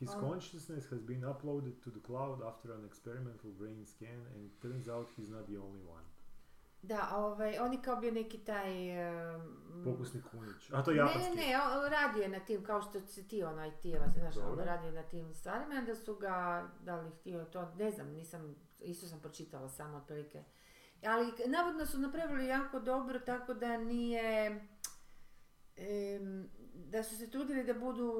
[0.00, 0.20] His Oh.
[0.20, 4.88] consciousness has been uploaded to the cloud after an experimental brain scan and it turns
[4.88, 6.04] out he's not the only one.
[6.82, 8.70] da, ovaj, on je kao bio neki taj...
[9.34, 10.70] um, Pokusni kunić.
[10.72, 11.36] A to je Ne, japanski.
[11.36, 14.52] ne, ne, on radio je na tim, kao što si ti onaj tijela, znaš, Dobro.
[14.52, 18.08] on radio je na tim stvarima, onda su ga, da li htio to, ne znam,
[18.08, 20.44] nisam, isto sam pročitala samo otprilike.
[21.04, 24.60] Ali navodno su napravili jako dobro, tako da nije,
[26.74, 28.12] da su se trudili da budu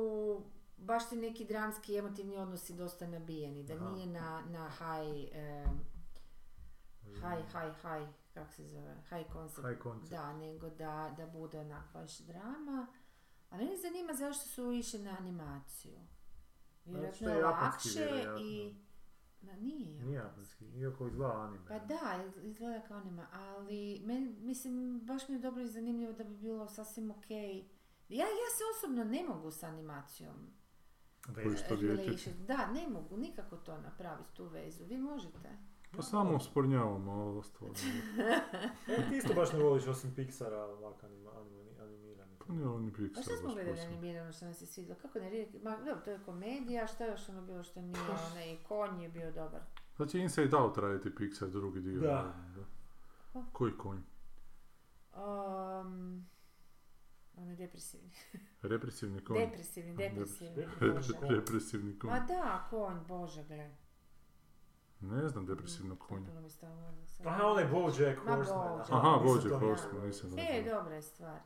[0.77, 3.91] baš ti neki dramski emotivni odnosi dosta nabijeni, da Aha.
[3.91, 5.33] nije na, na high,
[7.03, 9.69] high, high, high, kak se zove, high concept.
[9.69, 10.11] High concept.
[10.11, 12.87] Da, nego da, da bude onak baš drama.
[13.51, 15.99] A mene zanima zašto su išli na animaciju.
[16.85, 18.86] Vjerojatno je lakše i...
[19.47, 20.01] Ma nije.
[20.01, 21.65] Nije japanski, iako izgleda anime.
[21.69, 26.13] Pa da, iz- izgleda kao anima, ali men, mislim, baš mi je dobro i zanimljivo
[26.13, 27.59] da bi bilo sasvim okej.
[28.09, 30.37] Ja, ja se osobno ne mogu s animacijom
[31.89, 32.07] relation-
[32.39, 34.85] Da, ne mogu nikako to napraviti, tu vezu.
[34.85, 35.49] Vi možete.
[35.93, 37.43] Pa samo uspornjavamo ovo.
[38.89, 41.31] E, ti isto baš ne voliš osim Pixara, ovak anima.
[42.47, 44.99] Pa nije ovo ni Pixar Pa šta smo gledali animirano što nam se svidjelo?
[45.03, 45.59] Kako ne rijeke?
[45.63, 48.01] Ma, dobro, to je komedija, šta je još ono bilo što nije,
[48.33, 49.61] onaj konj je bio dobar.
[49.97, 52.01] Sad će Inside Out raditi Pixar drugi dio.
[52.01, 52.35] Da.
[53.33, 53.43] Pa.
[53.53, 53.99] Koji konj?
[55.17, 56.27] Um,
[57.37, 58.11] on je depresivni.
[58.63, 59.39] Represivni konj.
[59.39, 60.67] Depresivni, depresivni.
[61.21, 62.11] Represivni konj.
[62.11, 63.77] Ma da, konj, bože, gle.
[65.01, 66.49] Ne znam depresivnog konja.
[67.07, 67.27] Sad.
[67.27, 68.81] Aha, onaj Bojack Ma, Horseman.
[68.81, 71.41] Aha, nisam Bojack to Horseman, nisam E, dobra je stvar.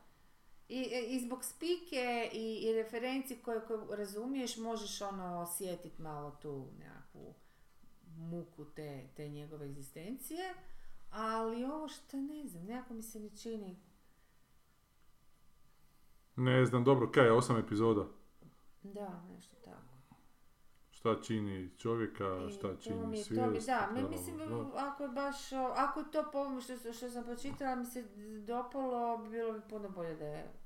[0.70, 6.36] I, e, i zbog spike i, i referenci koje, koje razumiješ možeš ono osjetiti malo
[6.42, 7.34] tu nekakvu
[8.16, 10.54] muku te, te njegove egzistencije,
[11.10, 13.76] ali ovo što ne znam, nekako mi se ne čini
[16.36, 18.06] Ne znam, dobro, kaj je osam epizoda?
[18.82, 20.14] da, nešto tako.
[20.90, 23.44] Šta čini čovjeka, I šta čini mi, svijest?
[23.44, 24.70] to mi, da, mi, mislim, bla.
[24.74, 28.04] ako je baš, ako je to po što, što sam pročitala, mi se
[28.46, 30.59] dopalo, bilo bi puno bolje da je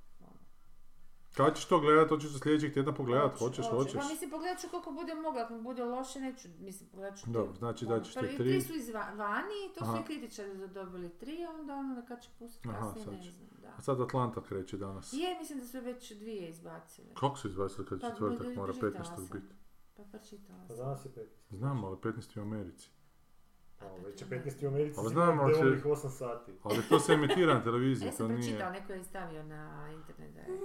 [1.34, 3.76] Kad ćeš to gledat, hoćeš za sljedećeg tjedna pogledat, hoćeš, hoću.
[3.76, 3.92] hoćeš?
[3.94, 7.26] Pa mislim, pogledat ću koliko bude mogla, ako mi bude loše, neću, mislim, pogledat ću...
[7.28, 8.50] Dobro, te- znači ono, dat ćeš te prvi tri.
[8.50, 9.44] Tri su izva, vani,
[9.74, 10.00] to su Aha.
[10.00, 13.22] i kritičari do- dobili tri, a onda ono kad će pustiti Aha, kasnije, sad ne
[13.22, 13.68] znam, da.
[13.68, 15.12] A sad Atlanta kreće danas.
[15.12, 17.08] Je, mislim da su već dvije izbacili.
[17.14, 19.16] Kako se izbacili kad Pa, četvrtak bi- mora pročitala 15.
[19.16, 19.28] sam.
[19.32, 19.54] biti?
[19.96, 20.84] Pa pročitala Pa sam.
[20.84, 21.26] danas je 15.
[21.50, 22.38] Znam, ali 15.
[22.38, 22.90] u Americi.
[23.86, 24.64] Pa, pa već je to ne 15.
[24.64, 26.52] u Americi, Ali znam, ali će- ovih 8 sati.
[26.62, 28.38] Ali to se emitira na televiziji, ja to sam nije...
[28.38, 29.62] pročitala, neko je stavio na
[29.92, 30.46] internet da je...
[30.48, 30.56] Ne,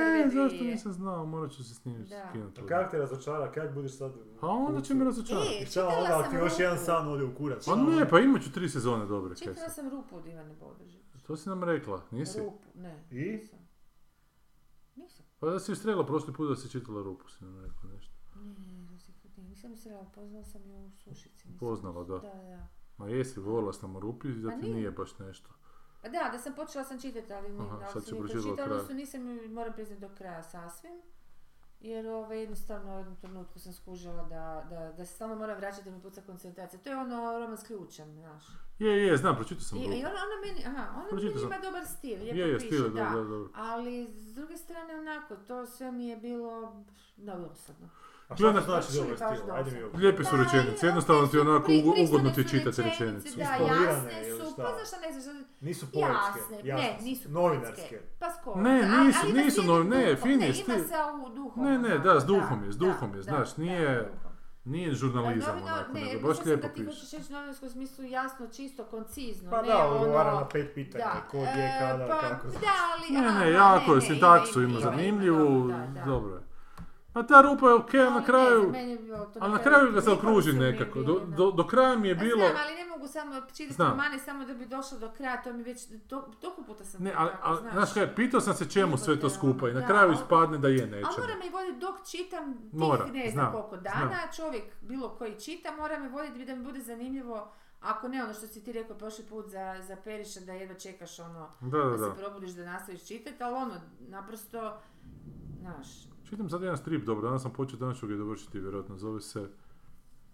[0.00, 2.26] prve zašto nisam znao, morat ću se s njim Da.
[2.28, 2.60] skinuti.
[2.60, 4.12] A kak te razočara, kak budeš sad...
[4.40, 5.48] A onda će me E, razočarati.
[5.56, 7.58] Šta čitala onda, sam ti još jedan san ode u kurac?
[7.58, 9.36] Pa šta ne, pa imat ću tri sezone dobre.
[9.36, 11.02] Čitala sam rupu od Ivane Bodržić.
[11.26, 12.38] To si nam rekla, nisi?
[12.40, 13.04] Rupu, ne.
[13.10, 13.14] I?
[13.14, 13.58] Nisam.
[14.96, 15.24] Nisam.
[15.38, 18.14] Pa da si strela prošli put da si čitala rupu, si nam rekla nešto.
[18.36, 18.82] Ne, ne, ne,
[19.36, 21.48] ne, nisam mislila, poznala sam ju u sušici.
[21.48, 22.14] nisam Poznala, da.
[22.14, 22.66] Da, da.
[22.96, 24.74] Ma jesi, govorila sam o rupi da Pa ti nije.
[24.74, 25.50] nije baš nešto.
[26.02, 28.66] Pa da, da sam počela sam čitati, ali, Aha, ali sad sam je pročitala kraj.
[28.66, 30.92] odnosno nisam moram priznati, do kraja sasvim.
[31.80, 35.84] Jer ovaj, jednostavno u jednom trenutku sam skužila da, da, da se stalno moram vraćati
[35.84, 36.80] da mi puca koncentracija.
[36.80, 38.44] To je ono roman s ključem, znaš.
[38.78, 41.52] Je, je, znam, pročitao sam I, i ona, ona meni, aha, ona Pročitao meni sam.
[41.52, 43.04] ima dobar stil, lijepo Je, je, piše, stil je da.
[43.04, 43.50] dobro, da, dobro.
[43.54, 46.84] Ali s druge strane onako, to sve mi je bilo
[47.16, 47.88] dosadno.
[48.28, 49.54] A šta Gledaj, to znači baš stil?
[49.54, 49.98] Ajde mi.
[49.98, 51.72] Lijepe su Pa, rečenice, i jednostavno ti su onako
[52.04, 53.38] ugodno ti su čitati rečenice, rečenicu.
[53.38, 56.38] Da, jasne su, pa znaš šta ne znaš, Nisu poetske.
[56.64, 57.04] jasne, ne, su.
[57.04, 58.00] nisu Novinarske.
[58.18, 58.60] Pa skoro.
[58.60, 60.88] Ne, nisu- nisu s novi- jednim ne, fin je ne, ima stil.
[60.88, 61.64] sa u duhom.
[61.64, 64.10] Ne, ne, da, s duhom je, s duhom je, znaš, nije-.
[64.64, 66.86] Nije žurnalizam Novina- onako, ne, nego mislim baš lijepo da ti piše.
[66.90, 69.96] hoćeš reći novinarsko u smislu jasno, čisto, koncizno, Pa ne da, ono...
[69.96, 71.04] odgovara na pet pitanja.
[71.04, 72.46] Da, Ko, gdje, e, kada, pa, kako.
[72.48, 72.56] Da,
[72.90, 73.20] ali...
[73.20, 75.72] Ne, ne, jako je, ne, sintaksu ima zanimljivu,
[76.06, 76.40] dobro je.
[77.14, 78.72] A ta rupa je okej, Ali na kraju,
[79.40, 81.02] ali na kraju ga se okruži nekako.
[81.02, 81.36] Do, da.
[81.36, 82.46] do, do kraja mi je Pa bilo...
[82.46, 85.62] Znam, ali ne mogu samo čitati romane samo da bi došla do kraja, to mi
[85.62, 89.20] već, to, toliko puta sam Ne, ali, ali, znaš kaj, pitao sam se čemu sve
[89.20, 91.12] to skupa i na kraju ali- ispadne da je nečemu.
[91.20, 95.72] mora me voditi dok čitam tih Mora, ne znam koliko dana, čovjek bilo koji čita,
[95.72, 99.24] mora me voditi da mi bude zanimljivo, ako ne ono što si ti rekao prošli
[99.24, 102.10] put za, za Periša, da jedva čekaš ono, Da, da, da, da.
[102.10, 104.78] se probudiš da nastaviš čitati, ali ono, naprosto,
[105.60, 105.86] znaš,
[106.28, 109.48] Čitam sad jedan strip, dobro, danas sam počeo, danas ću ga dovršiti, vjerojatno, zove se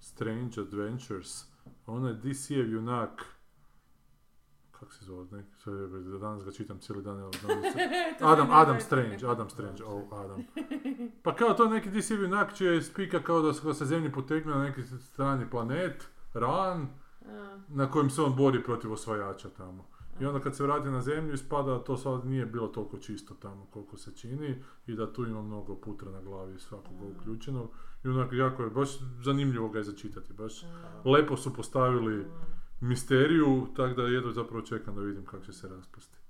[0.00, 1.44] Strange Adventures.
[1.86, 3.24] Ono je DC-ev junak,
[4.70, 7.32] kak se zove, ne, je, danas ga čitam cijeli dan, evo,
[7.72, 8.80] se- Adam, Adam.
[8.80, 10.44] Strange, Adam Strange, oh, Adam.
[11.22, 14.62] Pa kao to neki DC junak će spika kao da se sa zemlje potegne na
[14.62, 16.88] neki strani planet, Ran,
[17.68, 19.93] na kojem se on bori protiv osvajača tamo.
[20.20, 23.34] I onda kad se vrati na zemlju ispada da to sad nije bilo toliko čisto
[23.34, 27.70] tamo koliko se čini i da tu ima mnogo putra na glavi svakoga uključenog.
[28.04, 28.88] I onako jako je, baš
[29.24, 30.64] zanimljivo ga je začitati, baš
[31.04, 32.26] lepo su postavili
[32.80, 36.23] misteriju, tako da jedno zapravo čekam da vidim kako će se raspasti.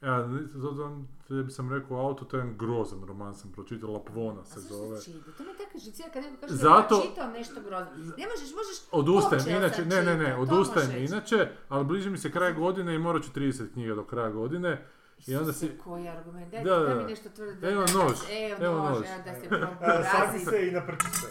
[0.00, 0.98] Ja, zato
[1.28, 5.00] tebi sam rekao auto, to je jedan grozan roman sam pročitao, Lapvona A se zove.
[5.00, 5.30] se čita?
[5.32, 7.92] To mi tako žicira kad neko kaže Zato- da čitao nešto grozno.
[7.96, 8.76] Ne možeš, možeš...
[8.92, 12.98] Odustajem, počeo inače, ne, ne, ne, odustajem inače, ali bliži mi se kraj godine i
[12.98, 14.86] morat ću 30 knjiga do kraja godine
[15.26, 16.94] I onda si- koji argument, daj, Da, da, daj da.
[16.96, 17.68] mi nešto tvrdo.
[17.68, 19.06] Evo da, nož, Evo, evo nož, nož.
[19.06, 19.46] evo da se
[20.00, 20.44] E, Saki porazi.
[20.46, 21.26] se i naprči se.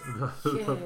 [0.50, 0.78] Jebaj,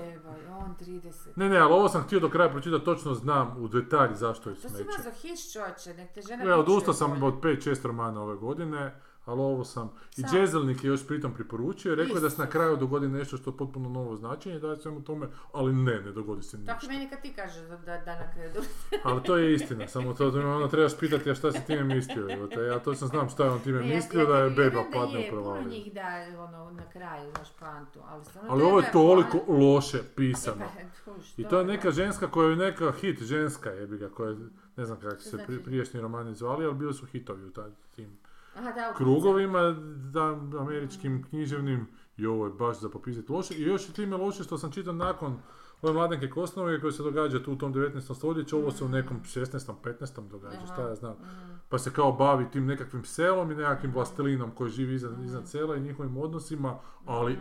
[0.57, 1.11] on 30.
[1.35, 4.55] Ne, ne, ali ovo sam htio do kraja pročitati, točno znam u detalj zašto je
[4.55, 4.85] To si smeće.
[4.97, 9.41] mazohist čoče, nek te žena Evo, pičuje odustao sam od 5-6 romana ove godine, ali
[9.41, 9.87] ovo sam...
[10.11, 10.29] I Sam.
[10.31, 13.57] Džezelnik je još pritom preporučio, rekao je da se na kraju dogodi nešto što je
[13.57, 16.85] potpuno novo značenje, daje svemu tome, ali ne, ne dogodi se Tako ništa.
[16.85, 18.51] i meni kad ti kažeš da, da, da na kraju
[19.03, 21.83] Ali to je istina, samo to da me onda trebaš pitati a šta si time
[21.85, 24.37] mislio, evo te, ja točno znam šta je on time Ne, ja- mislio, ja da
[24.37, 25.69] je beba vjerujem da padne u je, Puno provaliju.
[25.69, 26.01] njih da
[26.39, 30.65] ono, na kraju, znaš, pantu, ali stvarno Ali ovo je toliko ona- loše E pisano.
[30.65, 31.63] pa, tuš, I to je dobro.
[31.65, 34.37] neka ženska koja je neka hit ženska jebi ga, koja je,
[34.77, 35.63] ne znam kako se pri, znači?
[35.63, 38.17] prijašnji romani zvali, ali bili su hitovi u taj- tim
[38.55, 39.61] Aha, da, krugovima
[40.11, 41.87] da, američkim književnim
[42.17, 43.53] i ovo je baš za popisati loše.
[43.53, 45.37] I još je time loše što sam čitao nakon
[45.81, 48.15] ove Mladenke Kosnove koje se događa tu u tom 19.
[48.15, 49.73] stoljeću, ovo se u nekom 16.
[49.83, 50.27] 15.
[50.27, 51.15] događa, Aha, šta ja znam.
[51.69, 55.75] Pa se kao bavi tim nekakvim selom i nekakvim vlastelinom koji živi iznad, iznad sela
[55.75, 57.37] i njihovim odnosima, ali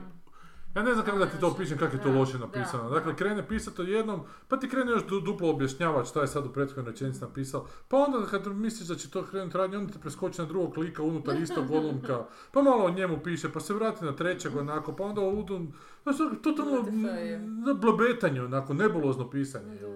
[0.74, 2.88] ja ne znam kako da ti to opišem kako je to loše napisano.
[2.88, 2.94] da.
[2.94, 6.46] Dakle, krene pisati o jednom, pa ti krene još du- duplo objašnjavati šta je sad
[6.46, 7.66] u prethodnoj rečenici napisao.
[7.88, 11.02] Pa onda kad misliš da će to krenuti radnje, onda te preskoči na drugog klika
[11.02, 15.04] unutar istog odlomka, pa malo o njemu piše, pa se vrati na trećeg onako, pa
[15.04, 15.66] onda udu...
[16.02, 16.76] Znaš, totalno
[17.08, 17.38] je.
[17.38, 19.74] na onako, nebulozno pisanje.
[19.74, 19.90] jel.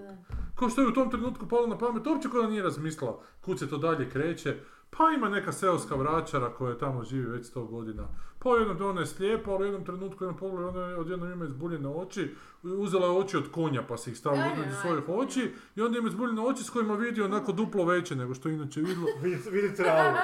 [0.55, 3.59] Kao što je u tom trenutku palo na pamet, uopće kao da nije razmislila kud
[3.59, 4.57] se to dalje kreće.
[4.91, 8.03] Pa ima neka seoska vračara koja tamo živi već sto godina.
[8.45, 11.33] Pa u jednom ona je slijepa, ali u jednom trenutku jedan pogled, ona je odjednom
[11.33, 12.35] ima izbuljene oči.
[12.63, 16.09] Uzela je oči od konja pa se ih stavila između svojih oči i onda ima
[16.09, 19.07] izbuljene oči s kojima vidi onako duplo veće nego što je inače vidjelo.
[19.53, 20.17] Vidi, travu.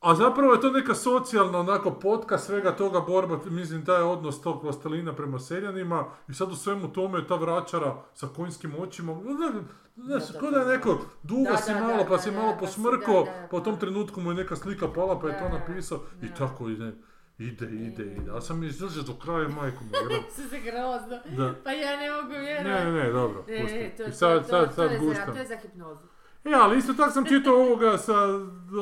[0.00, 4.60] A zapravo je to neka socijalna onako potka svega toga borba, mislim taj odnos tog
[4.60, 9.62] plastelina prema seljanima i sad u svemu tome je ta vračara sa konjskim očima, ne-
[9.96, 13.26] znaš, kao da je neko dugo Da, si da, malo pa si malo pa posmrko,
[13.50, 16.68] pa u tom trenutku mu je neka slika pala pa je to napisao i tako
[16.68, 16.92] ide,
[17.40, 18.30] ide, ide, ide.
[18.30, 19.84] A sam mi izdržao do kraja majku.
[20.30, 21.18] Su se grozno.
[21.36, 21.54] Da.
[21.64, 22.68] Pa ja ne mogu vjerovati.
[22.86, 23.76] ne, ne, dobro, Ne, pusti.
[23.76, 26.00] ne, to, I to, sad, to, sad, to, sad je za, to je za hipnozu.
[26.44, 28.14] E, ali isto tako sam čitao ovoga sa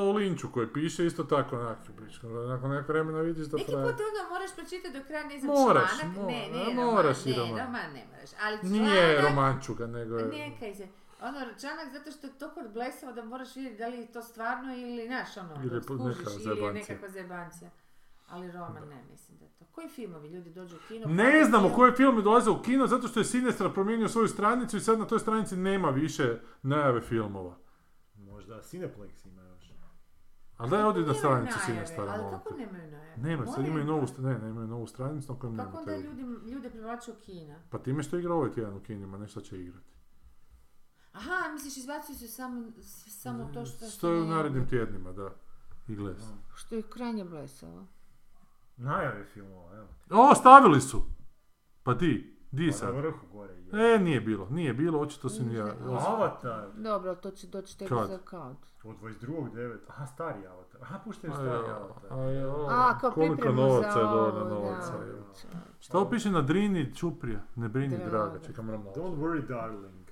[0.00, 3.84] o Linču koji piše, isto tako, onak, pričam, nakon nekog vremena vidiš da Neki traje.
[3.86, 6.16] put onda moraš pročitati do kraja, ne znam, Moraš, članak.
[6.16, 7.54] mo- ne, ne, moraš roman, roman.
[7.54, 8.30] ne, roman ne moraš.
[8.42, 10.24] Ali članak, Nije romančuga, nego je...
[10.26, 10.88] Nekaj se.
[11.22, 14.74] Ono, članak zato što je toliko blesavo da moraš vidjeti da li je to stvarno
[14.74, 16.72] ili, znaš, ono, Ili skužiš, neka ili je zajebancija.
[16.72, 17.70] nekakva zajebancija.
[18.26, 19.64] Ali roman ne, mislim da je to.
[19.70, 21.06] Koji filmovi ljudi dođu u kino?
[21.06, 21.76] Ne plate znamo film?
[21.76, 24.98] koji film je dolazio u kino, zato što je Sinestra promijenio svoju stranicu i sad
[24.98, 27.56] na toj stranici nema više najave filmova.
[28.14, 29.64] Možda Cineplex ima još.
[30.56, 33.16] Ali daj ovdje na Nemaju stranicu Sinestra, Ali kako nemaju najave?
[33.16, 36.70] Nema, sad imaju novu, ne, ne, imaju novu stranicu na kojem Kako onda ljudi, ljude
[36.70, 37.56] privlače u kina?
[37.70, 39.94] Pa time što igra ovaj tjedan u kinima, nešto će igrati.
[41.12, 42.72] Aha, misliš izbacuju se samo,
[43.08, 43.86] samo to što...
[43.86, 45.30] Što je u narednim tjednima, da.
[45.88, 46.22] I gles.
[46.54, 47.86] Što je krajnje blesavo.
[48.76, 49.88] Najave filmova, evo.
[50.22, 51.02] O, stavili su!
[51.82, 52.34] Pa di?
[52.50, 52.94] Di Pa na sad?
[52.94, 53.94] vrhu gore je.
[53.94, 55.66] E, nije bilo, nije bilo, očito si ni ja.
[56.06, 56.68] Avatar.
[56.74, 58.08] Dobro, to će doći tek Kad?
[58.08, 58.56] za kad.
[58.84, 59.76] Od 22.9.
[59.88, 60.82] Aha, stari Avatar.
[60.82, 62.12] Aha, puštaju A, stari Avatar.
[62.12, 64.98] a, ja, A, kao koliko novaca za je ovo, dovoljno novaca.
[64.98, 65.04] da.
[65.04, 65.14] je.
[65.80, 67.40] Šta ovo piše na Drini Čuprija?
[67.56, 68.38] Ne brini Draga.
[68.38, 68.94] čekam moram malo.
[68.96, 70.03] Don't worry, darling.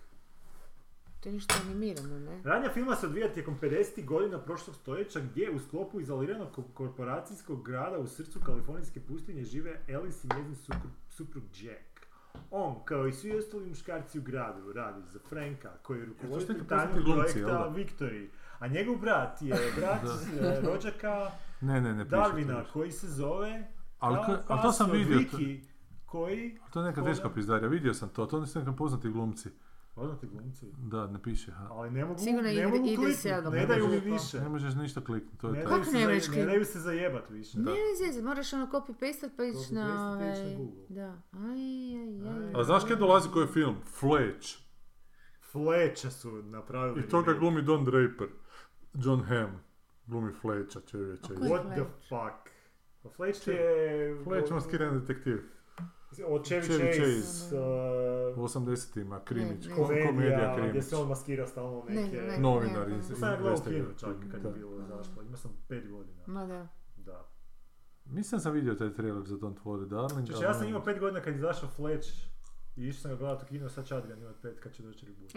[1.22, 2.40] To je ništa animirano, ne?
[2.44, 4.04] Radnja filma se odvija tijekom 50.
[4.04, 9.80] godina prošlog stoljeća gdje u sklopu izoliranog ko- korporacijskog grada u srcu kalifornijske pustinje žive
[9.96, 12.06] Alice i njezin suprug, suprug Jack.
[12.50, 17.04] On, kao i svi ostali muškarci u gradu, radi za Franka, koji je rukovoditelj tajnog
[17.04, 17.72] projekta?
[17.76, 18.28] Victory.
[18.58, 20.02] A njegov brat je brat
[20.40, 21.30] e, rođaka
[21.60, 22.04] Ne, ne, ne.
[22.04, 23.68] Darwina, koji se zove...
[23.98, 24.18] Ali,
[24.62, 25.18] to sam vidio.
[25.18, 25.60] Vicky,
[26.06, 26.58] koji...
[26.72, 29.48] to je neka teška pizdarija, vidio sam to, to nisu neki poznati glumci.
[29.94, 30.66] Poznati glumci.
[30.78, 31.68] Da, ne piše, ha.
[31.70, 33.52] Ali ne mogu, Sigurno ne ide- mogu ide kliknut, se odmah.
[33.52, 34.40] ne Ne daju mi više.
[34.40, 35.68] Ne možeš ništa kliknuti, to je Ne to.
[35.68, 37.58] daju, Kako se ne možeš ne daju se zajebat više.
[37.58, 40.56] Ne, ne, ne, moraš ono copy paste pa ići Copy-paste na pa ići na ovaj...
[40.56, 40.82] Google.
[40.88, 41.22] Da.
[41.32, 41.58] Aj,
[42.22, 42.44] aj, aj.
[42.46, 42.52] Aj.
[42.54, 43.76] A znaš kaj dolazi koji je film?
[44.00, 44.48] Fletch.
[45.42, 47.00] Fleća su napravili.
[47.00, 47.40] I toga remake.
[47.40, 48.28] glumi Don Draper.
[48.94, 49.52] John Hamm.
[50.06, 51.32] Glumi Fletcha, čovječe.
[51.34, 52.52] What the fuck?
[53.02, 54.16] Pa Fletch je...
[54.24, 55.38] Fletch maskirani detektiv.
[56.26, 57.22] Od Chevy Chevy Chase.
[57.22, 57.58] Chase.
[58.32, 59.76] uh, U 80-ima, krimić, Ne, ne.
[59.76, 60.70] ko- komedija komedija, krimić.
[60.70, 62.16] gdje se on maskira stalno Ne, neke...
[62.18, 62.38] ne.
[62.38, 63.16] Novinar Ne, iz ne.
[63.16, 64.20] Sam ja gledao u kinu investigativ.
[64.22, 64.48] čak kad Da.
[64.48, 65.22] je bilo izašlo.
[65.22, 66.22] Imao sam pet godina.
[66.26, 66.68] Ma da.
[66.96, 67.28] Da.
[68.06, 70.10] Mislim sam vidio taj trailer za Don't Worry Darling.
[70.20, 72.08] Znači ali ja sam ne- imao pet godina kad je izašao Fletch
[72.76, 75.06] i išao sam ga gledat u kino, sad ću ga imati pet kad će doći
[75.06, 75.30] reboot.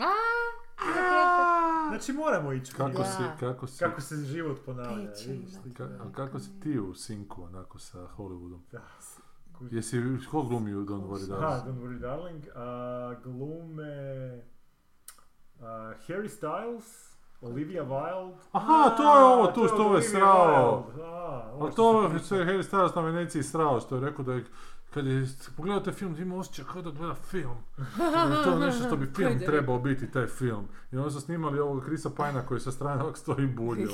[1.89, 5.29] Znači moramo ići Kako si, kako si, Kako se život ponavlja, će
[5.65, 8.59] ka- a kako si ti u sinku onako sa Hollywoodom?
[8.71, 8.81] Da.
[9.71, 10.01] Jesi,
[10.31, 11.63] ko glumi u Don't Worry Darling?
[11.63, 12.43] Don't Worry Darling.
[12.55, 14.41] A, glume...
[15.61, 18.35] a, Harry Styles, Olivia Wilde.
[18.51, 20.87] Aha, to je ovo tu što je srao.
[21.03, 24.33] A, ovo A što to je Harry Styles na Veneciji srao, što je rekao da
[24.33, 24.45] je
[24.95, 25.25] kad je
[25.57, 27.57] pogledao taj film, ima osjećaj kao da gleda film.
[27.97, 30.67] Da je to nešto što bi film trebao biti, taj film.
[30.91, 33.85] I onda su snimali ovog Krisa Pajna koji sa strane ovak stoji bulje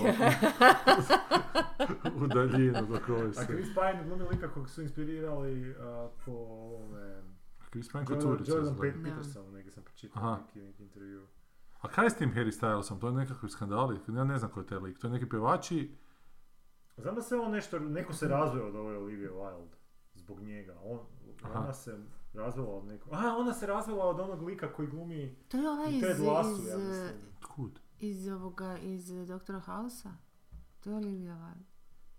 [2.21, 3.45] u daljinu dok ovo A se...
[3.45, 7.21] Chris Pine glumi lika kog su inspirirali a, po ovome...
[7.69, 9.03] Chris Pine kod curice Jordan.
[9.03, 10.39] Peterson, neki sam pročitao Aha.
[10.45, 11.27] neki, neki intervju.
[11.81, 12.99] A kaj je s tim Harry Stylesom?
[12.99, 13.99] To je nekakvi skandali?
[14.07, 14.99] Ja ne znam ko je taj lik.
[14.99, 15.95] To je neki pevači...
[16.97, 19.80] Znam da se on nešto, neko se razveo od ove Olivia Wilde
[20.31, 20.75] zbog njega.
[20.83, 20.99] On,
[21.43, 21.59] Aha.
[21.59, 21.97] ona se
[22.33, 23.13] razvela od nekog...
[23.13, 26.19] Aha, ona se razvela od onog lika koji glumi To je ovaj i iz, Ted
[26.19, 27.09] Lasso, iz, ja mislim.
[27.55, 27.79] Kud?
[27.99, 30.11] iz ovoga, iz Doktora Hausa.
[30.83, 31.63] To je Olivia Wilde.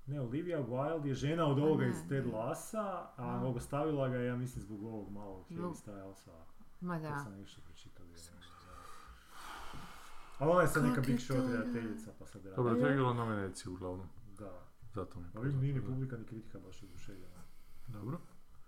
[0.07, 2.33] Ne, Olivia Wilde je žena od ovoga ne, iz Ted ne.
[2.33, 3.47] Lassa, a A.
[3.47, 6.31] ostavila ga je, ja mislim, zbog ovog malog Harry Stylesa.
[6.81, 7.19] Ma To da.
[7.19, 8.07] sam nešto pročitao.
[10.39, 11.57] Ali ona je sad neka Big Shot to, da.
[11.57, 12.57] redateljica, pa sad radi.
[12.57, 14.07] Dobro, to je igralo na Veneciji uglavnom.
[14.39, 14.63] Da.
[14.95, 17.32] Zato mi je Ovim nije ni publika ni kritika baš oduševljena.
[17.93, 18.19] Dobro.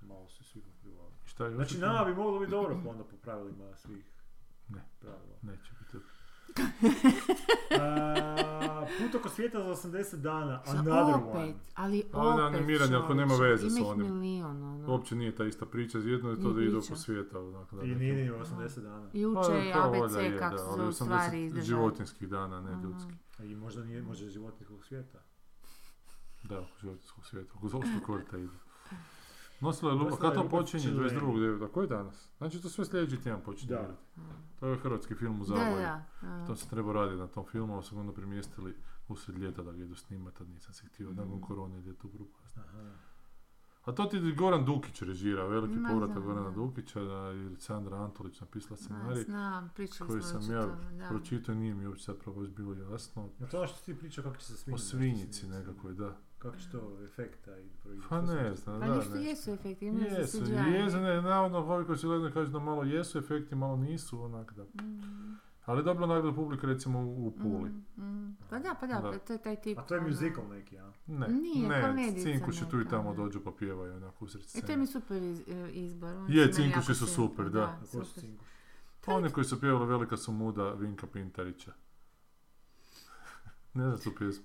[0.03, 1.13] Malo su svi popljuvali.
[1.27, 4.05] I šta je Znači, nama bi moglo biti dobro pa onda po pravilima svih
[4.69, 4.85] Ne.
[5.01, 5.37] pravila.
[5.43, 6.05] Neće biti.
[7.81, 11.55] A, Put oko svijeta za 80 dana, another opet, one.
[11.75, 14.19] ali je opet animirani, ako nema veze s onim.
[14.19, 14.93] milion, ono.
[14.93, 17.41] Uopće nije ta ista priča, jedno je to Nije da idu po svijeta.
[17.41, 19.11] Onak, da I nije ni 80 dana.
[19.13, 19.41] I Pa,
[19.81, 21.67] valjda ABC je, kako da, se ali zove 80 stvari izdržavaju.
[21.67, 22.83] životinskih dana, ne Aha.
[22.83, 23.17] ljudskih.
[23.39, 25.19] A I možda nije, možda je životinskog svijeta.
[26.43, 28.53] Da, oko životinskog svijeta, oko zoološkog korta ide.
[29.61, 30.83] Nosila je Lupa, Nosila kad je to počinje?
[30.83, 31.21] Čileni.
[31.21, 31.69] 22.9.
[31.69, 32.29] Koji je danas?
[32.39, 33.97] Znači to sve sljedeći tjedan počinje Da.
[34.61, 36.05] To je hrvatski film u da.
[36.47, 38.75] To se treba raditi na tom filmu, ali su onda premjestili
[39.09, 42.59] usred ljeta da ga idu snimat, a nisam se htio, nakon korone ide tu propast.
[43.85, 46.51] A to ti Goran Dukić režira, veliki Ma, povratak Gorana.
[46.51, 51.59] Dukića, da je Sandra Antolić napisala scenarij, znam, pričali koji smo sam ja pročitao i
[51.59, 53.29] nije mi uopće zapravo baš bilo jasno.
[53.41, 54.83] Ja to ono što ti pričao kako će se svinjiti.
[54.83, 56.17] O svinjici nekakvoj, da.
[56.45, 58.09] Kako će to efekta i proizvod.
[58.09, 59.23] Pa ne znam, Pa da, nešto ne.
[59.23, 60.53] jesu efekti, imaju se Jesu, CGI.
[60.53, 64.63] jesu, ne, navodno ovi koji se kažu da malo jesu efekti, malo nisu, onak da.
[64.65, 67.71] Mm, Ali dobro nagradu publika recimo u, u Puli.
[67.71, 68.37] mm, mm.
[68.51, 69.01] Pa da, pa da, Da.
[69.03, 69.79] pa to je taj tip.
[69.79, 70.93] A to je ono- musical neki, a?
[71.07, 73.17] Ne, Nije, ne, cinkuši tu i tamo da.
[73.17, 74.77] dođu pa pjevaju onako usred E, to scene.
[74.77, 76.15] mi je super iz- e, izbor.
[76.15, 77.63] oni Je, su cinkuši super, da.
[77.63, 78.21] A ko su super.
[78.21, 78.51] cinkuši?
[79.07, 81.73] Pa oni koji su pjevali Velika su muda Vinka Pintarića.
[83.75, 84.45] ne znam tu pjesmu.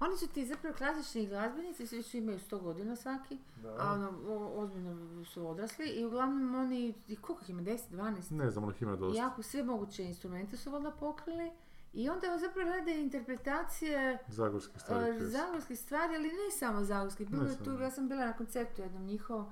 [0.00, 3.38] Oni su ti zapravo klasični glazbenici, svi su imaju 100 godina svaki,
[3.78, 8.30] a ono, o- ozbiljno su odrasli i uglavnom oni, i koliko ih ima, 10, 12?
[8.32, 9.22] Ne znam, ali ih ima dosta.
[9.22, 11.50] Jako sve moguće instrumente su valjda pokrili
[11.92, 13.00] i onda zapravo rade
[13.40, 15.28] interpretacije Zagorski stari e, pjesma.
[15.28, 17.28] zagorskih stvari, ali ne samo zagorskih.
[17.28, 19.46] Bilo je tu, ja sam bila na koncertu jednom njihovom,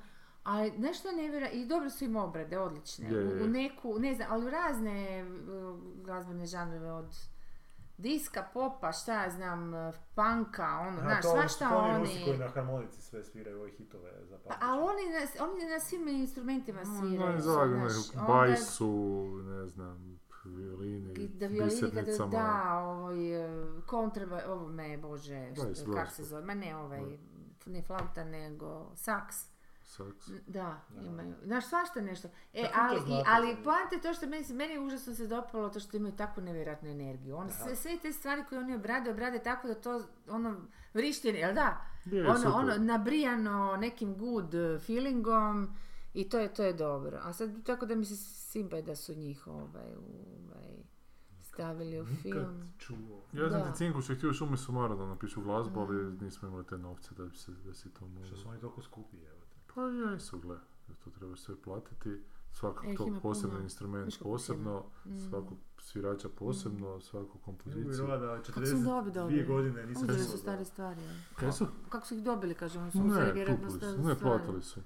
[0.45, 3.09] ali nešto nevjera i dobro su im obrade, odlične.
[3.09, 3.43] Je, U, je.
[3.43, 5.25] u neku, ne znam, ali u razne e,
[5.97, 7.16] glazbene žanrove od
[7.99, 9.73] diska, popa, šta ja znam,
[10.15, 11.99] panka, ono, Aha, znaš, to oni- svašta to oni...
[11.99, 15.81] Rusi koji na harmonici sve sviraju ove hitove za Pa, ali oni na, oni na
[15.81, 17.41] svim instrumentima No, sviraju.
[17.41, 18.91] Zagor, znaš, onda- bajsu,
[19.45, 21.91] ne znam, violini, I Da violini
[22.31, 25.53] da, ovoj, e, kontraba, ovo me, bože,
[25.95, 27.03] kak se zove, ma ne ovaj,
[27.66, 29.53] ne flauta, nego saks.
[29.97, 30.29] Saks.
[30.47, 31.03] Da, Da.
[31.03, 31.35] imaju.
[31.43, 32.29] Znaš, svašta nešto.
[32.53, 33.25] E, Kako to ali, znate?
[33.29, 36.43] ali poanta je to što meni, meni je užasno se dopalo to što imaju takvu
[36.43, 37.37] nevjerojatnu energiju.
[37.37, 40.57] On, sve, sve te stvari koje oni obrade, obrade tako da to, ono,
[40.95, 41.81] vrišti, jel da?
[42.05, 42.53] Je, ono, super.
[42.53, 45.69] ono, nabrijano nekim good eh, feelingom
[46.15, 47.21] i to je, to je dobro.
[47.23, 50.75] A sad, tako da mi se simpa da su njih ovaj, ovaj,
[51.43, 52.73] stavili u Nikad film.
[52.79, 53.23] čuo.
[53.33, 53.69] Ja znam Da.
[53.69, 57.37] da Cinkuš htio šumi sumara da napišu glazbu, ali nismo imali te novce da bi
[57.37, 58.37] se, da si to Što moglo.
[58.37, 59.44] su oni toliko skupi, evo.
[59.75, 60.57] Pa jesu, gle.
[61.05, 62.21] To treba sve platiti.
[62.53, 63.63] Svakog E, ima posebno puno.
[63.63, 65.19] instrument Viš kako posebno, Mm.
[65.21, 68.07] svakog svirača posebno, svaku Mogu kompoziciju.
[68.07, 69.45] da Kako su dobi 42 dobili?
[69.45, 71.01] godine nisam Uzeli su stare stvari.
[71.37, 71.67] Kaj su?
[71.89, 74.81] Kako su ih dobili, kaže, oni su uzeli Ne, vjerojatno stare su, ne, platili su.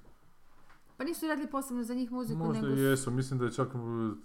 [0.96, 3.68] Pa nisu radili posebno za njih muziku, Možda nego su- jesu, mislim da je čak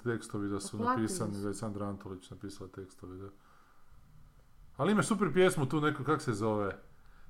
[0.04, 1.42] tekstovi da su napisani, su.
[1.42, 3.30] da je Sandra Antolić napisala tekstove, da.
[4.78, 6.78] Ali imaš super pjesmu tu neku, kak se zove?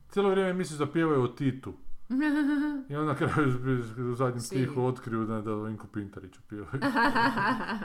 [0.09, 1.73] Cijelo vrijeme misliš da pjevaju o Titu.
[2.89, 3.49] I onda kraju
[4.11, 6.79] u zadnjem stihu otkriju da, da o Inku Pintariću pjevaju.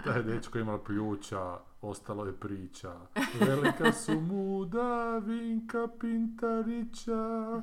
[0.05, 2.95] Taj dečko je imala pljuča, ostalo je priča.
[3.41, 7.63] Velika su muda Vinka Pintarića.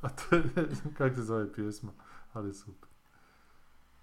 [0.00, 1.92] A to je, ne znam kak se zove pjesma,
[2.32, 2.88] ali super.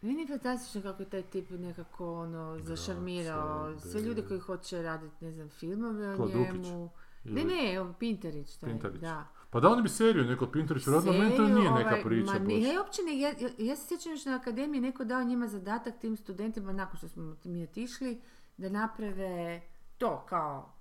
[0.02, 4.82] Meni je fantastično kako je taj tip nekako ono zašarmirao sve sve ljude koji hoće
[4.82, 6.90] raditi, ne znam, filmove o njemu.
[7.24, 9.02] Ne, ne, ovo Pintarić, taj, Pintarić.
[9.02, 9.28] da.
[9.54, 12.40] Pa da oni bi seriju neko Pintarić radio, meni to nije neka ovaj, priča ma
[12.40, 16.00] ne, ja uopće ne, ja, ja, se sjećam još na akademiji neko dao njima zadatak
[16.00, 18.22] tim studentima nakon što smo mi otišli
[18.58, 19.62] da naprave
[19.98, 20.74] to kao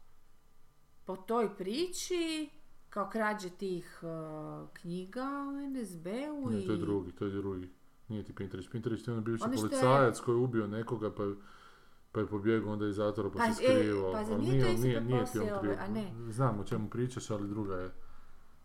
[1.05, 2.51] po toj priči,
[2.90, 6.66] kao krađe tih uh, knjiga u NSB-u Ne, i...
[6.66, 7.69] to je drugi, to je drugi.
[8.09, 8.70] Nije ti Pinterest.
[8.70, 11.23] Pinterest je onaj bivši Ono što je- policajac koji je ubio nekoga pa
[12.12, 14.12] pa je pobjegao onda iz zatvora pa, Pa, se e, skrivao.
[14.12, 16.12] pa ali nije to nije, nije, nije ti on ove, a ne?
[16.31, 17.90] Znam o čemu pričaš, ali druga je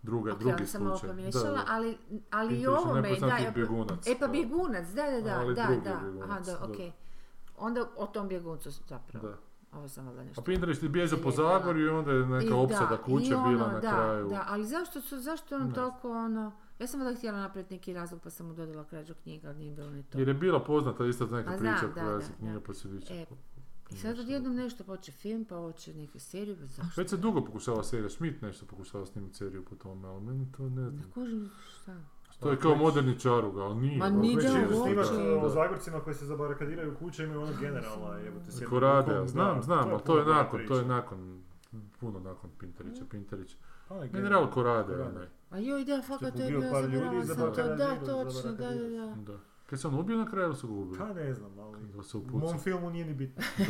[0.08, 1.10] druga, Ok, drugi sam slučaj.
[1.10, 1.64] pomiješala, Da, da.
[1.68, 1.98] ali,
[2.32, 5.68] ali i ovome, da, nepoznati ja- bjegunac, e pa bjegunac, da, da, da, Ali da,
[5.84, 6.78] da, bjegunac, aha, da, ok.
[7.58, 9.28] Onda o tom bjeguncu zapravo.
[9.28, 9.38] Da.
[9.78, 10.42] Ovo sam valjda nešto...
[10.42, 11.32] A Pinterest je bježao po.
[11.32, 14.28] Zagorju i onda je I neka opsada da, kuće ono, bila na da, kraju.
[14.28, 16.52] Da, ali zašto su, zašto on toliko ono...
[16.80, 19.72] Ja sam onda htjela napraviti neki razlog pa sam mu dodala krađu knjiga, ali nije
[19.72, 20.20] bilo ni to.
[20.20, 23.14] Jer je bila poznata isto neka Pa priča koja se knjiga pa više...
[23.14, 23.26] E,
[23.92, 27.02] I sad odjednom nešto poče film, pa hoće neke serije, pa zašto?
[27.02, 30.70] Već se dugo pokušava serija, Schmidt nešto pokušava snimiti seriju po tome, ali meni to
[30.70, 31.12] ne Ne znam.
[31.14, 31.96] kužim šta.
[32.40, 33.98] To je kao moderni čaruga, ali nije.
[33.98, 34.50] Ma nije da,
[35.38, 35.50] o Da.
[35.50, 38.66] Zagorcima koji se zabarikadiraju u kuće imaju onog generala, jebote se.
[38.66, 41.44] Korade, znam, znam, ali to je nakon, to je nakon,
[42.00, 43.56] puno nakon Pinterića, Pinterić.
[43.88, 45.28] Pa, onaj General Korade, onaj.
[45.50, 46.92] A joj, da, fakat to je bio, sam
[47.78, 49.40] da, točno, da, da, da.
[49.70, 50.98] Kad se on ubio na kraju ili su ga ubili?
[50.98, 51.78] Pa ne znam, ali
[52.34, 53.44] u mom filmu nije ni bitno.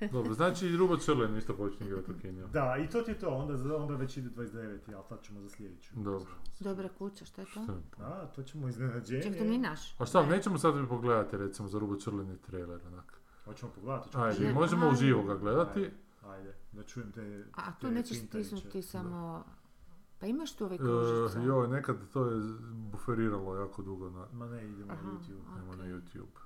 [0.12, 2.46] Dobro, znači i Rubo Črlen isto počne igrati u kiniju.
[2.52, 4.78] Da, i to ti je to, onda, onda već ide 29.
[4.94, 5.94] ali tad ćemo za sljedeću.
[5.96, 6.30] Dobro.
[6.60, 7.62] Dobra kuća, šta je to?
[7.62, 8.04] Šta pa?
[8.04, 9.22] A, to ćemo iznenađenje.
[9.22, 10.00] Ček, to nije naš.
[10.00, 13.20] A šta, nećemo sad pogledati recimo za Rubo Črleni trailer onak.
[13.44, 15.80] Hoćemo pogledati, hoćemo Ajde, Ne, možemo uživo ga gledati.
[15.80, 15.92] Ajde,
[16.26, 19.44] ajde, da čujem te A te tu nećeš stisnuti samo...
[20.20, 21.42] Pa imaš tu ove E, kružice?
[21.42, 22.40] joj, nekad to je
[22.70, 25.56] buferiralo jako dugo na, Ma ne, idemo Aha, na YouTube.
[25.56, 25.84] Nemo na.
[25.84, 26.40] YouTube.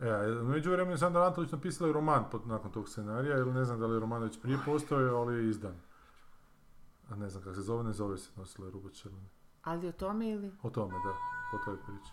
[0.00, 3.64] E, među vremenu je Sandra Antović napisala i roman pod, nakon tog scenarija, ili ne
[3.64, 5.74] znam da li je roman već prije postojao, ali je izdan.
[7.10, 9.28] A ne znam kako se zove, ne zove se nosila je Črleni.
[9.62, 10.52] Ali o tome ili?
[10.62, 11.10] O tome, da,
[11.56, 12.12] o toj priči.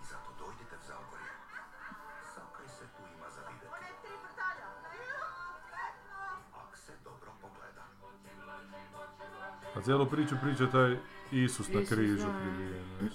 [9.81, 10.97] A cijelu priču priča taj
[11.31, 13.13] Isus na križu znaš.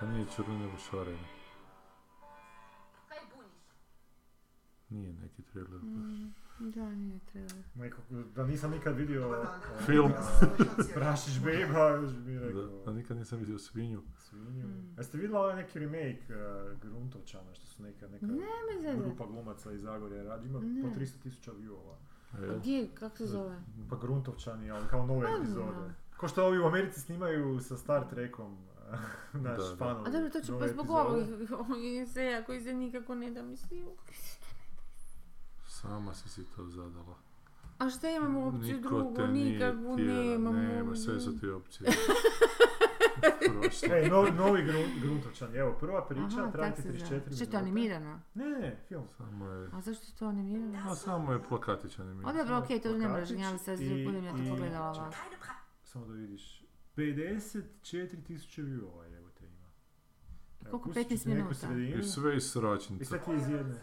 [0.00, 1.26] Pa nije crveno nego šareno.
[3.08, 3.52] Kaj buniš?
[4.88, 6.34] Nije neki trailer Mm.
[6.60, 7.54] Da, nije treba.
[7.74, 8.02] Nekako,
[8.34, 9.46] da nisam nikad vidio
[9.86, 10.12] Film.
[10.94, 12.82] Prašić Beba, još bi Da, rekao.
[12.86, 14.02] a nikad nisam vidio svinju.
[14.18, 14.66] Svinju.
[14.66, 14.94] Mm.
[14.98, 19.04] Jeste vidjeli ovaj neki remake uh, Gruntovčana, što su neka, neka me zezat.
[19.04, 20.82] grupa glumaca iz Zagorja radi, ima Ne.
[20.82, 21.94] po 300 tisuća viewova.
[22.58, 23.62] Gdje, kako se zove?
[23.90, 25.94] Pa Gruntovčani, ali kao nove epizode.
[26.16, 28.58] Ko što ovi u Americi snimaju sa Star Trekom,
[29.34, 30.02] naš Da, da.
[30.06, 31.22] A dobro, to ću pa zbog ovog
[32.14, 33.88] seja koji se nikako ne da misliju.
[35.80, 37.16] Sama si si to zadala.
[37.78, 39.16] A šta imamo opciju Niko drugu?
[39.16, 40.52] te nije Nikakvu nemamo.
[40.52, 41.90] Nema, sve su ti opcije.
[43.52, 43.94] Prošlo.
[43.94, 47.10] E, novi, novi Grun, Gruntovčani, evo, prva priča, Aha, traje tak ti se 34 zove.
[47.10, 47.34] minuta.
[47.34, 48.20] Što je to animirano?
[48.34, 49.04] Ne, ne, film.
[49.08, 50.90] Samo je, A zašto je to animirano?
[50.90, 52.36] a samo je plakatić O animiran.
[52.36, 55.16] dobro, okej, to ne mrežim, ali sad i- budem ja to i- pogledala ovako.
[55.82, 56.64] Samo da vidiš.
[56.96, 57.62] 54
[58.22, 59.68] tisuće viewova, evo te ima.
[60.60, 60.78] Koliko?
[60.80, 61.98] pustit ću 15 ti neku minuta?
[61.98, 63.04] I sve iz I sračnice.
[63.04, 63.74] sad ti iz jedne.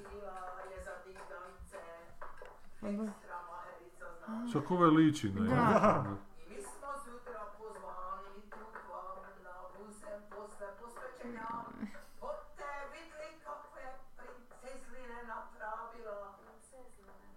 [12.94, 13.86] Vidli kakve
[14.18, 16.36] princezline napravila.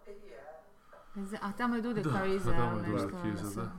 [0.07, 0.45] Je.
[1.27, 3.62] Z- A tamo je Dude Da, kao iza, da, tamo je nešto, Dudek ono iza,
[3.62, 3.70] da.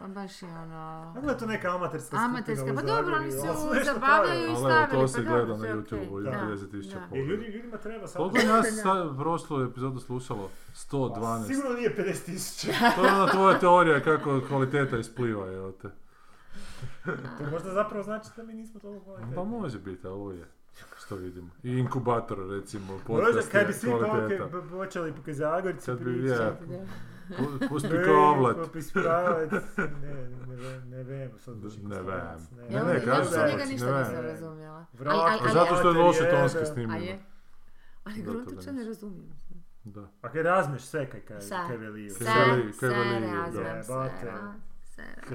[0.00, 1.12] Pa baš je ono...
[1.14, 4.46] Kako je to neka amaterska Amaterska, skupina pa u dobro, oni se ali zabavljaju i
[4.46, 7.06] Ali stavili, to se pa gleda na YouTube-u, ima da, 30.000 da.
[7.10, 8.16] po- I ljudi, ljudima treba sad...
[8.16, 10.50] Koliko je nas sad prošlu epizodu slušalo?
[10.66, 11.46] Pa, 112.
[11.46, 12.72] Sigurno nije 50 tisuća.
[12.96, 15.88] To je ona tvoja teorija kako kvaliteta ispliva, evo te.
[17.38, 19.34] to možda zapravo znači da mi nismo toliko kvalitetni.
[19.34, 20.44] Pa može biti, a ovo je.
[20.98, 21.48] Što vidimo.
[21.62, 23.90] I inkubator, recimo, Možda podcast kad bi je svi
[24.70, 26.42] počeli po Zagorci Kad bi, pričati.
[26.42, 26.86] ja, pu-
[27.68, 28.56] pusti Ne, kavlet.
[28.56, 30.26] popispravati, ne, ne,
[30.56, 32.06] ne, ne vem, sad zvuči Ne vem.
[32.58, 34.24] Ne, Ja, ne, ja da njega hoće, ništa ne nisam vem.
[34.24, 34.86] razumjela.
[35.52, 36.96] Zato što je loše A snimljeno.
[36.96, 37.18] je?
[38.04, 39.30] Ali Gruntovča ne razumijem.
[39.84, 40.08] Da.
[40.22, 41.40] A kaj razmeš sve kaj kaj,
[41.78, 42.10] veliju.
[42.10, 42.72] Sa Keveli,
[43.22, 43.82] razmem,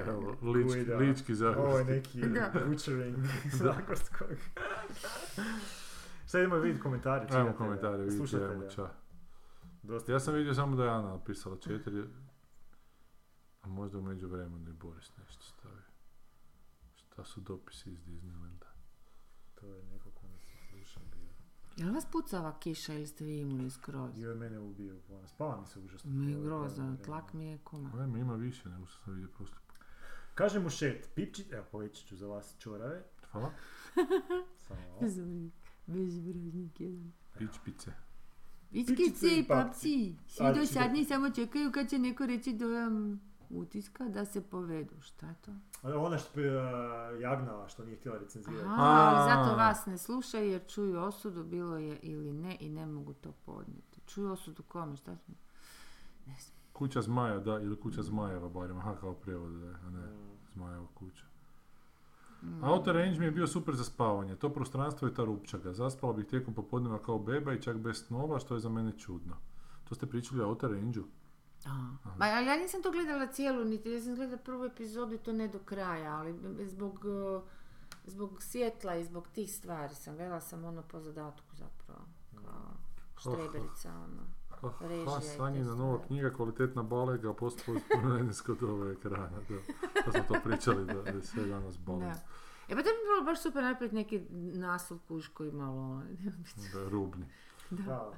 [0.08, 1.58] Evo, lički, lički zahvat.
[1.60, 2.24] Ovo je neki
[2.66, 3.18] butchering
[3.54, 4.28] Zagorskog.
[6.26, 7.20] Sad idemo vidjeti komentare.
[7.22, 8.50] Ajmo čitatelja, komentare, vidite, slušatelja.
[8.52, 8.88] ajmo ča.
[9.88, 10.12] Dosta.
[10.12, 12.04] Ja sam vidio samo da je Ana napisala četiri,
[13.62, 15.82] a možda u međuvremenu i Boris nešto stavio.
[16.96, 18.66] Šta su dopisi iz Disneylanda?
[19.56, 21.26] To je neko ko nas sluša bio.
[21.78, 24.24] Jel vas pucava kiša ili ste vi imuni skroz?
[24.24, 24.96] On mene ubio.
[25.28, 26.12] Spava mi se užasno.
[26.12, 26.70] Mi je pravo
[27.06, 27.92] tlak mi je kuma.
[28.00, 29.50] Ajme, ima više nego što sam vidio put.
[30.36, 33.04] Kaže mu šet, pipči, evo povećat ću za vas čorave.
[33.32, 33.52] Hvala.
[34.68, 35.50] Samo malo.
[35.88, 37.14] Bezbražnik jedan.
[37.38, 37.92] Pić pice.
[38.72, 44.42] Iskice i papci, svi dosadni samo čekaju kad će neko reći dojam utiska da se
[44.42, 45.02] povedu.
[45.02, 45.52] Šta je to?
[45.84, 48.66] Ona što je uh, jagnala, što nije htjela recenzirati.
[48.66, 53.14] Aha, zato vas ne slušaju jer čuju osudu, bilo je ili ne i ne mogu
[53.14, 54.02] to podnijeti.
[54.06, 55.36] Čuju osudu kome, šta smo?
[56.74, 60.08] Kuća zmaja, da, ili kuća zmajeva barem, aha kao prijevod, da, je, a ne
[60.54, 61.26] zmajeva kuća.
[62.64, 65.74] Outer Range mi je bio super za spavanje, to prostranstvo i ta rupčaga.
[65.74, 69.36] Zaspala bih tijekom popodneva kao beba i čak bez snova, što je za mene čudno.
[69.84, 71.04] To ste pričali o Outer Range-u?
[72.18, 75.34] Ma, ali ja nisam to gledala cijelu, niti ja sam gledala prvu epizodu i to
[75.34, 76.36] ne do kraja, ali
[76.68, 77.44] zbog, uh,
[78.06, 82.06] zbog svjetla i zbog tih stvari sam gledala sam ono po zadatku zapravo.
[82.44, 82.72] Kao
[83.18, 84.24] štreberica, ono.
[84.82, 87.80] Režija Ha, i te Sanjina nova knjiga, kvalitetna balega, postalo
[88.46, 89.56] kod ove ekrana, da.
[90.06, 92.06] To smo to pričali, da, da je sve danas balega.
[92.06, 92.20] Da.
[92.68, 95.82] E pa to bi bilo baš super napraviti neki naslov kuš koji malo...
[95.82, 96.04] ono,
[96.74, 97.26] Da je rubni.
[97.70, 98.12] Da.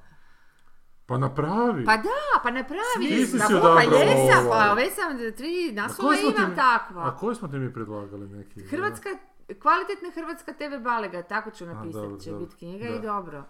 [1.05, 1.85] Pa napravi!
[1.85, 3.07] Pa da, pa napravi!
[3.07, 6.37] Ti si Pa si pa jesam, pa već sam tri A naslova koje smo ti
[6.37, 7.07] imam mi- takva.
[7.07, 8.61] A koje smo ti mi predlagali neki?
[8.61, 9.09] Hrvatska,
[9.61, 12.95] kvalitetna hrvatska TV balega, tako ću napisati, će biti knjiga Da.
[12.95, 13.43] i dobro.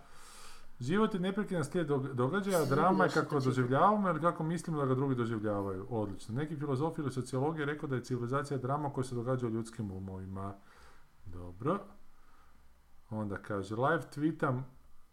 [0.80, 4.96] Život je neprekidan slijed dog- događaja, drama je kako doživljavamo ili kako mislimo da ga
[4.96, 5.88] drugi doživljavaju.
[5.90, 6.36] Odlično.
[6.36, 9.92] Neki filozof ili sociolog je rekao da je civilizacija drama koja se događa u ljudskim
[9.92, 10.54] umovima.
[11.26, 11.80] Dobro.
[13.10, 14.62] Onda kaže, live tweetam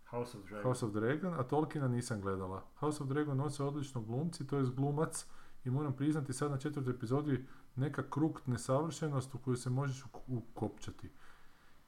[0.05, 0.63] House of Dragon.
[0.63, 2.63] House of Dragon, a Tolkiena nisam gledala.
[2.75, 5.27] House of Dragon nose odlično glumci, to je glumac
[5.65, 7.45] i moram priznati sad na četvrtoj epizodi
[7.77, 11.11] neka krukt nesavršenost u koju se možeš uk- ukopčati.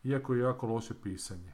[0.05, 1.53] Iako je jako loše pisanje.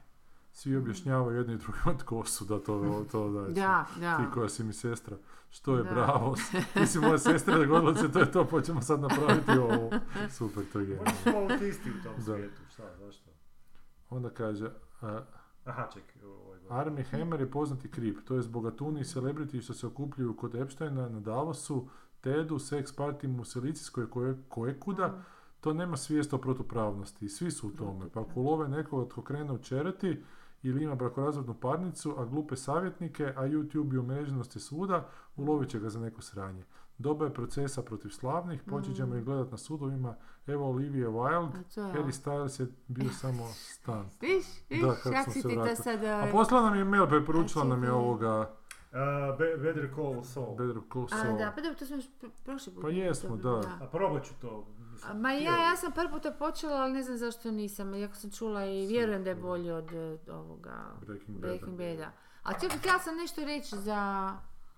[0.53, 4.17] Svi objašnjavaju jedni i drugima tko su, da to, to da, Da, da.
[4.17, 5.17] ti koja si mi sestra.
[5.49, 5.89] Što je Da.
[5.91, 6.35] bravo,
[6.73, 9.89] ti si moja sestra, dogodilo se, to je to, pa ćemo sad napraviti ovo.
[10.29, 11.11] Super, to je genijalno.
[11.25, 12.21] Oni su autisti u tom Da.
[12.23, 13.29] svijetu, šta, zašto?
[14.09, 14.69] Onda kaže,
[15.01, 15.21] a,
[15.65, 16.59] Aha, je gore.
[16.69, 21.09] Army Hammer je poznati krip, to je bogatuni i celebrity što se okupljuju kod Epsteina
[21.09, 21.87] na Davosu,
[22.21, 25.23] Tedu, sex party u Silicijskoj koje, koje kuda,
[25.61, 28.09] to nema svijest o protupravnosti i svi su u tome.
[28.09, 30.23] Pa ako ulove nekoga tko krene učerati
[30.63, 35.79] ili ima brakorazvodnu parnicu, a glupe savjetnike, a YouTube i umreženost je svuda, ulovit će
[35.79, 36.63] ga za neko sranje.
[36.97, 40.15] Doba je procesa protiv slavnih, počet ćemo ih gledat na sudovima.
[40.47, 42.11] Evo Olivia Wilde, A Harry.
[42.13, 44.05] Styles je bio samo stan.
[44.21, 45.83] Viš, viš, Da, kako sam si se ti to vratio.
[45.83, 46.03] sad...
[46.03, 48.49] A ovaj, poslala nam je mail, preporučila A nam je ovoga
[48.91, 48.99] Uh,
[49.37, 50.55] Be- Better Call Saul.
[50.55, 51.37] Better Call A, Saul.
[51.37, 52.81] da, pa dobro, to smo još pr- prošli put.
[52.81, 53.85] Pa jesmo, dobro, da.
[53.85, 54.67] A probat ću to.
[55.13, 58.65] Ma ja, ja sam prvi puta počela, ali ne znam zašto nisam, iako sam čula
[58.65, 61.37] i vjerujem da je bolji od eh, ovoga Breaking.
[61.39, 62.11] Breaking Bada.
[62.43, 64.31] A čekaj, htjela sam nešto reći za...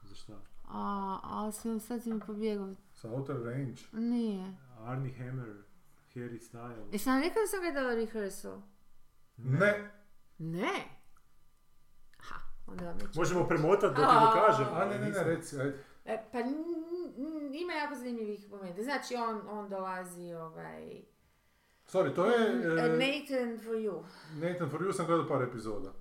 [0.04, 0.34] Za šta?
[0.68, 2.74] A, ali sam, sad si mi pobjegao.
[2.94, 3.82] Sa Outer Range.
[3.92, 4.54] Nije.
[4.86, 5.56] Arnie Hammer,
[6.16, 6.94] Harry Styles.
[6.94, 8.62] Jesam rekla da sam gledala rehearsal?
[9.38, 9.92] Ne.
[10.38, 10.74] Ne.
[12.20, 12.36] Ha,
[12.68, 12.98] onda vam.
[13.16, 14.20] Možemo premotati dok A.
[14.20, 14.68] ti dokažem.
[14.74, 15.84] A ne, ne, ne, reci, ajde.
[16.06, 16.48] E, pa n-
[17.18, 18.84] n- ima jako zanimljivih momenta.
[18.84, 21.02] Znači on, on dolazi ovaj...
[21.88, 22.50] Sorry, to je...
[22.74, 24.04] Uh, e, Nathan for you.
[24.42, 25.94] Nathan for You sam gledao par epizoda.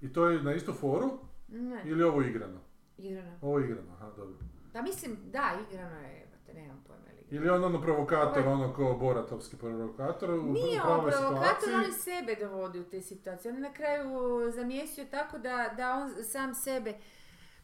[0.00, 2.60] I to je na istu foru Ne, ili ovo igrano?
[2.98, 3.38] igrano.
[3.42, 4.34] Ovo igrano, aha, dobro.
[4.72, 7.02] Pa mislim, da, igrano je, jebote, nemam pojma
[7.32, 11.74] ili on ono provokator, Ovo ono ko Boratovski provokator u Nije on provokator, situaciji.
[11.74, 13.52] on sebe dovodi u te situacije.
[13.52, 14.10] On je na kraju
[14.54, 16.94] zamjestio tako da, da on sam sebe...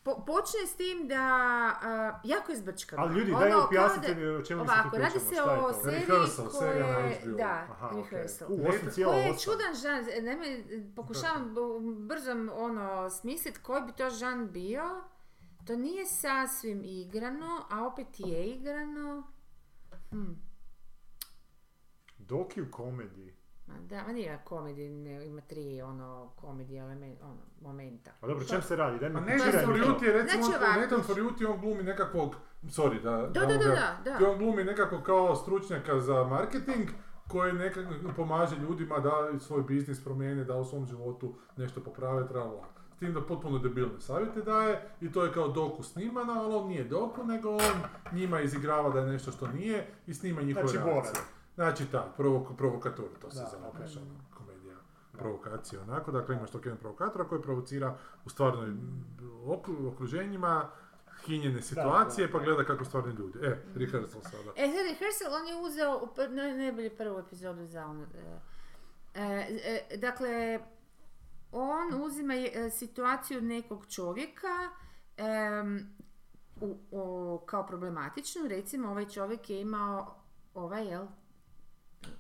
[0.02, 1.24] Po, počne s tim da...
[1.82, 3.02] a, jako je zbrčkano.
[3.02, 6.06] Ali ljudi, Ono, daj objasnite mi o čemu Ovako, mi radi se je o seriji
[6.58, 7.20] koje...
[7.22, 7.36] HBO.
[7.36, 8.48] Da, Aha, rehearsal.
[8.50, 10.64] U, osam cijela je čudan žan, naime,
[10.96, 11.54] pokušavam
[12.08, 14.82] brzo ono, smisliti koji bi to žan bio.
[15.66, 19.32] To nije sasvim igrano, a opet je igrano.
[20.10, 20.32] Hm.
[22.18, 23.37] Docu comedy.
[23.68, 28.10] Ma da, ma nije komedij, ne, ima tri ono komedije elemen, ono, momenta.
[28.20, 28.98] A dobro, čem se radi?
[28.98, 29.84] Daj mi Nathan for to.
[29.84, 30.80] You ti je recimo, Znači ovako.
[30.80, 33.10] Nathan for You ti on glumi nekakvog, sorry da...
[33.10, 34.18] Da, da, da, da, da.
[34.18, 36.88] ti on glumi nekako kao stručnjaka za marketing
[37.28, 42.64] koji nekako pomaže ljudima da svoj biznis promijene, da u svom životu nešto poprave, tralala.
[42.96, 46.68] s tim da potpuno debilne savjete daje i to je kao doku snimano, ali on
[46.68, 47.82] nije doku, nego on
[48.12, 51.24] njima izigrava da je nešto što nije i snima njihove Znači, reakcije.
[51.58, 53.76] Znači ta, provok, provokatura, to se Da, zove, ok.
[53.76, 54.06] znaš, ono,
[54.36, 54.76] komedija,
[55.12, 58.68] provokacija onako, dakle imaš tog jednog provokatora koji provocira u stvarnoj
[59.46, 60.70] okru- okruženjima
[61.26, 63.38] hinjene situacije, da, pa gleda kako stvarni ljudi.
[63.38, 64.50] E, rehearsal sada.
[64.56, 68.02] E, sad Rehearsal, on je uzeo u pr- naj, najbolje prvu epizodu za ono...
[68.04, 68.38] e,
[69.14, 69.48] e,
[69.90, 70.60] e, dakle,
[71.52, 74.70] on uzima e, situaciju nekog čovjeka
[75.16, 75.96] em,
[76.60, 78.48] u, o- kao problematičnu.
[78.48, 80.14] Recimo, ovaj čovjek je imao
[80.54, 81.06] ovaj, jel?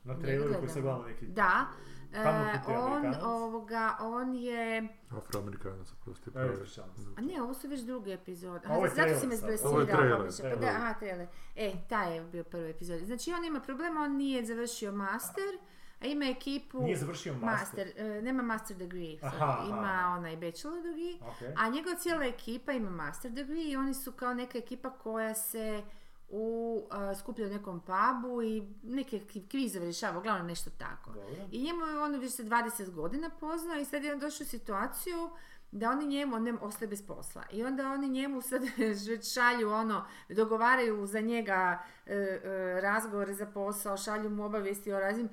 [0.04, 1.26] Na traileru koji se gledamo neki...
[1.26, 1.66] Da.
[2.12, 2.28] E,
[2.68, 4.88] on, ovoga, on je...
[5.10, 6.30] Afroamerikanac, prosti,
[6.66, 6.82] se.
[7.16, 8.68] A ne, ovo su već druge epizode.
[8.68, 9.40] A ovo je Aha, zato si trailer me sad.
[9.44, 9.70] zblesirao.
[9.72, 10.76] Ovo je trailer, pa više- pa da, trailer.
[10.76, 11.26] aha, trailer.
[11.56, 13.00] E, taj je bio prvi epizod.
[13.00, 15.58] Znači, on ima problema, on nije završio master,
[16.00, 16.82] a ima ekipu...
[16.82, 17.86] Nije završio master.
[17.86, 19.64] Master, e, nema master degree, Aha, aha.
[19.68, 21.58] ima onaj bachelor degree, Ok.
[21.58, 25.82] a njegova cijela ekipa ima master degree i oni su kao neka ekipa koja se
[26.28, 31.14] u, a, skuplja nekom pubu i neke kvi- kvizove rješava, uglavnom nešto tako.
[31.50, 34.48] I njemu je on već se 20 godina poznao i sad je on došao u
[34.48, 35.30] situaciju
[35.72, 37.42] da oni njemu, on ostaje bez posla.
[37.52, 38.62] I onda oni njemu sad
[39.34, 45.28] šalju ono, dogovaraju za njega e, e, razgovore za posao, šalju mu obavijesti o raznim,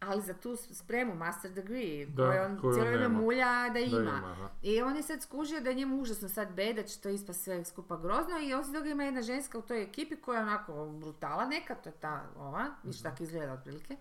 [0.00, 3.78] ali za tu spremu, master degree, Da, koje on koju cijelo vrijeme mulja da Da
[3.78, 3.98] ima.
[3.98, 4.48] ima, aha.
[4.62, 7.32] I on je sad skužio da je njemu užasno sad bed, da će to ispa
[7.32, 10.86] sve skupa grozno i osim toga ima jedna ženska u toj ekipi koja je onako
[10.86, 13.96] brutala neka, to je ta ova, viš tako izgleda otprilike,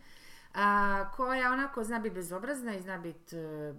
[0.53, 3.73] a, koja onako zna biti bezobrazna i zna biti e,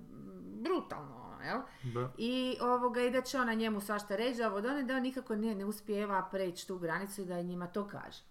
[0.60, 1.60] brutalno, jel?
[1.94, 2.10] Da.
[2.18, 5.02] I ovoga, i da će ona njemu svašta reći, da ovo da on, da on
[5.02, 8.22] nikako ne, ne uspijeva preći tu granicu i da njima to kaže.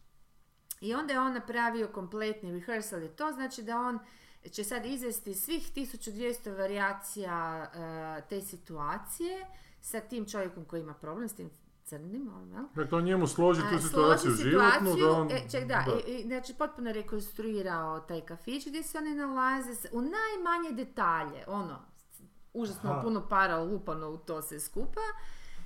[0.82, 4.00] I onda je on napravio kompletni rehearsal i to znači da on
[4.52, 9.46] će sad izvesti svih 1200 varijacija e, te situacije
[9.82, 11.50] sa tim čovjekom koji ima problem, s tim
[11.84, 12.64] crnim, ovim, jel?
[12.76, 15.32] Dakle, on njemu složi tu situaciju životnu, da on...
[15.32, 20.02] e, ček, da, I, i, znači potpuno rekonstruirao taj kafić gdje se oni nalaze u
[20.02, 21.80] najmanje detalje, ono,
[22.54, 23.02] užasno Aha.
[23.02, 25.02] puno para lupano u to sve skupa.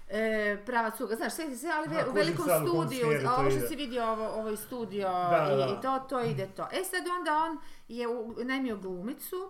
[0.09, 0.23] E,
[0.65, 3.67] prava cuga, znaš, sve, sve, ali Aha, u velikom studiju, a ovo što ide.
[3.67, 5.65] si vidio, ovo, ovo je studio Da, i, da.
[5.69, 6.63] i to, to ide to.
[6.63, 7.57] E sad onda on
[7.87, 9.49] je u- najmio glumicu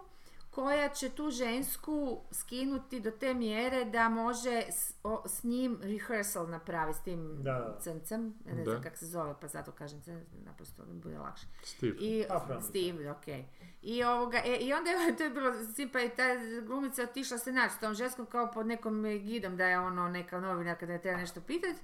[0.49, 6.47] koja će tu žensku skinuti do te mjere da može s, o- s njim rehearsal
[6.47, 10.01] napraviti, s tim Da, crncem, ne znam kako se zove, pa zato kažem
[10.35, 11.45] naprosto da bude lakše.
[11.63, 11.95] Steve.
[11.95, 12.25] I.
[12.61, 13.25] Steve, ok.
[13.83, 16.23] I, ovoga, e, I onda je to je bilo simpa i ta
[16.65, 20.39] glumica otišla se naći s tom ženskom kao pod nekom gidom da je ono neka
[20.39, 21.79] novinarka da je treba nešto pitati.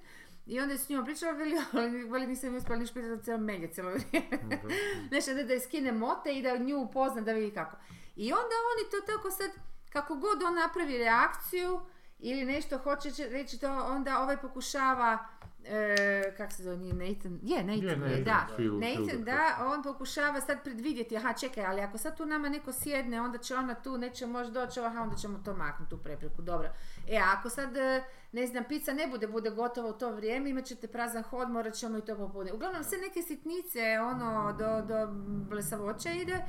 [0.46, 1.56] I onda je s njom pričala, veli,
[2.12, 4.62] veli, nisam uspjela niš pitati cijelo melje cijelo vrijeme.
[5.12, 7.78] Nešto da, da je skine mote i da nju upozna da vidi kako.
[8.16, 9.52] I onda oni to tako sad,
[9.90, 11.80] kako god on napravi reakciju
[12.20, 15.28] ili nešto hoće će reći to, onda ovaj pokušava
[15.66, 15.98] E,
[16.38, 17.40] kak se zove, nije Nathan?
[17.44, 18.48] Je, Nathan, Je, je, Nathan, da.
[18.58, 22.50] Phil- Nathan, Phil da, on pokušava sad predvidjeti, aha čekaj, ali ako sad tu nama
[22.50, 25.98] neko sjedne, onda će ona tu, neće moći doći, aha, onda ćemo to maknuti, tu
[25.98, 26.70] prepreku, dobro.
[27.08, 30.50] E, a ako sad, e, ne znam, pizza ne bude, bude gotova u to vrijeme,
[30.50, 32.56] imat ćete prazan hod, morat ćemo i to popuniti.
[32.56, 35.08] Uglavnom, sve neke sitnice, ono, do, do
[35.50, 36.42] blesavoća ide,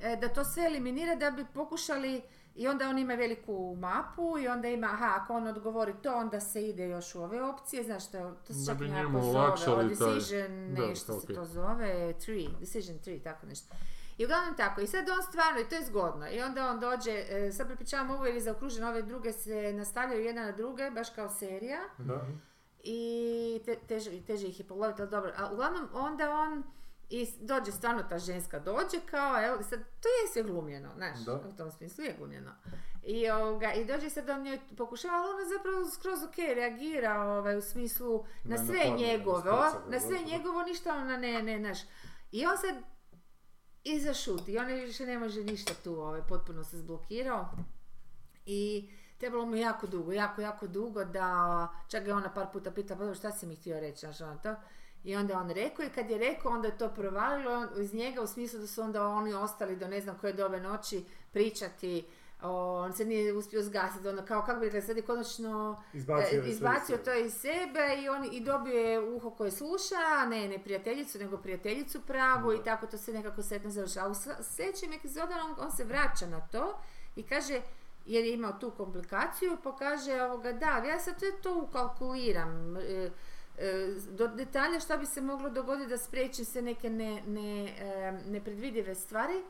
[0.00, 2.22] e, da to sve eliminira da bi pokušali
[2.56, 6.40] i onda on ima veliku mapu i onda ima, aha, ako on odgovori to, onda
[6.40, 9.38] se ide još u ove opcije, znaš što, to se Da čak nekako zove,
[9.68, 13.74] o taj- decision, da, nešto se to zove, 3, decision 3, tako nešto.
[14.18, 17.24] I uglavnom tako, i sad on stvarno, i to je zgodno, i onda on dođe,
[17.30, 21.10] e, sad prepričavam ovo jer je zaokružen, ove druge se nastavljaju jedna na druge, baš
[21.10, 22.20] kao serija, Da.
[22.80, 23.02] i
[23.64, 25.32] te, teže, teže ih je poloviti, ali dobro.
[25.36, 26.62] A uglavnom onda on
[27.10, 31.34] i dođe stvarno ta ženska dođe kao, evo, sad, to je sve glumljeno, znaš, Da.
[31.34, 32.50] u tom smislu je glumljeno.
[33.02, 37.56] I, ovoga, I dođe sad on njoj pokušava, ali ona zapravo skroz ok, reagira ovaj,
[37.56, 41.78] u smislu na Na sve napad, njegovo, na sve njegovo, ništa ona ne, ne, znaš.
[42.32, 42.74] I on sad
[43.84, 47.48] i zašuti, i on više ne može ništa tu, ovaj, potpuno se zblokirao.
[48.46, 53.08] I trebalo mu jako dugo, jako, jako dugo da, čak je ona par puta pitala,
[53.08, 54.54] pa šta si mi htio reći, znaš, ono to.
[55.06, 58.26] I onda on rekao i kad je rekao, onda je to provalilo iz njega u
[58.26, 62.06] smislu da su onda oni ostali do ne znam koje dobe noći pričati,
[62.42, 66.42] o, on se nije uspio zgasiti, ono kao, kako bi rekla, sad je konačno Izbacio
[66.42, 70.48] e, izbacio iz to iz sebe i, on, i dobio je uho koje sluša, ne,
[70.48, 74.08] ne prijateljicu, nego prijateljicu pravu i tako to se nekako setno završava.
[74.10, 76.78] U sljedećem epizodama on, on se vraća na to
[77.16, 77.60] i kaže,
[78.06, 83.10] jer je imao tu komplikaciju, pa kaže ovoga, da, ja sad to, to ukalkuliram, e,
[84.10, 88.94] do detalja šta bi se moglo dogoditi da spriječi se neke ne, ne, e, nepredvidive
[88.94, 89.42] stvari,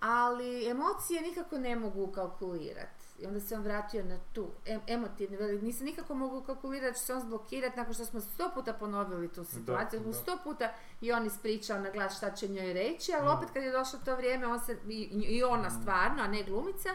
[0.00, 3.02] ali emocije nikako ne mogu kalkulirati.
[3.18, 6.98] I onda se on vratio na tu em, emotivnu, veli, nisam nikako mogu kalkulirati da
[6.98, 10.12] će se on zblokirati nakon što smo sto puta ponovili tu situaciju, Da, da.
[10.12, 13.32] sto puta i on ispričao na glas šta će njoj reći, ali Da.
[13.32, 16.88] opet kad je došlo to vrijeme, on se, i, i ona stvarno, a ne glumica,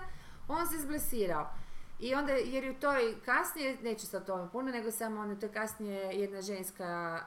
[0.48, 1.48] on se zblesirao.
[2.00, 5.36] I onda, jer je u toj kasnije, neću sad o tome puno, nego samo ono,
[5.36, 7.20] to je kasnije jedna ženska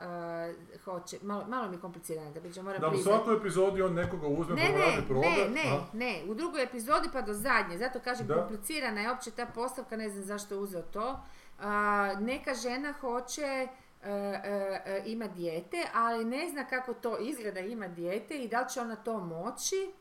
[0.75, 3.15] uh, hoće, malo, malo mi je komplicirano da pričam, moram Da u priznat.
[3.15, 5.27] svakoj epizodi on nekoga uzme Ne, pa ne, radi probe.
[5.29, 5.81] ne, ne, a?
[5.93, 8.35] ne, u drugoj epizodi pa do zadnje, zato kažem Da.
[8.35, 11.21] komplicirana je opće ta postavka, ne znam zašto je uzeo to.
[11.61, 11.73] A,
[12.21, 13.69] neka žena hoće e,
[14.03, 14.51] e,
[14.87, 18.81] e, ima dijete, ali ne zna kako to izgleda ima dijete i da li će
[18.81, 19.93] ona to moći,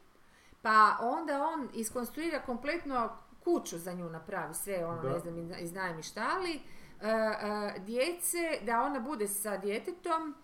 [0.62, 3.10] pa onda on iskonstruira kompletno
[3.40, 5.10] kuću za nju napravi, sve ono, Da.
[5.10, 6.60] ne znam, iz- iznajmištali,
[7.02, 10.36] e, e, djece, da ona bude sa djetetom,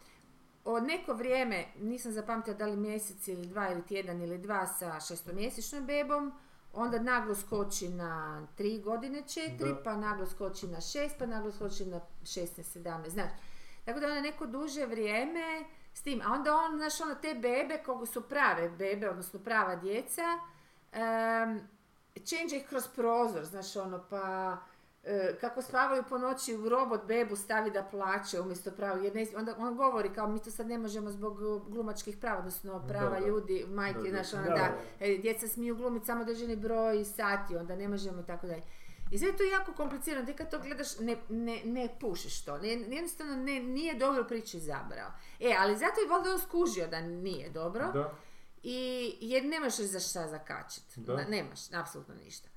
[0.65, 4.99] od neko vrijeme, nisam zapamtila da li mjesec ili dva ili tjedan ili dva sa
[4.99, 6.33] šestomjesečnom bebom,
[6.73, 8.11] onda naglo skoči na
[8.55, 9.81] tri godine četiri, Da.
[9.83, 13.29] pa naglo skoči na šest, pa naglo skoči na 16, 17, znaš.
[13.85, 17.81] Tako da ona neko duže vrijeme s tim, a onda on, znaš, ono, te bebe,
[17.85, 20.23] koliko su prave bebe, odnosno prava djeca,
[20.93, 21.59] um,
[22.19, 24.57] čenđa ih kroz prozor, znaš, ono, pa
[25.03, 29.27] e, kako spavaju po noći u robot bebu stavi da plaće umjesto prava, jer ne,
[29.37, 33.19] onda on govori kao mi to sad ne možemo zbog e, glumačkih prava, odnosno prava
[33.19, 33.27] da.
[33.27, 37.87] ljudi, majke, znaš, ono, Da, e, djeca smiju glumiti samo određeni broj sati, onda ne
[37.87, 38.63] možemo i tako dalje.
[39.11, 42.57] I sve je to jako komplicirano, ti kad to gledaš ne, ne, ne pušiš to,
[42.57, 45.11] ne, jednostavno ne, nije dobro priči izabrao.
[45.39, 48.13] E, ali zato je valjda on skužio da nije dobro, Da.
[48.67, 50.99] I, jer nemaš za šta zakačiti.
[51.01, 51.25] Da.
[51.29, 52.49] Nemaš, apsolutno ništa.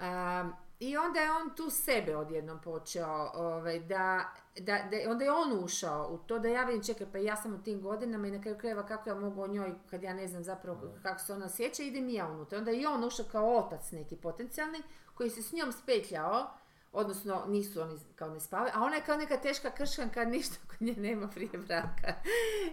[0.00, 5.32] Um, I onda je on tu sebe odjednom počeo, ovaj, da, da, da, onda je
[5.32, 8.30] on ušao u to da ja vidim, čekaj, pa ja sam u tim godinama i
[8.30, 11.32] na kraju krajeva kako ja mogu o njoj, kad ja ne znam zapravo kako se
[11.32, 12.58] ona osjeća, idem i ja unutra.
[12.58, 14.82] Onda je i on ušao kao otac neki potencijalni,
[15.14, 16.50] koji se s njom spetljao,
[16.96, 20.82] odnosno nisu oni kao ne spavaju, a ona je kao neka teška krškanka, ništa kod
[20.82, 22.14] nje nema prije braka.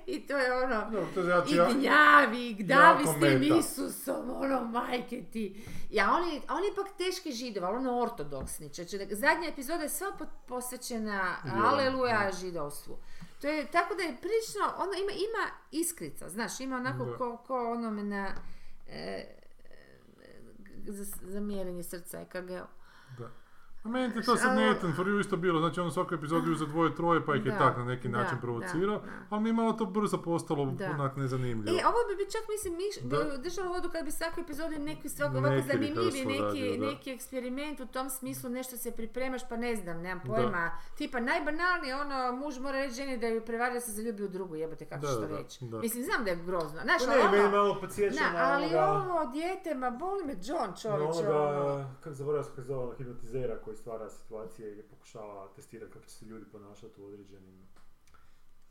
[0.05, 3.57] I to je ono, No, to znači, i ja, gnjavi, i gdavi s tim.
[3.59, 5.63] Isusom, ono, majke ti.
[5.89, 8.69] Ja, on je, on je ipak teški židov, ali ono ortodoksni.
[8.69, 12.97] Znači, zadnja epizoda je sva po- posvećena aleluja židovstvu.
[13.41, 17.17] To je, tako da je prilično, ono ima, ima iskrica, znaš, ima onako Da.
[17.17, 18.27] ko, ko onome na
[18.87, 19.23] e,
[20.85, 22.49] za, za mjerenje srca EKG.
[23.83, 26.55] A meni ti to sad netan for you isto bilo, znači on u svakoj epizodi
[26.67, 29.53] dvoje, troje, pa ih je Da, tak na neki da, način provocirao, ali mi je
[29.53, 30.61] malo to brzo postalo
[30.93, 31.77] onak nezanimljivo.
[31.77, 33.37] E, ovo bi čak mislim miš, Da.
[33.37, 37.85] držalo vodu kad bi svakoj epizodi neki svako ovako zanimljivi neki, radio, neki eksperiment u
[37.85, 40.71] tom smislu nešto se pripremaš pa ne znam, nemam pojma.
[40.97, 44.55] Tipa najbanalnije ono muž mora reći ženi da ju prevari da se zaljubi u drugu,
[44.55, 45.65] jebote kako Da, ćeš to da, reći.
[45.65, 46.81] Mislim znam da je grozno.
[46.81, 50.33] Znaš, Pa ali ne, meni ono, malo podsjeća na, ali ovo dijete, ma boli me
[50.43, 51.27] John čovječe.
[51.29, 51.43] ono.
[51.43, 56.11] onoga, kako zaboravio se zove, onog hipnotizera koji stvara situacije i pokušava testirati kako će
[56.11, 57.67] se ljudi ponašati u određenim...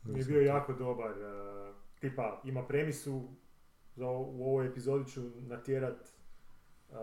[0.03, 3.27] Mi je bio jako dobar, eh, tipa ima premisu,
[3.95, 5.97] za o- u ovoj epizodi ću natjerat
[6.89, 6.95] eh,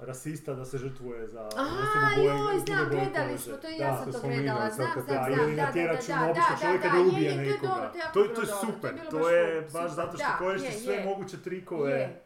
[0.00, 4.20] rasista da se žrtvuje za Aha, joj, znam, gledali smo, to i ja sam to
[4.20, 6.92] gledala, znam, znam, znam, Da, ili da, natjerat da, ću da, običnog da, čovjeka da,
[6.92, 7.92] da je, ubije je, to je nekoga.
[8.12, 11.04] to je super, to je baš zato što je, sve je.
[11.04, 12.20] moguće trikove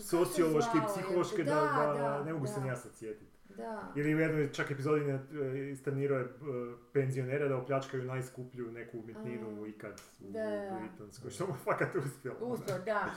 [0.00, 1.54] sociološke psihološke da,
[1.98, 3.35] da, ne mogu se ni ja sad sjetiti.
[3.56, 3.92] Da.
[3.96, 6.28] Ili u jednoj čak epizodi ne, e, istanirao je e,
[6.92, 12.36] penzionere da opljačkaju najskuplju neku umjetninu A, ikad u, da, Britanskoj, što mu fakat uspjelo.
[12.40, 13.04] Uspio, da.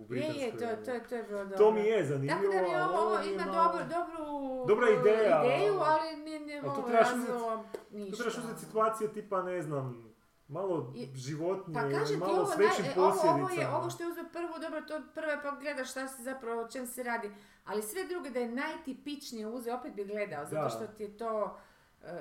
[0.00, 1.56] U Je, je, to, to, je- to je bilo dobro.
[1.58, 4.86] To mi je zanimljivo, Tako da mi ali ovo, ovo ima malo- dobro, dobru Dobra
[4.90, 5.42] ideja.
[5.46, 8.16] ideju, ali ne, ne, A to ovo razvilo ništa.
[8.16, 10.14] trebaš uzeti situacije tipa, ne znam,
[10.48, 13.90] malo životnije, Pa kažem ti malo ovo, s naj, većim e, ovo, ovo, je, ovo
[13.90, 17.02] što je uzeo prvo, dobro, to prvo pa gledaš šta se zapravo, o čem se
[17.02, 17.30] radi.
[17.64, 21.58] Ali sve druge da je najtipičnije uzeo, opet bi gledao, zato što ti je to...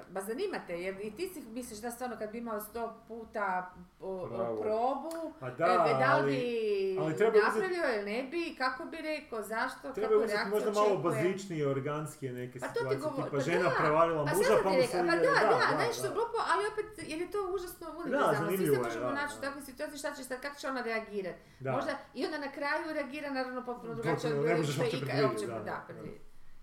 [0.10, 3.74] Ba zanima te, jer i ti si misliš da stvarno kad bi imao sto puta
[3.99, 4.28] o,
[4.62, 8.98] probu, Pa e, da, li ali, bi ali uzeti- napravio ili ne bi, kako bi
[8.98, 13.16] rekao, zašto, treba kako reakcija možda malo bazičnije, organskije neke Pa to ti situacije, govor-
[13.16, 14.98] tipa pa žena da, prevarila Pa muža, pa mu se...
[14.99, 16.14] pa da, da, da, nešto da.
[16.14, 19.64] glupo, ali opet, jer je to užasno univerzalno, svi se možemo da, naći u takvoj
[19.64, 21.40] situaciji, šta će sad, kako će ona reagirati.
[21.60, 21.72] Da.
[21.72, 25.88] Možda, i onda na kraju reagira naravno potpuno drugačije ne možeš uopće predvidjeti, da,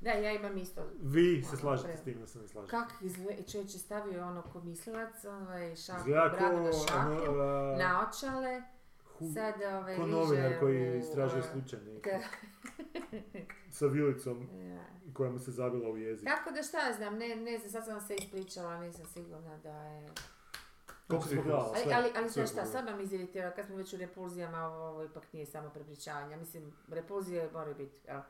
[0.01, 0.83] da, ja imam isto.
[1.03, 2.71] Vi se Ono, slažete s tim da se ne slažete.
[2.71, 7.77] Kak izgleda, čovječ je stavio ono ko mislilac, ovaj Izgleda bradu na šaku, ono, a,
[7.79, 8.63] naočale,
[9.35, 12.11] sad ovaj ko novinar koji u, istražuje ovaj, slučaj neki.
[13.79, 14.85] Sa vilicom Ja.
[15.13, 16.29] koja mu se zabila u jezik.
[16.29, 19.83] Tako da šta ja znam, ne, ne znam, sad sam se ispričala, nisam sigurna da
[19.83, 20.09] je...
[21.09, 21.75] Koliko gledala?
[21.77, 25.33] Ali, ali, ali znaš šta, sad vam iziritirala, kad smo već u repulzijama, ovo, ipak
[25.33, 26.37] nije samo prepričavanje.
[26.37, 28.19] Mislim, repulzije moraju biti, jel?
[28.19, 28.23] E,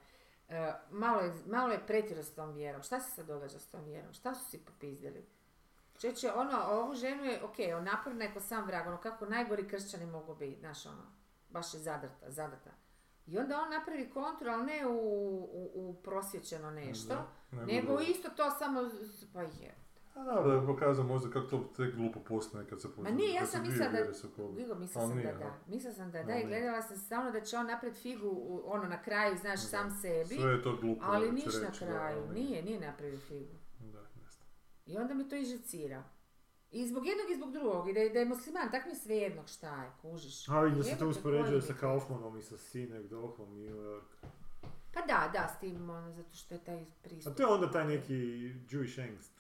[0.90, 2.82] malo, je, malo je pretjerao s tom vjerom.
[2.82, 4.12] Šta se sad događa s tom vjerom?
[4.12, 5.26] Šta su si popizdili?
[5.98, 9.68] Čeće, ono, ovu ženu je, ok, on naporna je ko sam vrag, ono kako najgori
[9.68, 11.02] kršćani mogu biti, znaš ono,
[11.50, 12.70] baš je zadrta, zadrta.
[13.26, 17.14] I onda on napravi kontru, ali ne u, u, u prosvjećeno nešto,
[17.52, 18.80] Ne nego bude- isto to samo,
[19.32, 19.74] pa je.
[20.18, 23.12] A dobro, da je pokazao možda kako to tek glupo postane kad se Ma počne.
[23.12, 23.98] nije, ja sam mislila da.
[24.56, 25.52] Vigo, mislila sam da da, a?
[25.66, 29.02] mislila sam da da i gledala sam stalno da će on napraviti figu, ono na
[29.02, 31.04] kraju, znaš, sam sebi, Sve je to glupo.
[31.04, 33.54] ali niš na da, kraju, nije, nije napravio figu.
[33.80, 34.46] Da, ne znam.
[34.86, 36.02] I onda mi to ižecira.
[36.70, 38.96] I zbog jednog i zbog drugog, i da je, da je musliman, tak mi je
[38.96, 40.48] svejedno šta je, kužiš.
[40.48, 44.04] A vidim da se to uspoređuje sa Kaufmanom i sa Sinek Dohom i New York.
[44.94, 47.36] Pa da, da, s tim, ono, zato što je taj A pristup.
[47.36, 48.14] to je onda taj neki
[48.70, 49.38] Jewish angst.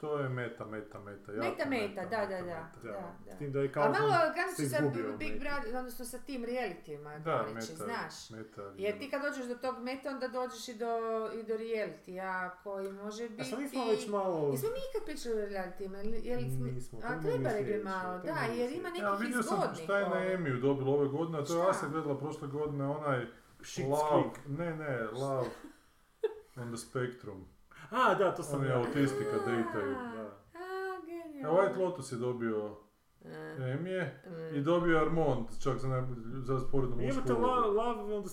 [0.00, 1.32] To je meta, meta, meta.
[1.32, 2.42] jako Meta, meta, da, da, da.
[2.42, 2.78] meta.
[2.82, 3.34] Da, da.
[3.34, 4.84] S tim da je A Kaufman malo, se sad
[5.18, 5.40] Big.
[5.40, 8.30] Brother, odnosno sa tim realitima Da, doći, meta, znaš.
[8.30, 8.72] meta.
[8.76, 10.94] Jer ti kad dođeš do tog meta, onda dođeš i do,
[11.40, 13.42] i do realitija koji može biti...
[13.42, 14.50] A sad nismo već malo...
[14.52, 15.98] Jesmo mi ikad pričali o realitima?
[15.98, 16.66] Jel smo...
[16.66, 19.04] Nismo, A trebali bi malo, da, jer ima sljedeće.
[19.04, 20.32] Ja, nekih vidio sam šta je na.
[20.32, 21.70] Emiju dobilo ove godine, a to je?
[21.70, 23.26] Asa gledala prošle godine, onaj
[23.60, 25.48] Shit's Love, ne, ne, Love
[26.56, 27.46] on the Spectrum.
[27.90, 28.78] A, da, to sam Oni ja.
[28.78, 29.94] autisti kad dejtaju.
[29.94, 30.20] Da.
[30.20, 31.58] A, A genijalno.
[31.58, 32.76] White Lotus je dobio
[33.24, 33.28] A,
[33.58, 34.54] Emije mm.
[34.56, 37.46] i dobio Armond, čak za, najbolju- za sporednu mušku Imate ulogu.
[37.46, 38.30] Love, love on the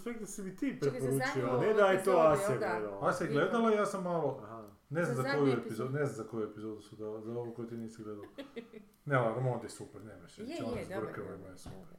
[0.55, 2.57] ti za preporučio, a zadnju ne da je to Asja da?
[2.57, 3.07] gledala.
[3.09, 4.63] Asa je gledala, ja sam malo, Aha.
[4.89, 5.89] ne znam Za za, koju epizodu.
[5.89, 8.27] ne znam za koju epizodu su dala, za ovu koju ti nisi gledala.
[9.05, 10.01] Ne, ali Armond je super,
[10.37, 11.97] Je, reći, ona je, dobar, brkama dobar, ima super.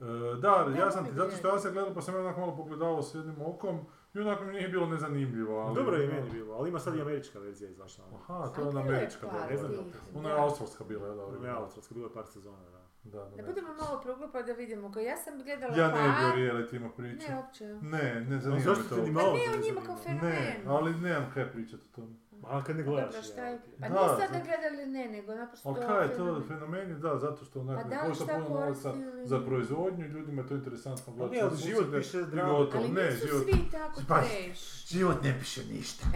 [0.00, 0.04] E,
[0.34, 2.56] da, Da, ja sam, mogu zato što ja sam gledao pa sam ja onak malo
[2.56, 3.80] pogledao s jednim okom
[4.14, 5.74] i onako mi nije bilo nezanimljivo, ali...
[5.74, 8.04] Dobro je i meni bilo, ali ima sad i američka verzija izašla.
[8.04, 8.16] ono.
[8.18, 9.46] Aha, to je ona američka bila.
[9.46, 10.42] ne znam da- Ona je da.
[10.42, 12.78] australska bila, da, Ono je australska, bilo je par sezona, da.
[13.04, 13.42] Da, da, Da ne.
[13.42, 16.02] budemo malo proglupa da vidimo, ko ja sam gledala Ja ne
[16.32, 17.28] bi o realitima pričao.
[17.28, 17.64] Ne, uopće.
[17.66, 18.96] Ne, ne zanima me to.
[18.96, 20.30] Pa ne te o ne njima kao fenomen.
[20.30, 22.14] Ne, ali nemam kaj pričati o tome.
[22.44, 23.58] A kad ne gledaš Dobro, šta je?
[23.80, 25.68] Pa Da, nije sad zato- da gledali ne, nego naprosto...
[25.68, 26.42] Ali kaj je to fenomen.
[26.42, 26.94] fenomeni?
[26.96, 28.94] Da, zato što onak Pa ne košta šta puno novaca
[29.24, 31.36] za proizvodnju, ljudima je to interesantno Pa gledati.
[31.36, 32.52] ne, ali život piše drama.
[32.74, 34.86] Ali Ne, nisu život, svi tako trash.
[34.88, 36.06] život ne piše ništa,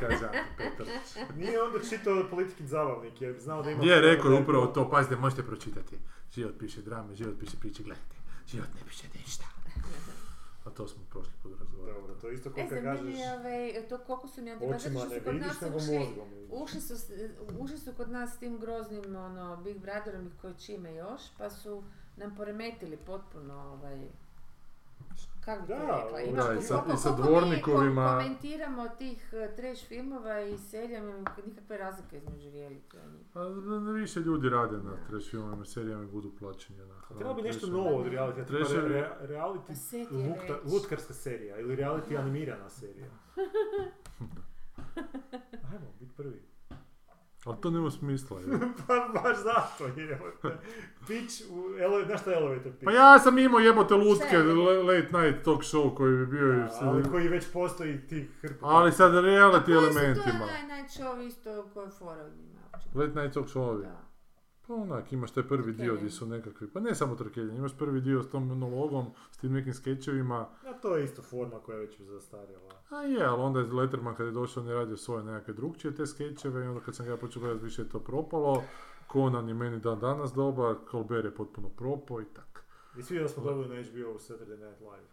[0.00, 1.08] kaže Ante Petrović.
[1.36, 3.84] Nije onda čitao politikin zabavnik jer znao da ima...
[3.84, 5.98] Je, rekao je upravo to, pazite, možete pročitati.
[6.32, 8.16] Život piše drame, život piše priče, gledajte.
[8.46, 9.44] Život ne piše ništa.
[10.64, 11.94] A to smo prošli put razgovarali.
[11.94, 15.08] Dobro, to isto E, kad mene kažeš je ovaj, to koliko su mi očima što
[15.10, 16.08] su kod nas ušli,
[16.52, 17.10] ušli su, s-
[17.58, 21.50] ušli su kod nas s tim groznim ono, Big Brotherom i koji čime još, pa
[21.50, 21.82] su
[22.16, 24.08] nam poremetili potpuno ovaj,
[25.44, 28.06] kako Da, rekla, da, ima i sa- koliko- i sa dvornikovima.
[28.08, 33.26] ko- komentiramo tih uh, trash filmova i serija, nema nikakve razlike između reality i njih.
[33.34, 36.82] A n- više ljudi rade na trash filmima, serijama i budu plaćeni.
[36.82, 37.14] onako.
[37.14, 39.74] A Treba bi nešto Trash- novo od reality, Treće- re, re- reality
[40.06, 43.08] Pa lukta, lutkarska serija ili reality animirana serija.
[45.64, 46.42] Ajmo, biti prvi.
[47.46, 48.40] Ali to nema smisla.
[48.40, 48.46] je.
[48.86, 50.20] Pa baš zato je.
[51.06, 52.84] Pitch, u, ele, znaš šta je elevator pitch?
[52.84, 56.78] Pa ja sam imao jebote lutke, late night talk show koji bi bio i Da,
[56.82, 58.66] ali koji već postoji tih hrpa.
[58.66, 60.38] ali sad reality Koji su elementima.
[60.38, 62.98] to naj, najčovi isto koje fora u njima uopće?
[62.98, 63.82] Late night talk showovi.
[63.82, 64.11] Da.
[64.66, 68.00] Pa onak, imaš taj prvi dio gdje su nekakvi, pa ne samo trkeljenje, imaš prvi
[68.00, 71.86] dio s tom monologom, s tim nekim skečevima, A to je isto forma koja je
[71.86, 72.72] već zastarjela.
[72.90, 75.94] a je, ali onda je Letterman kad je došao on je radio svoje nekakve drugčije
[75.94, 78.62] te skečeve i onda kad sam ga ja počeo gledati više je to propalo,
[79.12, 82.64] Conan je meni dan danas dobar, Colbert je potpuno propao i tak.
[82.98, 85.08] I svi da smo dobili na HBO Saturday Night Live.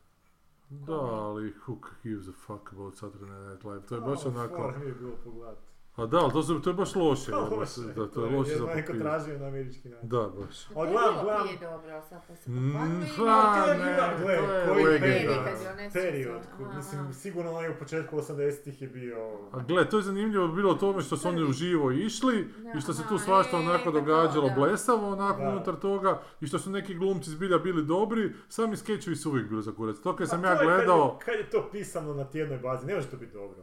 [0.70, 4.94] Da, ali who gives a fuck about Saturday Night Live, to je baš onako, je
[4.94, 5.69] bilo pogledati.
[5.96, 8.52] A da, ali to, su- to je baš loše, Pa, loše, da, to je loše
[8.52, 10.10] za Jer neko tražio na američki način.
[10.10, 10.58] Da, baš.
[10.62, 10.94] Je gledam,
[11.24, 11.48] gledam.
[11.62, 12.74] dobro, sad pa se Mm,
[13.18, 15.36] pa, to ne, bila- gle, to je koji period,
[15.78, 16.42] je period,
[16.76, 19.18] mislim, sigurno onaj u početku 80-ih je bio...
[19.52, 22.48] A gle, to je zanimljivo bilo tome što su oni uživo išli
[22.78, 26.60] i što se tu svašta e, onako pa događalo blesavo onako unutar toga i što
[26.60, 29.96] su neki glumci zbilja bili dobri, sami skečevi su uvijek bili za kurac.
[29.98, 32.86] To kad sam Pa ja kad je- gledao, Kad je to pisano na tjednoj bazi,
[32.86, 33.58] ne može to biti dobro.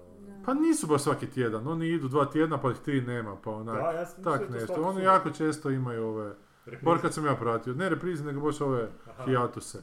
[0.47, 3.77] Pa nisu baš svaki tjedan, oni idu dva tjedna pa ih tri nema, pa onak,
[3.77, 4.83] Da, ja sam tak nešto.
[4.83, 6.85] Oni jako često imaju ove, Reprize.
[6.85, 9.25] bar kad sam ja pratio, ne reprize nego baš ove Aha.
[9.25, 9.83] hijatuse.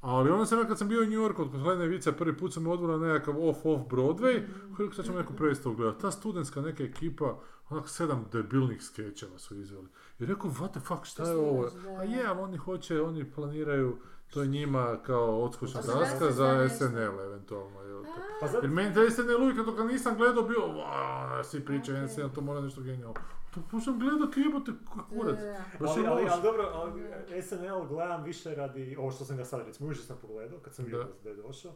[0.00, 2.52] Ali onda sam ja kad sam bio u New Yorku od Gledane Vica prvi put
[2.52, 4.42] sam na nekakav off-off Broadway,
[4.76, 6.00] koji rekao sad ćemo neku predstavu gledati.
[6.00, 7.38] Ta studentska neka ekipa,
[7.70, 9.88] onak sedam debilnih skečeva su izveli.
[10.18, 11.68] I rekao, what the fuck, šta je ovo?
[11.98, 13.96] A je, ali oni hoće, oni planiraju,
[14.30, 16.68] to je njima kao odskočna daska za.
[16.68, 17.80] SNL eventualno.
[17.80, 18.04] Jel?
[18.40, 22.04] Pa zato, Jer meni taj SNL uvijek dok ga nisam gledao bio, "Wow, svi pričaju
[22.04, 22.10] Ok.
[22.10, 23.14] SNL, to mora nešto genijalno.
[23.54, 24.72] To počnem gledat, jebote,
[25.08, 25.38] kurac.
[25.40, 25.56] Da.
[25.80, 27.02] Baš ali, dobro, ali
[27.42, 31.06] SNL gledam više radi, ovo što sam ga sad recimo užasno pogledao, kad sam vidio
[31.24, 31.72] da je došao.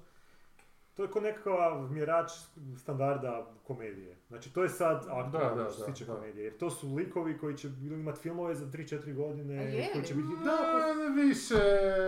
[0.95, 2.31] To je ko nekakav mjerač
[2.77, 4.17] standarda komedije.
[4.29, 6.15] Znači to je sad aktualno što se tiče da.
[6.15, 6.45] komedije.
[6.45, 9.59] Jer to su likovi koji će imati filmove za 3-4 godine.
[9.59, 10.29] A je koji će biti...
[10.45, 11.55] Da, pa- Da, više...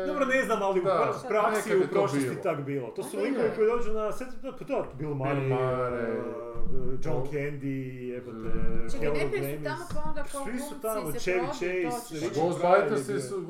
[0.06, 2.42] dobro, ne znam, ali u Da, pra- praksi u prošlosti bilo.
[2.42, 2.88] tak bilo.
[2.88, 6.74] To su likovi koji dođu na set, da, pa to, Bill Murray, Murray, uh,
[7.04, 8.90] John Candy, jebote, Mm.
[8.92, 12.14] Čekaj, najprije su tamo pa onda kao Svi su tamo, se Chevy Chase.
[12.14, 13.44] Richard Pryor je su,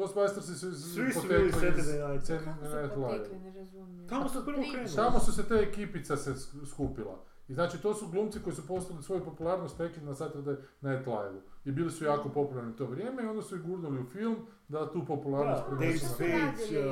[0.75, 2.27] Svi su bili Saturday Night.
[2.29, 4.09] Kako su potekli, ne razumijem.
[4.09, 4.89] Tamo A su prvo krenuli.
[5.25, 7.25] Su se te ekipica se sk- skupila.
[7.49, 11.41] I znači to su glumci koji su postali svoju popularnost stekli na Saturday Night Live-u.
[11.65, 14.37] I bili su jako popularni u to vrijeme i onda su ih gurnuli u film
[14.69, 16.87] da tu popularnost prenesu Dave Spade,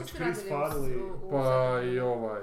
[0.00, 1.00] uh, Chris Farley.
[1.30, 2.42] Pa i ovaj...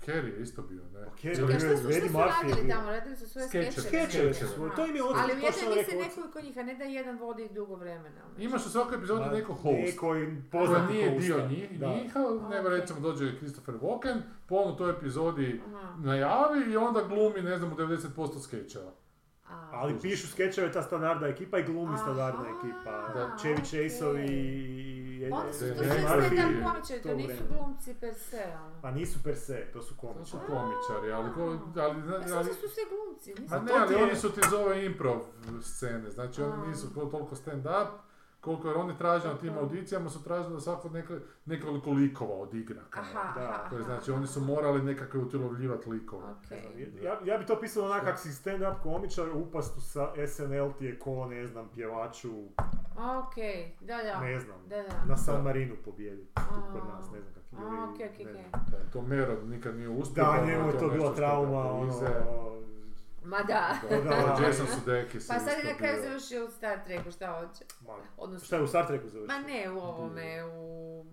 [0.00, 1.00] Kerry je isto bio, ne?
[1.12, 2.74] Kerry Čekaj, šta su, šta Eddie Murphy je bio.
[2.74, 2.90] tamo?
[2.90, 3.72] Radili su svoje Skečeve.
[3.82, 4.34] skečeve?
[4.34, 6.00] Su to im je Ali odlično, točno nisi rekao.
[6.00, 8.20] nekoliko njih, a ne da jedan vodi dugo vremena.
[8.26, 8.34] ono.
[8.38, 9.76] Imaš u svakoj epizodi neko host.
[9.76, 11.20] Neko Koji poznati nije hosta.
[11.26, 11.86] dio njih, Da.
[11.88, 12.20] njiha,
[12.50, 12.72] nego Ok.
[12.72, 14.16] recimo dođe Christopher Walken,
[14.46, 15.94] po on u toj epizodi Aha.
[15.98, 18.92] najavi i onda glumi, ne znam, u 90% skečeva.
[19.46, 19.68] A.
[19.72, 22.90] Ali pišu skečeve ta standardna ekipa i glumi standardna ekipa.
[22.90, 23.36] Da.
[23.38, 25.28] Chevy Chaseovi okej.
[25.28, 25.32] i...
[25.32, 28.80] Onda su to sve stand-up komičari, to to nisu glumci per se, ono.
[28.82, 30.26] Pa nisu per se, to su To komičari.
[30.26, 31.42] su komičari, ali, ko,
[31.80, 33.64] ali, sam ali, su sve glumci, ma nisam...
[33.64, 35.20] ne, to ali oni su ti zove improv
[35.62, 37.86] scene, znači oni nisu to- toliko stand-up,
[38.40, 41.14] koliko jer oni traže na tim audicijama su tražili da svako neko,
[41.44, 42.80] nekoliko likova odigra.
[42.90, 43.02] kao.
[43.02, 46.24] Aha, Da, aha, To je aha, znači oni su morali nekakve utjelovljivati likove.
[46.46, 46.92] Okej.
[47.02, 50.84] Ja, ja bi to pisao onak kak si stand-up komičar, upast u sa SNL ti
[50.84, 52.30] je ko, ne znam, pjevaču,
[53.18, 54.20] Okej, da, da.
[54.20, 55.04] ne znam, Da, da.
[55.08, 56.26] na San Marinu pobjedi.
[56.72, 57.52] Kod nas, ne znam kak.
[57.52, 58.24] Ne okej.
[58.24, 58.64] znam.
[58.70, 60.24] Da, to Mero nikad nije uspio.
[60.24, 61.92] Da, pa njemu je to to bila trauma, ono...
[63.22, 63.74] Ma da.
[63.90, 64.38] Da, Da.
[64.42, 66.02] Jason Sudeikis Pa je sad je na kraju bio.
[66.02, 67.64] završio u Star Treku, šta hoće?
[67.80, 69.34] Ma, Odnosno, Šta je u Star Treku završio?
[69.34, 71.04] Ma ne u ovome, u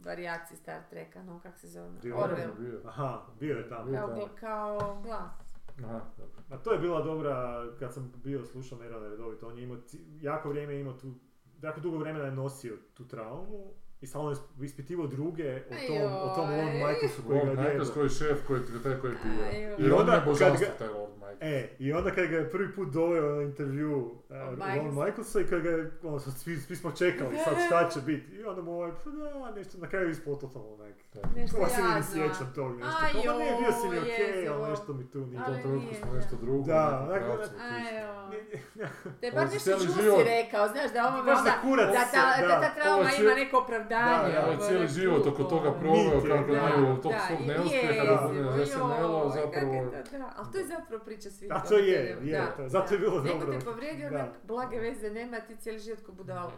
[0.00, 1.90] varijaciji Star Treka, no kak se zove?
[1.92, 2.58] Dio Orwell.
[2.58, 2.80] Bio.
[2.84, 3.84] Aha, bio je tamo.
[3.84, 4.00] Bio.
[4.00, 5.32] Kao, gl- kao glas.
[5.78, 6.42] Aha, dobro.
[6.50, 9.76] A to je bila dobra, kad sam bio slušao Nerada redovito, on je imao,
[10.20, 11.14] jako vrijeme je imao tu,
[11.62, 16.34] jako dugo vremena je nosio tu traumu i stalno je ispitivao druge o tom, o
[16.36, 16.64] tom Ajoj.
[16.64, 17.94] Michaelsu koji ga Lord je Michaels jebao.
[17.94, 19.46] koji je šef, koji je taj koji bira.
[19.46, 19.76] Ajoj.
[19.78, 21.42] I I on onda je kad božanstvo, ga- taj Lord Michaels.
[21.42, 24.74] E, i onda kad ga je prvi put doveo na intervju uh, Michaelsa.
[24.76, 28.00] Lorne Michaelsa i kad ga je, ono, sad svi, svi smo čekali sad šta će
[28.00, 28.32] biti.
[28.32, 30.94] I onda mu ovaj, pa da, nešto, na kraju je ispalo totalno onak.
[31.36, 32.02] Nešto Ja se ne jadno.
[32.04, 32.96] sjećam tog nešto.
[33.02, 34.54] Aj, Kao, ma ne, bio si mi okej, jezivo.
[34.54, 35.38] ali nešto mi tu nije.
[35.38, 36.16] U Ali tom trenutku nije, smo da.
[36.16, 36.62] nešto drugo.
[36.64, 38.42] Da, nekom onak- pravcu Ajoj.
[38.74, 38.86] Ne,
[39.20, 41.18] Te Ovo bar nešto čusi rekao, znaš da ovo
[41.62, 42.46] kurac da ta, da.
[42.48, 44.22] da ta trauma Ovo ima neko opravdanje.
[44.24, 45.78] Da, da, Ovaj ovo cijeli je život oko toga ono.
[45.80, 46.76] proveo je, kako da.
[46.76, 49.90] nije u tog Da, svog i neuspjeha da bude je zapravo...
[50.12, 52.94] da, ali to je zapravo priča svih A to je, je, da, to je, zato
[52.94, 53.58] je bilo Neko dobro.
[53.58, 54.16] te povrijedio, Da.
[54.16, 56.52] onak blage veze nema, ti cijeli život ko budala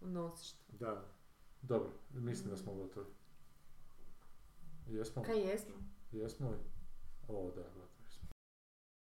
[0.00, 0.54] nosiš.
[0.68, 1.04] Da.
[1.62, 3.06] Dobro, mislim da smo gotovi.
[4.88, 5.22] Jesmo?
[5.22, 5.74] Kaj jesmo?
[6.12, 6.56] Jesmo li?
[7.28, 7.87] O, da, gotovo.